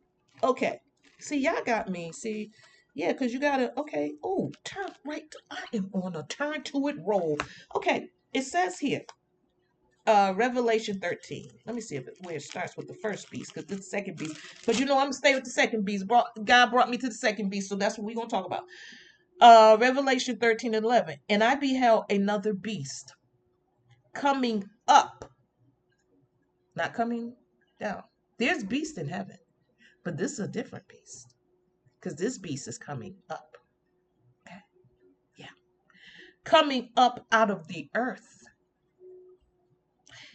Okay. 0.43 0.79
See, 1.19 1.37
y'all 1.37 1.63
got 1.65 1.89
me. 1.89 2.11
See, 2.11 2.51
yeah, 2.95 3.11
because 3.11 3.33
you 3.33 3.39
gotta, 3.39 3.77
okay, 3.77 4.13
oh, 4.23 4.51
turn 4.63 4.87
right. 5.05 5.23
I 5.51 5.63
am 5.73 5.89
on 5.93 6.15
a 6.15 6.23
turn 6.27 6.63
to 6.63 6.87
it 6.87 6.95
roll. 6.99 7.37
Okay, 7.75 8.07
it 8.33 8.43
says 8.43 8.79
here, 8.79 9.01
uh, 10.07 10.33
Revelation 10.35 10.99
13. 10.99 11.49
Let 11.65 11.75
me 11.75 11.81
see 11.81 11.97
if 11.97 12.07
it, 12.07 12.15
where 12.21 12.35
it 12.35 12.43
starts 12.43 12.77
with 12.77 12.87
the 12.87 12.95
first 13.01 13.29
beast, 13.29 13.53
because 13.53 13.67
the 13.67 13.81
second 13.81 14.17
beast. 14.17 14.37
But 14.65 14.79
you 14.79 14.85
know, 14.85 14.95
I'm 14.97 15.05
gonna 15.05 15.13
stay 15.13 15.35
with 15.35 15.43
the 15.43 15.49
second 15.49 15.83
beast. 15.83 16.07
Brought, 16.07 16.27
God 16.45 16.71
brought 16.71 16.89
me 16.89 16.97
to 16.97 17.07
the 17.07 17.13
second 17.13 17.49
beast, 17.49 17.69
so 17.69 17.75
that's 17.75 17.97
what 17.97 18.05
we're 18.05 18.15
gonna 18.15 18.29
talk 18.29 18.45
about. 18.45 18.63
Uh, 19.41 19.75
Revelation 19.79 20.37
13 20.37 20.73
and 20.75 20.85
11. 20.85 21.17
And 21.27 21.43
I 21.43 21.55
beheld 21.55 22.05
another 22.09 22.53
beast 22.53 23.13
coming 24.15 24.63
up, 24.87 25.29
not 26.75 26.93
coming 26.93 27.35
down. 27.79 28.01
There's 28.39 28.63
beast 28.63 28.97
in 28.97 29.07
heaven, 29.07 29.37
but 30.03 30.17
this 30.17 30.33
is 30.33 30.39
a 30.39 30.47
different 30.47 30.87
beast 30.87 31.35
because 31.99 32.17
this 32.17 32.37
beast 32.37 32.67
is 32.67 32.77
coming 32.77 33.15
up. 33.29 33.57
Okay. 34.47 34.57
Yeah. 35.37 35.45
Coming 36.43 36.89
up 36.97 37.25
out 37.31 37.51
of 37.51 37.67
the 37.67 37.89
earth. 37.95 38.43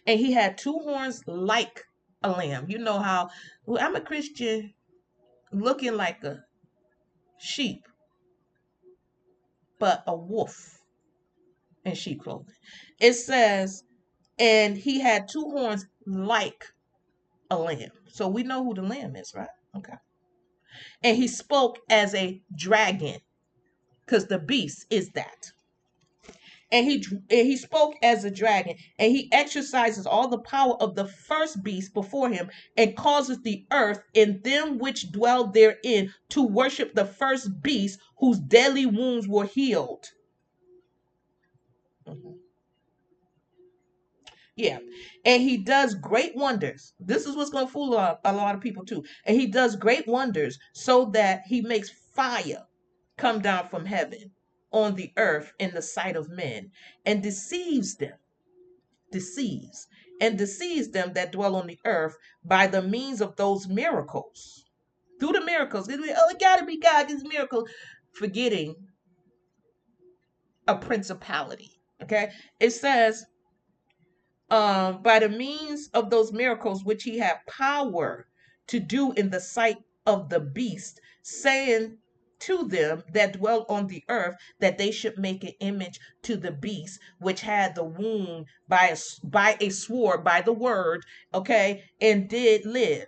And 0.06 0.18
he 0.18 0.32
had 0.32 0.56
two 0.56 0.78
horns 0.78 1.22
like 1.26 1.84
a 2.22 2.30
lamb. 2.30 2.66
You 2.68 2.78
know 2.78 2.98
how 2.98 3.30
well, 3.66 3.84
I'm 3.84 3.96
a 3.96 4.00
Christian 4.00 4.72
looking 5.52 5.94
like 5.94 6.22
a 6.24 6.42
sheep, 7.38 7.86
but 9.78 10.02
a 10.06 10.16
wolf 10.16 10.78
in 11.84 11.94
sheep 11.94 12.22
clothing. 12.22 12.54
It 13.00 13.14
says, 13.14 13.82
and 14.38 14.76
he 14.76 15.00
had 15.00 15.28
two 15.28 15.50
horns 15.50 15.86
like 16.06 16.64
a 17.50 17.58
lamb. 17.58 17.90
So 18.12 18.28
we 18.28 18.42
know 18.42 18.64
who 18.64 18.74
the 18.74 18.82
lamb 18.82 19.16
is, 19.16 19.32
right? 19.34 19.48
Okay 19.76 19.94
and 21.02 21.16
he 21.16 21.28
spoke 21.28 21.78
as 21.88 22.14
a 22.14 22.40
dragon 22.54 23.20
because 24.04 24.26
the 24.26 24.38
beast 24.38 24.86
is 24.90 25.10
that 25.10 25.52
and 26.72 26.86
he 26.86 27.04
and 27.30 27.46
he 27.46 27.56
spoke 27.56 27.94
as 28.02 28.24
a 28.24 28.30
dragon 28.30 28.76
and 28.98 29.10
he 29.10 29.28
exercises 29.32 30.06
all 30.06 30.28
the 30.28 30.38
power 30.38 30.74
of 30.80 30.94
the 30.94 31.06
first 31.06 31.62
beast 31.64 31.92
before 31.94 32.28
him 32.28 32.48
and 32.76 32.96
causes 32.96 33.40
the 33.42 33.66
earth 33.72 34.00
and 34.14 34.42
them 34.44 34.78
which 34.78 35.10
dwell 35.10 35.46
therein 35.46 36.12
to 36.28 36.42
worship 36.42 36.94
the 36.94 37.04
first 37.04 37.60
beast 37.62 37.98
whose 38.18 38.38
deadly 38.38 38.86
wounds 38.86 39.26
were 39.26 39.46
healed 39.46 40.06
mm-hmm. 42.06 42.39
Yeah. 44.60 44.78
And 45.24 45.42
he 45.42 45.56
does 45.56 45.94
great 45.94 46.36
wonders. 46.36 46.92
This 47.00 47.24
is 47.24 47.34
what's 47.34 47.48
going 47.48 47.66
to 47.66 47.72
fool 47.72 47.94
a, 47.94 48.18
a 48.24 48.32
lot 48.34 48.54
of 48.54 48.60
people 48.60 48.84
too. 48.84 49.02
And 49.24 49.40
he 49.40 49.46
does 49.46 49.74
great 49.74 50.06
wonders 50.06 50.58
so 50.74 51.06
that 51.14 51.42
he 51.46 51.62
makes 51.62 51.90
fire 52.14 52.66
come 53.16 53.40
down 53.40 53.68
from 53.68 53.86
heaven 53.86 54.32
on 54.70 54.96
the 54.96 55.12
earth 55.16 55.54
in 55.58 55.70
the 55.72 55.80
sight 55.80 56.14
of 56.14 56.28
men 56.28 56.70
and 57.06 57.22
deceives 57.22 57.96
them. 57.96 58.18
Deceives 59.10 59.86
and 60.20 60.36
deceives 60.36 60.90
them 60.90 61.14
that 61.14 61.32
dwell 61.32 61.56
on 61.56 61.66
the 61.66 61.78
earth 61.86 62.16
by 62.44 62.66
the 62.66 62.82
means 62.82 63.22
of 63.22 63.36
those 63.36 63.66
miracles. 63.66 64.64
Through 65.18 65.32
the 65.32 65.44
miracles. 65.44 65.88
Oh, 65.90 66.28
it 66.30 66.38
gotta 66.38 66.66
be 66.66 66.78
God, 66.78 67.08
this 67.08 67.24
miracle. 67.24 67.66
Forgetting 68.12 68.74
a 70.68 70.76
principality. 70.76 71.80
Okay. 72.02 72.30
It 72.60 72.70
says 72.70 73.24
um, 74.50 75.02
by 75.02 75.18
the 75.20 75.28
means 75.28 75.88
of 75.94 76.10
those 76.10 76.32
miracles 76.32 76.84
which 76.84 77.04
he 77.04 77.18
had 77.18 77.38
power 77.46 78.26
to 78.68 78.80
do 78.80 79.12
in 79.12 79.30
the 79.30 79.40
sight 79.40 79.78
of 80.06 80.28
the 80.28 80.40
beast, 80.40 81.00
saying 81.22 81.98
to 82.40 82.66
them 82.68 83.04
that 83.12 83.34
dwell 83.34 83.66
on 83.68 83.86
the 83.86 84.02
earth 84.08 84.36
that 84.60 84.78
they 84.78 84.90
should 84.90 85.18
make 85.18 85.44
an 85.44 85.52
image 85.60 86.00
to 86.22 86.36
the 86.36 86.50
beast 86.50 86.98
which 87.18 87.42
had 87.42 87.74
the 87.74 87.84
wound 87.84 88.46
by 88.68 88.86
a, 88.88 88.96
by 89.26 89.56
a 89.60 89.68
sword 89.70 90.24
by 90.24 90.40
the 90.40 90.52
word 90.52 91.04
okay 91.34 91.84
and 92.00 92.28
did 92.30 92.64
live 92.64 93.06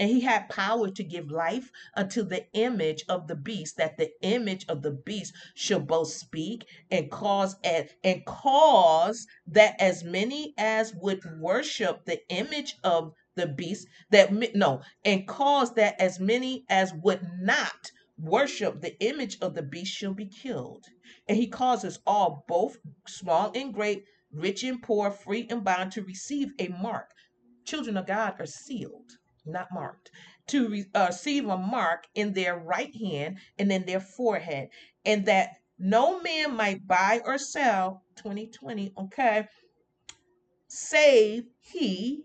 and 0.00 0.10
he 0.10 0.20
had 0.20 0.48
power 0.48 0.88
to 0.90 1.02
give 1.02 1.30
life 1.30 1.72
unto 1.94 2.22
the 2.22 2.46
image 2.52 3.04
of 3.08 3.26
the 3.26 3.34
beast, 3.34 3.76
that 3.76 3.96
the 3.98 4.12
image 4.22 4.64
of 4.68 4.82
the 4.82 4.92
beast 4.92 5.34
should 5.54 5.86
both 5.88 6.08
speak 6.12 6.66
and 6.90 7.10
cause 7.10 7.56
and, 7.64 7.88
and 8.04 8.24
cause 8.24 9.26
that 9.46 9.74
as 9.80 10.04
many 10.04 10.54
as 10.56 10.94
would 10.94 11.20
worship 11.40 12.04
the 12.04 12.20
image 12.30 12.76
of 12.84 13.12
the 13.34 13.46
beast, 13.46 13.88
that 14.10 14.32
no, 14.54 14.82
and 15.04 15.26
cause 15.26 15.74
that 15.74 16.00
as 16.00 16.20
many 16.20 16.64
as 16.68 16.92
would 16.94 17.28
not 17.40 17.90
worship 18.18 18.80
the 18.80 18.98
image 19.00 19.38
of 19.40 19.54
the 19.54 19.62
beast 19.62 19.92
shall 19.94 20.14
be 20.14 20.26
killed. 20.26 20.84
And 21.28 21.36
he 21.36 21.48
causes 21.48 21.98
all, 22.06 22.44
both 22.48 22.78
small 23.06 23.52
and 23.54 23.74
great, 23.74 24.04
rich 24.32 24.62
and 24.64 24.82
poor, 24.82 25.10
free 25.10 25.46
and 25.50 25.64
bound, 25.64 25.92
to 25.92 26.02
receive 26.02 26.50
a 26.58 26.68
mark. 26.68 27.10
Children 27.64 27.96
of 27.96 28.06
God 28.06 28.36
are 28.40 28.46
sealed 28.46 29.17
not 29.48 29.72
marked, 29.72 30.10
to 30.48 30.68
re- 30.68 30.90
uh, 30.94 31.06
receive 31.08 31.46
a 31.46 31.56
mark 31.56 32.06
in 32.14 32.32
their 32.32 32.58
right 32.58 32.94
hand 32.94 33.38
and 33.58 33.72
in 33.72 33.84
their 33.86 34.00
forehead, 34.00 34.68
and 35.04 35.26
that 35.26 35.56
no 35.78 36.20
man 36.20 36.54
might 36.54 36.86
buy 36.86 37.20
or 37.24 37.38
sell 37.38 38.02
2020, 38.16 38.92
okay, 38.98 39.46
save 40.68 41.44
he 41.60 42.22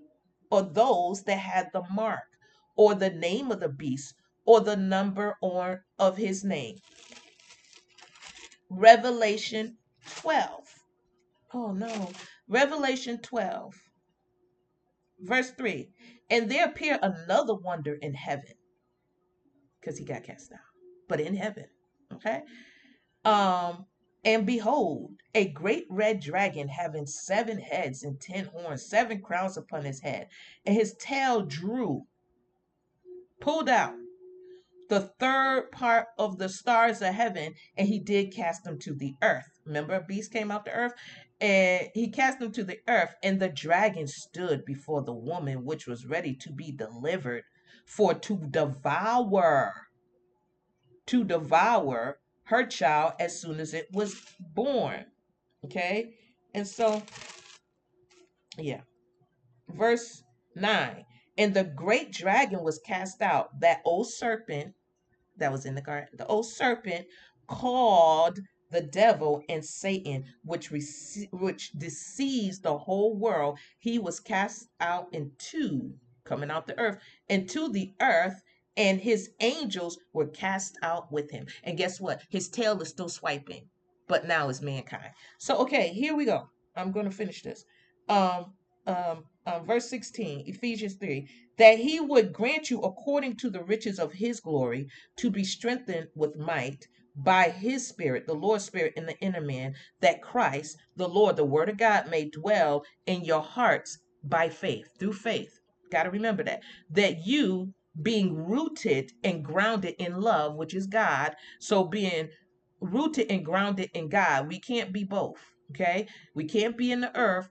or 0.51 0.61
those 0.61 1.23
that 1.23 1.39
had 1.39 1.69
the 1.71 1.83
mark 1.91 2.27
or 2.75 2.95
the 2.95 3.09
name 3.09 3.51
of 3.51 3.59
the 3.59 3.69
beast 3.69 4.15
or 4.45 4.61
the 4.61 4.75
number 4.75 5.37
or 5.41 5.85
of 5.99 6.17
his 6.17 6.43
name. 6.43 6.79
Revelation 8.69 9.77
12. 10.09 10.67
Oh 11.53 11.71
no. 11.71 12.15
Revelation 12.47 13.19
12 13.19 13.75
verse 15.23 15.51
3 15.51 15.89
and 16.33 16.49
there 16.49 16.65
appeared 16.65 16.99
another 17.01 17.55
wonder 17.55 17.93
in 17.93 18.13
heaven 18.13 18.55
because 19.79 19.97
he 19.97 20.05
got 20.05 20.23
cast 20.23 20.51
out 20.51 20.59
but 21.07 21.19
in 21.19 21.35
heaven 21.35 21.65
okay 22.13 22.41
um 23.25 23.85
And 24.25 24.45
behold, 24.45 25.15
a 25.35 25.49
great 25.49 25.85
red 25.89 26.21
dragon 26.21 26.69
having 26.69 27.05
seven 27.05 27.59
heads 27.59 28.03
and 28.03 28.19
ten 28.21 28.45
horns, 28.45 28.85
seven 28.85 29.21
crowns 29.21 29.57
upon 29.57 29.83
his 29.83 29.99
head, 30.01 30.29
and 30.65 30.75
his 30.75 30.95
tail 30.95 31.41
drew, 31.41 32.05
pulled 33.41 33.67
out 33.67 33.95
the 34.89 35.01
third 35.19 35.71
part 35.71 36.07
of 36.17 36.37
the 36.37 36.47
stars 36.47 37.01
of 37.01 37.13
heaven, 37.13 37.53
and 37.77 37.87
he 37.87 37.99
did 37.99 38.33
cast 38.33 38.63
them 38.63 38.79
to 38.79 38.93
the 38.93 39.13
earth. 39.21 39.59
Remember, 39.65 39.95
a 39.95 40.01
beast 40.01 40.31
came 40.31 40.51
out 40.51 40.63
the 40.65 40.71
earth, 40.71 40.93
and 41.41 41.89
he 41.93 42.09
cast 42.09 42.39
them 42.39 42.51
to 42.53 42.63
the 42.63 42.79
earth, 42.87 43.15
and 43.23 43.39
the 43.39 43.49
dragon 43.49 44.07
stood 44.07 44.65
before 44.65 45.03
the 45.03 45.13
woman 45.13 45.65
which 45.65 45.87
was 45.87 46.05
ready 46.05 46.33
to 46.35 46.51
be 46.51 46.71
delivered, 46.71 47.43
for 47.85 48.13
to 48.13 48.37
devour, 48.49 49.73
to 51.07 51.23
devour 51.23 52.19
her 52.45 52.65
child 52.65 53.13
as 53.19 53.39
soon 53.39 53.59
as 53.59 53.73
it 53.73 53.87
was 53.91 54.21
born. 54.39 55.05
Okay, 55.65 56.15
and 56.53 56.67
so, 56.67 57.01
yeah, 58.57 58.81
verse 59.69 60.23
9 60.55 61.05
and 61.37 61.53
the 61.53 61.63
great 61.63 62.11
dragon 62.11 62.63
was 62.63 62.79
cast 62.79 63.21
out, 63.21 63.59
that 63.59 63.81
old 63.85 64.11
serpent 64.11 64.73
that 65.37 65.51
was 65.51 65.65
in 65.65 65.75
the 65.75 65.81
garden, 65.81 66.09
the 66.13 66.27
old 66.27 66.45
serpent 66.45 67.05
called 67.47 68.39
the 68.73 68.81
devil 68.81 69.43
and 69.47 69.63
Satan, 69.63 70.25
which 70.43 70.71
rece- 70.71 71.31
which 71.31 71.71
deceives 71.73 72.59
the 72.59 72.77
whole 72.77 73.15
world. 73.15 73.59
He 73.79 73.99
was 73.99 74.19
cast 74.19 74.67
out 74.81 75.13
into, 75.13 75.93
coming 76.25 76.51
out 76.51 76.67
the 76.67 76.77
earth, 76.79 76.97
into 77.29 77.69
the 77.69 77.93
earth, 78.01 78.41
and 78.75 78.99
his 78.99 79.29
angels 79.39 79.99
were 80.11 80.27
cast 80.27 80.77
out 80.81 81.11
with 81.11 81.29
him. 81.29 81.45
And 81.63 81.77
guess 81.77 82.01
what? 82.01 82.23
His 82.29 82.49
tail 82.49 82.81
is 82.81 82.89
still 82.89 83.09
swiping, 83.09 83.69
but 84.07 84.27
now 84.27 84.49
it's 84.49 84.61
mankind. 84.61 85.11
So 85.37 85.57
okay, 85.59 85.89
here 85.89 86.15
we 86.15 86.25
go. 86.25 86.49
I'm 86.75 86.91
going 86.91 87.05
to 87.05 87.15
finish 87.15 87.43
this. 87.43 87.63
Um, 88.09 88.53
um, 88.87 89.25
um, 89.45 89.65
verse 89.65 89.89
16, 89.89 90.45
Ephesians 90.47 90.95
3, 90.95 91.27
that 91.57 91.77
he 91.77 91.99
would 91.99 92.33
grant 92.33 92.69
you 92.71 92.81
according 92.81 93.35
to 93.37 93.49
the 93.49 93.63
riches 93.63 93.99
of 93.99 94.11
his 94.11 94.39
glory 94.39 94.87
to 95.17 95.29
be 95.29 95.43
strengthened 95.43 96.07
with 96.15 96.35
might 96.37 96.87
by 97.15 97.49
his 97.49 97.87
spirit, 97.87 98.27
the 98.27 98.33
Lord's 98.33 98.65
spirit 98.65 98.93
in 98.95 99.05
the 99.05 99.17
inner 99.19 99.41
man, 99.41 99.75
that 100.01 100.21
Christ, 100.21 100.77
the 100.97 101.07
Lord, 101.09 101.35
the 101.35 101.45
word 101.45 101.69
of 101.69 101.77
God, 101.77 102.09
may 102.09 102.29
dwell 102.29 102.85
in 103.05 103.23
your 103.25 103.41
hearts 103.41 103.99
by 104.23 104.49
faith, 104.49 104.89
through 104.99 105.13
faith. 105.13 105.59
Got 105.91 106.03
to 106.03 106.11
remember 106.11 106.43
that. 106.43 106.61
That 106.91 107.25
you 107.25 107.73
being 108.01 108.35
rooted 108.35 109.11
and 109.23 109.43
grounded 109.43 109.95
in 109.99 110.21
love, 110.21 110.55
which 110.55 110.73
is 110.73 110.87
God, 110.87 111.35
so 111.59 111.83
being 111.83 112.29
rooted 112.81 113.31
and 113.31 113.45
grounded 113.45 113.91
in 113.93 114.09
God, 114.09 114.47
we 114.47 114.59
can't 114.59 114.93
be 114.93 115.03
both. 115.03 115.39
Okay, 115.71 116.07
we 116.35 116.45
can't 116.45 116.77
be 116.77 116.91
in 116.91 117.01
the 117.01 117.15
earth 117.17 117.49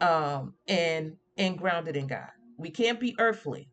um, 0.00 0.54
and 0.68 1.16
and 1.38 1.58
grounded 1.58 1.96
in 1.96 2.06
God. 2.06 2.30
We 2.58 2.70
can't 2.70 3.00
be 3.00 3.16
earthly. 3.18 3.68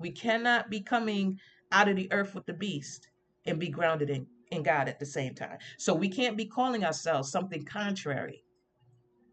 We 0.00 0.12
cannot 0.12 0.70
be 0.70 0.80
coming 0.82 1.38
out 1.72 1.88
of 1.88 1.96
the 1.96 2.12
earth 2.12 2.34
with 2.34 2.46
the 2.46 2.54
beast 2.54 3.08
and 3.46 3.58
be 3.60 3.68
grounded 3.68 4.10
in, 4.10 4.26
in 4.52 4.62
God 4.62 4.88
at 4.88 5.00
the 5.00 5.06
same 5.06 5.34
time. 5.34 5.58
So 5.78 5.94
we 5.94 6.08
can't 6.08 6.36
be 6.36 6.46
calling 6.46 6.84
ourselves 6.84 7.30
something 7.30 7.64
contrary 7.64 8.44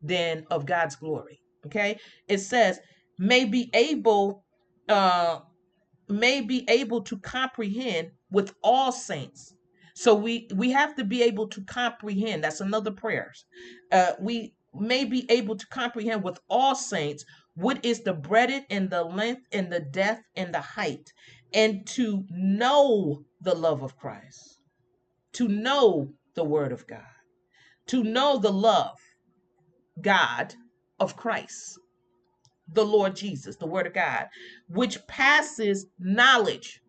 than 0.01 0.45
of 0.49 0.65
God's 0.65 0.95
glory. 0.95 1.41
Okay? 1.65 1.99
It 2.27 2.39
says, 2.39 2.79
may 3.17 3.45
be 3.45 3.69
able, 3.73 4.43
uh, 4.87 5.39
may 6.07 6.41
be 6.41 6.65
able 6.69 7.01
to 7.03 7.17
comprehend 7.17 8.11
with 8.31 8.53
all 8.63 8.91
saints. 8.91 9.53
So 9.95 10.15
we 10.15 10.47
we 10.55 10.71
have 10.71 10.95
to 10.95 11.03
be 11.03 11.23
able 11.23 11.49
to 11.49 11.61
comprehend. 11.65 12.43
That's 12.43 12.61
another 12.61 12.91
prayer. 12.91 13.33
Uh, 13.91 14.13
we 14.21 14.55
may 14.73 15.03
be 15.03 15.29
able 15.29 15.57
to 15.57 15.67
comprehend 15.67 16.23
with 16.23 16.39
all 16.49 16.75
saints 16.75 17.25
what 17.55 17.83
is 17.83 18.03
the 18.03 18.13
breadth 18.13 18.65
and 18.69 18.89
the 18.89 19.03
length 19.03 19.41
and 19.51 19.69
the 19.69 19.81
depth 19.81 20.23
and 20.37 20.53
the 20.53 20.61
height, 20.61 21.11
and 21.53 21.85
to 21.87 22.23
know 22.29 23.25
the 23.41 23.53
love 23.55 23.83
of 23.83 23.97
Christ, 23.97 24.58
to 25.39 25.47
know 25.47 26.11
the 26.35 26.43
word 26.43 26.73
of 26.73 26.85
God, 26.85 26.99
to 27.87 28.03
know 28.03 28.37
the 28.39 28.51
love, 28.51 28.97
God 30.01 30.53
of 30.99 31.15
Christ, 31.15 31.79
the 32.73 32.83
Lord 32.83 33.15
Jesus, 33.15 33.55
the 33.55 33.65
word 33.65 33.87
of 33.87 33.93
God, 33.93 34.27
which 34.67 34.97
passes 35.07 35.85
knowledge. 35.97 36.81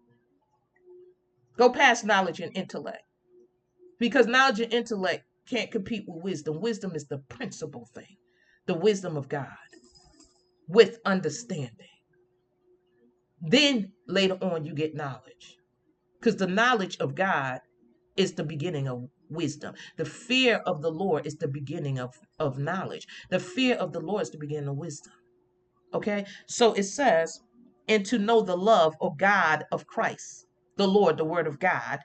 Go 1.58 1.70
past 1.70 2.04
knowledge 2.04 2.40
and 2.40 2.50
intellect. 2.56 3.04
Because 4.00 4.26
knowledge 4.26 4.58
and 4.58 4.74
intellect 4.74 5.22
can't 5.48 5.70
compete 5.70 6.02
with 6.08 6.24
wisdom. 6.24 6.60
Wisdom 6.60 6.96
is 6.96 7.06
the 7.06 7.18
principal 7.18 7.88
thing, 7.94 8.16
the 8.66 8.74
wisdom 8.74 9.16
of 9.16 9.28
God 9.28 9.46
with 10.66 10.98
understanding. 11.04 11.70
Then 13.40 13.92
later 14.08 14.38
on, 14.42 14.64
you 14.64 14.74
get 14.74 14.96
knowledge. 14.96 15.56
Because 16.18 16.34
the 16.34 16.48
knowledge 16.48 16.96
of 16.98 17.14
God 17.14 17.60
is 18.16 18.32
the 18.32 18.44
beginning 18.44 18.88
of 18.88 19.08
wisdom. 19.28 19.74
The 19.96 20.04
fear 20.04 20.56
of 20.66 20.82
the 20.82 20.90
Lord 20.90 21.26
is 21.26 21.36
the 21.36 21.48
beginning 21.48 21.98
of, 21.98 22.14
of 22.38 22.58
knowledge. 22.58 23.06
The 23.30 23.40
fear 23.40 23.76
of 23.76 23.92
the 23.92 24.00
Lord 24.00 24.22
is 24.22 24.30
the 24.30 24.38
beginning 24.38 24.68
of 24.68 24.76
wisdom. 24.76 25.12
Okay? 25.94 26.26
So 26.46 26.72
it 26.74 26.84
says, 26.84 27.40
and 27.88 28.04
to 28.06 28.18
know 28.18 28.40
the 28.42 28.56
love 28.56 28.94
of 29.00 29.18
God 29.18 29.64
of 29.72 29.86
Christ, 29.86 30.46
the 30.76 30.88
Lord, 30.88 31.16
the 31.16 31.24
Word 31.24 31.46
of 31.46 31.58
God, 31.58 32.00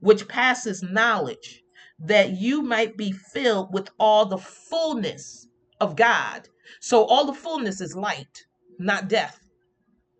which 0.00 0.28
passes 0.28 0.82
knowledge, 0.82 1.62
that 1.98 2.30
you 2.30 2.62
might 2.62 2.96
be 2.96 3.12
filled 3.12 3.72
with 3.72 3.88
all 3.98 4.26
the 4.26 4.38
fullness 4.38 5.46
of 5.80 5.96
God. 5.96 6.48
So 6.80 7.04
all 7.04 7.26
the 7.26 7.34
fullness 7.34 7.80
is 7.80 7.96
light, 7.96 8.44
not 8.78 9.08
death. 9.08 9.38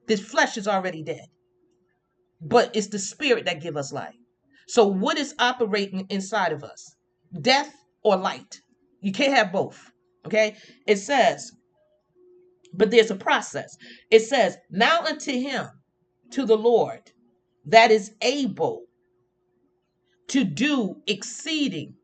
This 0.06 0.20
flesh 0.20 0.56
is 0.56 0.68
already 0.68 1.02
dead. 1.02 1.26
But 2.40 2.74
it's 2.76 2.88
the 2.88 2.98
spirit 2.98 3.46
that 3.46 3.62
give 3.62 3.76
us 3.76 3.92
life. 3.92 4.14
So 4.66 4.86
what 4.86 5.18
is 5.18 5.34
operating 5.38 6.06
inside 6.10 6.52
of 6.52 6.64
us? 6.64 6.94
Death 7.40 7.72
or 8.02 8.16
light? 8.16 8.60
You 9.00 9.12
can't 9.12 9.34
have 9.34 9.52
both. 9.52 9.90
Okay? 10.26 10.56
It 10.86 10.96
says, 10.96 11.52
but 12.74 12.90
there's 12.90 13.10
a 13.10 13.16
process. 13.16 13.76
It 14.10 14.20
says, 14.20 14.56
now 14.70 15.00
unto 15.02 15.32
him, 15.32 15.66
to 16.32 16.44
the 16.44 16.56
Lord, 16.56 17.12
that 17.66 17.90
is 17.90 18.12
able 18.20 18.84
to 20.28 20.44
do 20.44 20.96
exceeding 21.06 21.94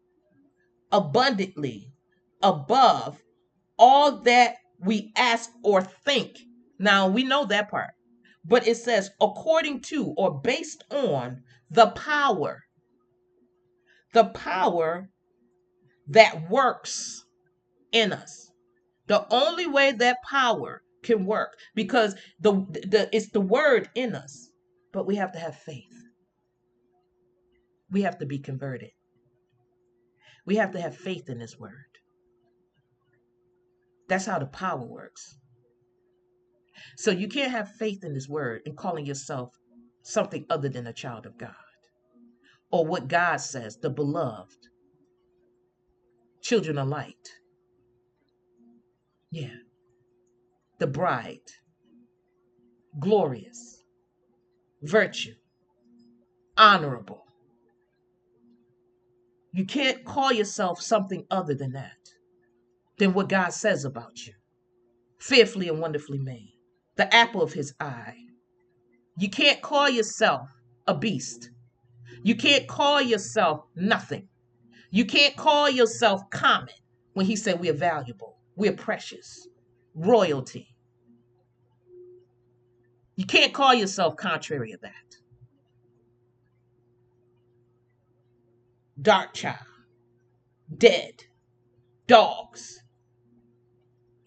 abundantly 0.93 1.93
above 2.43 3.21
all 3.79 4.19
that 4.23 4.57
we 4.81 5.13
ask 5.17 5.51
or 5.65 5.83
think. 5.83 6.39
Now 6.79 7.09
we 7.09 7.25
know 7.25 7.45
that 7.47 7.71
part, 7.71 7.91
but 8.45 8.67
it 8.67 8.77
says 8.77 9.11
according 9.21 9.81
to 9.83 10.15
or 10.17 10.41
based 10.41 10.85
on 10.91 11.43
the 11.73 11.89
power, 11.89 12.63
the 14.13 14.25
power 14.25 15.09
that 16.09 16.51
works 16.51 17.25
in 17.93 18.13
us. 18.13 18.51
The 19.09 19.27
only 19.33 19.67
way 19.67 19.93
that 19.93 20.19
power 20.29 20.83
can 21.03 21.27
work 21.27 21.55
because 21.75 22.15
the, 22.41 22.53
the 22.53 23.09
it's 23.13 23.31
the 23.31 23.41
word 23.41 23.91
in 23.95 24.15
us, 24.15 24.51
but 24.93 25.07
we 25.07 25.17
have 25.17 25.33
to 25.33 25.39
have 25.39 25.57
faith 25.57 25.93
we 27.93 28.03
have 28.03 28.19
to 28.19 28.27
be 28.27 28.39
converted. 28.39 28.91
We 30.47 30.57
have 30.57 30.73
to 30.73 30.81
have 30.81 30.97
faith 30.97 31.29
in 31.29 31.39
this 31.39 31.59
word. 31.59 31.99
That's 34.09 34.27
how 34.27 34.39
the 34.39 34.47
power 34.47 34.85
works. 34.85 35.37
So 36.97 37.11
you 37.11 37.29
can't 37.29 37.53
have 37.53 37.71
faith 37.71 38.03
in 38.03 38.15
this 38.15 38.29
word 38.29 38.63
and 38.67 38.77
calling 38.77 39.07
yourself 39.07 39.51
something 40.03 40.45
other 40.51 40.69
than 40.69 40.87
a 40.87 40.93
child 40.93 41.27
of 41.27 41.39
God 41.39 41.55
or 42.73 42.87
what 42.87 43.07
God 43.07 43.37
says, 43.37 43.77
the 43.77 43.91
beloved, 43.91 44.67
children 46.41 46.79
of 46.79 46.89
light. 46.89 47.29
Yeah. 49.31 49.57
The 50.79 50.87
bride, 50.87 51.39
glorious, 52.99 53.83
virtue, 54.83 55.35
honorable, 56.57 57.25
you 59.53 59.67
can't 59.67 60.05
call 60.05 60.33
yourself 60.33 60.81
something 60.81 61.27
other 61.31 61.55
than 61.55 61.73
that, 61.73 61.93
than 62.99 63.13
what 63.13 63.29
God 63.29 63.53
says 63.53 63.85
about 63.85 64.27
you. 64.27 64.33
Fearfully 65.19 65.69
and 65.69 65.79
wonderfully 65.79 66.19
made, 66.19 66.55
the 66.97 67.15
apple 67.15 67.43
of 67.43 67.53
his 67.53 67.75
eye. 67.79 68.17
You 69.17 69.29
can't 69.29 69.61
call 69.61 69.89
yourself 69.89 70.49
a 70.87 70.95
beast. 70.95 71.51
You 72.23 72.35
can't 72.35 72.67
call 72.67 73.01
yourself 73.01 73.65
nothing. 73.75 74.29
You 74.91 75.05
can't 75.05 75.37
call 75.37 75.71
yourself 75.71 76.29
common 76.31 76.75
when 77.15 77.27
he 77.27 77.37
said 77.37 77.61
we 77.61 77.69
are 77.71 77.75
valuable, 77.75 78.39
we're 78.57 78.73
precious, 78.73 79.47
royalty. 79.95 80.75
You 83.17 83.27
can't 83.27 83.53
call 83.53 83.75
yourself 83.75 84.17
contrary 84.17 84.73
of 84.73 84.81
that. 84.81 84.93
dark 89.03 89.35
child, 89.35 89.59
dead, 90.77 91.25
dogs, 92.07 92.83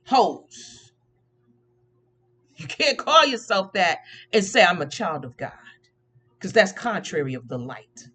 hoes. 0.05 0.84
You 2.58 2.68
can't 2.68 2.97
call 2.97 3.26
yourself 3.26 3.74
that 3.74 3.99
and 4.32 4.43
say, 4.43 4.64
I'm 4.64 4.82
a 4.82 4.88
child 4.88 5.26
of 5.26 5.36
God, 5.36 5.51
because 6.34 6.53
that's 6.53 6.72
contrary 6.72 7.34
of 7.34 7.49
the 7.49 7.58
light, 7.60 8.08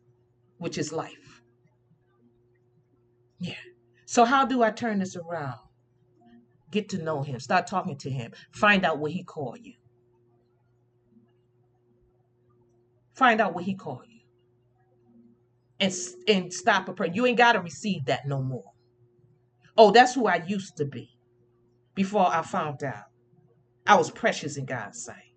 which 0.58 0.78
is 0.78 0.92
life. 0.92 1.42
Yeah. 3.38 3.54
So, 4.06 4.24
how 4.24 4.46
do 4.46 4.62
I 4.62 4.70
turn 4.70 5.00
this 5.00 5.14
around? 5.14 5.58
Get 6.70 6.88
to 6.90 7.02
know 7.02 7.22
him, 7.22 7.38
start 7.40 7.66
talking 7.66 7.98
to 7.98 8.10
him, 8.10 8.32
find 8.52 8.84
out 8.84 8.98
what 8.98 9.12
he 9.12 9.24
called 9.24 9.58
you. 9.60 9.74
Find 13.14 13.40
out 13.40 13.54
what 13.54 13.64
he 13.64 13.74
called 13.74 14.06
you. 14.08 14.20
And, 15.80 15.92
and 16.28 16.52
stop 16.52 16.88
a 16.88 16.92
prayer. 16.94 17.10
You 17.12 17.26
ain't 17.26 17.38
got 17.38 17.52
to 17.52 17.60
receive 17.60 18.06
that 18.06 18.26
no 18.26 18.42
more. 18.42 18.72
Oh, 19.76 19.90
that's 19.90 20.14
who 20.14 20.26
I 20.26 20.42
used 20.46 20.76
to 20.78 20.84
be 20.86 21.10
before 21.94 22.26
I 22.26 22.42
found 22.42 22.82
out. 22.82 23.09
I 23.86 23.96
was 23.96 24.10
precious 24.10 24.56
in 24.56 24.66
God's 24.66 25.02
sight. 25.02 25.34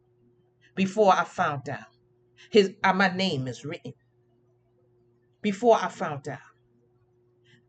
Before 0.75 1.13
I 1.13 1.23
found 1.23 1.69
out. 1.69 1.85
His 2.49 2.73
uh, 2.83 2.93
my 2.93 3.15
name 3.15 3.47
is 3.47 3.65
written. 3.65 3.93
Before 5.41 5.77
I 5.81 5.87
found 5.87 6.27
out 6.27 6.39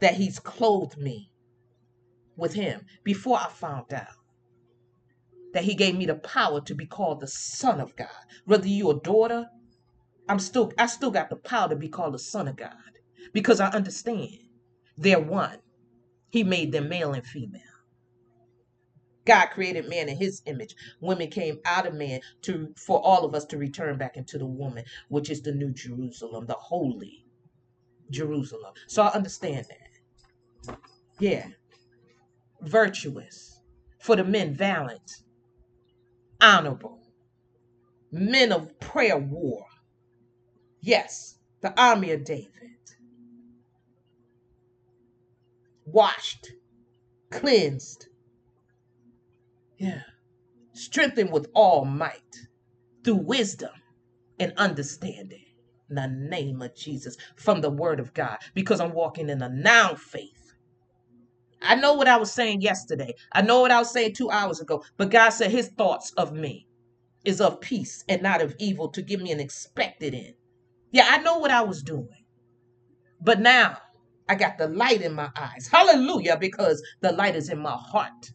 that 0.01 0.15
he's 0.15 0.39
clothed 0.39 0.99
me 0.99 1.31
with 2.37 2.55
him. 2.55 2.87
Before 3.05 3.39
I 3.39 3.49
found 3.49 3.93
out 3.93 4.17
that 5.53 5.65
he 5.65 5.75
gave 5.75 5.97
me 5.97 6.07
the 6.07 6.17
power 6.17 6.61
to 6.61 6.75
be 6.75 6.87
called 6.87 7.21
the 7.21 7.27
son 7.27 7.81
of 7.81 7.95
God. 7.97 8.09
Whether 8.45 8.69
you're 8.69 8.97
a 8.97 9.01
daughter, 9.01 9.49
I'm 10.29 10.39
still 10.41 10.73
I 10.79 10.87
still 10.87 11.11
got 11.11 11.31
the 11.31 11.37
power 11.37 11.69
to 11.69 11.77
be 11.77 11.89
called 11.89 12.15
the 12.15 12.19
son 12.19 12.49
of 12.49 12.57
God 12.57 12.75
because 13.33 13.61
I 13.61 13.69
understand 13.71 14.31
they're 14.97 15.21
one. 15.21 15.59
He 16.31 16.45
made 16.45 16.73
them 16.73 16.89
male 16.89 17.13
and 17.13 17.25
female. 17.25 17.63
God 19.25 19.47
created 19.47 19.89
man 19.89 20.09
in 20.09 20.17
his 20.17 20.43
image. 20.47 20.75
Women 21.01 21.29
came 21.29 21.59
out 21.65 21.87
of 21.87 21.95
man 21.95 22.21
to 22.43 22.73
for 22.77 23.01
all 23.01 23.25
of 23.25 23.35
us 23.35 23.45
to 23.47 23.59
return 23.59 23.97
back 23.97 24.17
into 24.17 24.39
the 24.39 24.47
woman, 24.47 24.85
which 25.09 25.31
is 25.31 25.43
the 25.43 25.53
new 25.53 25.73
Jerusalem, 25.73 26.47
the 26.47 26.55
holy 26.55 27.25
Jerusalem. 28.11 28.75
So 28.87 29.03
I 29.03 29.13
understand 29.13 29.67
that. 30.67 30.79
Yeah. 31.19 31.47
Virtuous. 32.63 33.61
For 33.99 34.17
the 34.17 34.25
men, 34.25 34.55
valiant, 34.55 35.23
honorable, 36.43 37.01
men 38.13 38.53
of 38.53 38.79
prayer 38.79 39.17
war. 39.17 39.65
Yes, 40.81 41.39
the 41.63 41.73
army 41.81 42.11
of 42.11 42.25
David. 42.25 42.51
Washed, 45.87 46.53
cleansed, 47.31 48.09
yeah. 49.85 50.03
Strengthened 50.73 51.33
with 51.33 51.49
all 51.55 51.85
might 51.85 52.37
through 53.05 53.17
wisdom 53.17 53.71
and 54.41 54.53
understanding. 54.57 55.45
In 55.91 55.97
the 55.97 56.09
name 56.09 56.63
of 56.63 56.75
Jesus, 56.75 57.17
from 57.37 57.61
the 57.61 57.71
word 57.71 58.01
of 58.01 58.15
God, 58.15 58.39
because 58.55 58.81
I'm 58.81 58.95
walking 58.95 59.29
in 59.29 59.43
a 59.43 59.49
now 59.51 59.95
faith. 59.95 60.55
I 61.63 61.77
know 61.77 61.95
what 61.95 62.09
I 62.09 62.17
was 62.17 62.33
saying 62.33 62.63
yesterday. 62.63 63.15
I 63.33 63.43
know 63.43 63.61
what 63.61 63.71
I 63.71 63.79
was 63.79 63.91
saying 63.93 64.15
two 64.15 64.31
hours 64.31 64.61
ago. 64.61 64.85
But 64.97 65.11
God 65.11 65.31
said 65.31 65.51
his 65.51 65.69
thoughts 65.69 66.13
of 66.17 66.33
me 66.33 66.67
is 67.25 67.41
of 67.41 67.61
peace 67.61 68.05
and 68.09 68.23
not 68.23 68.43
of 68.43 68.57
evil 68.59 68.89
to 68.91 69.03
give 69.03 69.21
me 69.21 69.33
an 69.33 69.41
expected 69.41 70.15
end. 70.15 70.35
Yeah, 70.93 71.07
I 71.09 71.19
know 71.19 71.39
what 71.39 71.51
I 71.51 71.63
was 71.63 71.83
doing. 71.83 72.25
But 73.21 73.41
now 73.41 73.79
I 74.29 74.37
got 74.37 74.59
the 74.59 74.69
light 74.69 75.03
in 75.03 75.15
my 75.15 75.31
eyes. 75.37 75.69
Hallelujah, 75.71 76.39
because 76.39 76.83
the 77.03 77.13
light 77.13 77.37
is 77.37 77.51
in 77.51 77.59
my 77.59 77.77
heart. 77.77 78.33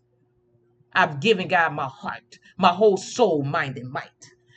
I've 0.93 1.19
given 1.19 1.47
God 1.47 1.73
my 1.73 1.87
heart, 1.87 2.39
my 2.57 2.69
whole 2.69 2.97
soul, 2.97 3.43
mind, 3.43 3.77
and 3.77 3.91
might. 3.91 4.09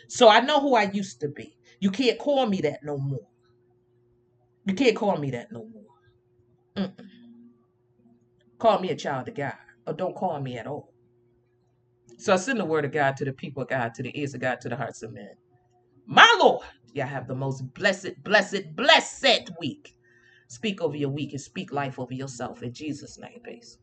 So 0.09 0.29
I 0.29 0.41
know 0.41 0.61
who 0.61 0.75
I 0.75 0.91
used 0.91 1.21
to 1.21 1.29
be. 1.29 1.57
You 1.81 1.91
can't 1.91 2.19
call 2.19 2.47
me 2.47 2.61
that 2.63 2.81
no 2.83 2.99
more. 2.99 3.29
You 4.67 4.75
can't 4.75 4.97
call 4.97 5.17
me 5.19 5.31
that 5.33 5.53
no 5.53 5.67
more. 5.67 5.83
Mm-mm. 6.87 7.07
Call 8.59 8.81
me 8.81 8.91
a 8.91 8.97
child 8.97 9.29
of 9.29 9.35
God, 9.35 9.55
or 9.87 9.95
don't 9.95 10.17
call 10.17 10.41
me 10.41 10.59
at 10.59 10.67
all. 10.67 10.93
So 12.19 12.33
I 12.33 12.37
send 12.37 12.61
the 12.61 12.65
word 12.65 12.85
of 12.85 12.93
God 12.93 13.17
to 13.19 13.25
the 13.25 13.33
people 13.33 13.63
of 13.63 13.69
God, 13.69 13.95
to 13.95 14.03
the 14.03 14.19
ears 14.19 14.35
of 14.35 14.41
God, 14.41 14.61
to 14.63 14.69
the 14.69 14.77
hearts 14.77 15.03
of 15.03 15.13
men. 15.13 15.31
My 16.07 16.33
Lord, 16.41 16.67
y'all 16.95 17.07
have 17.07 17.29
the 17.29 17.35
most 17.35 17.63
blessed, 17.75 18.23
blessed, 18.25 18.77
blessed 18.77 19.51
week. 19.61 19.95
Speak 20.49 20.83
over 20.83 20.97
your 20.97 21.11
week 21.11 21.33
and 21.33 21.41
speak 21.41 21.73
life 21.73 21.99
over 21.99 22.15
yourself 22.15 22.63
in 22.63 22.73
Jesus' 22.73 23.19
name, 23.19 23.41
peace. 23.45 23.79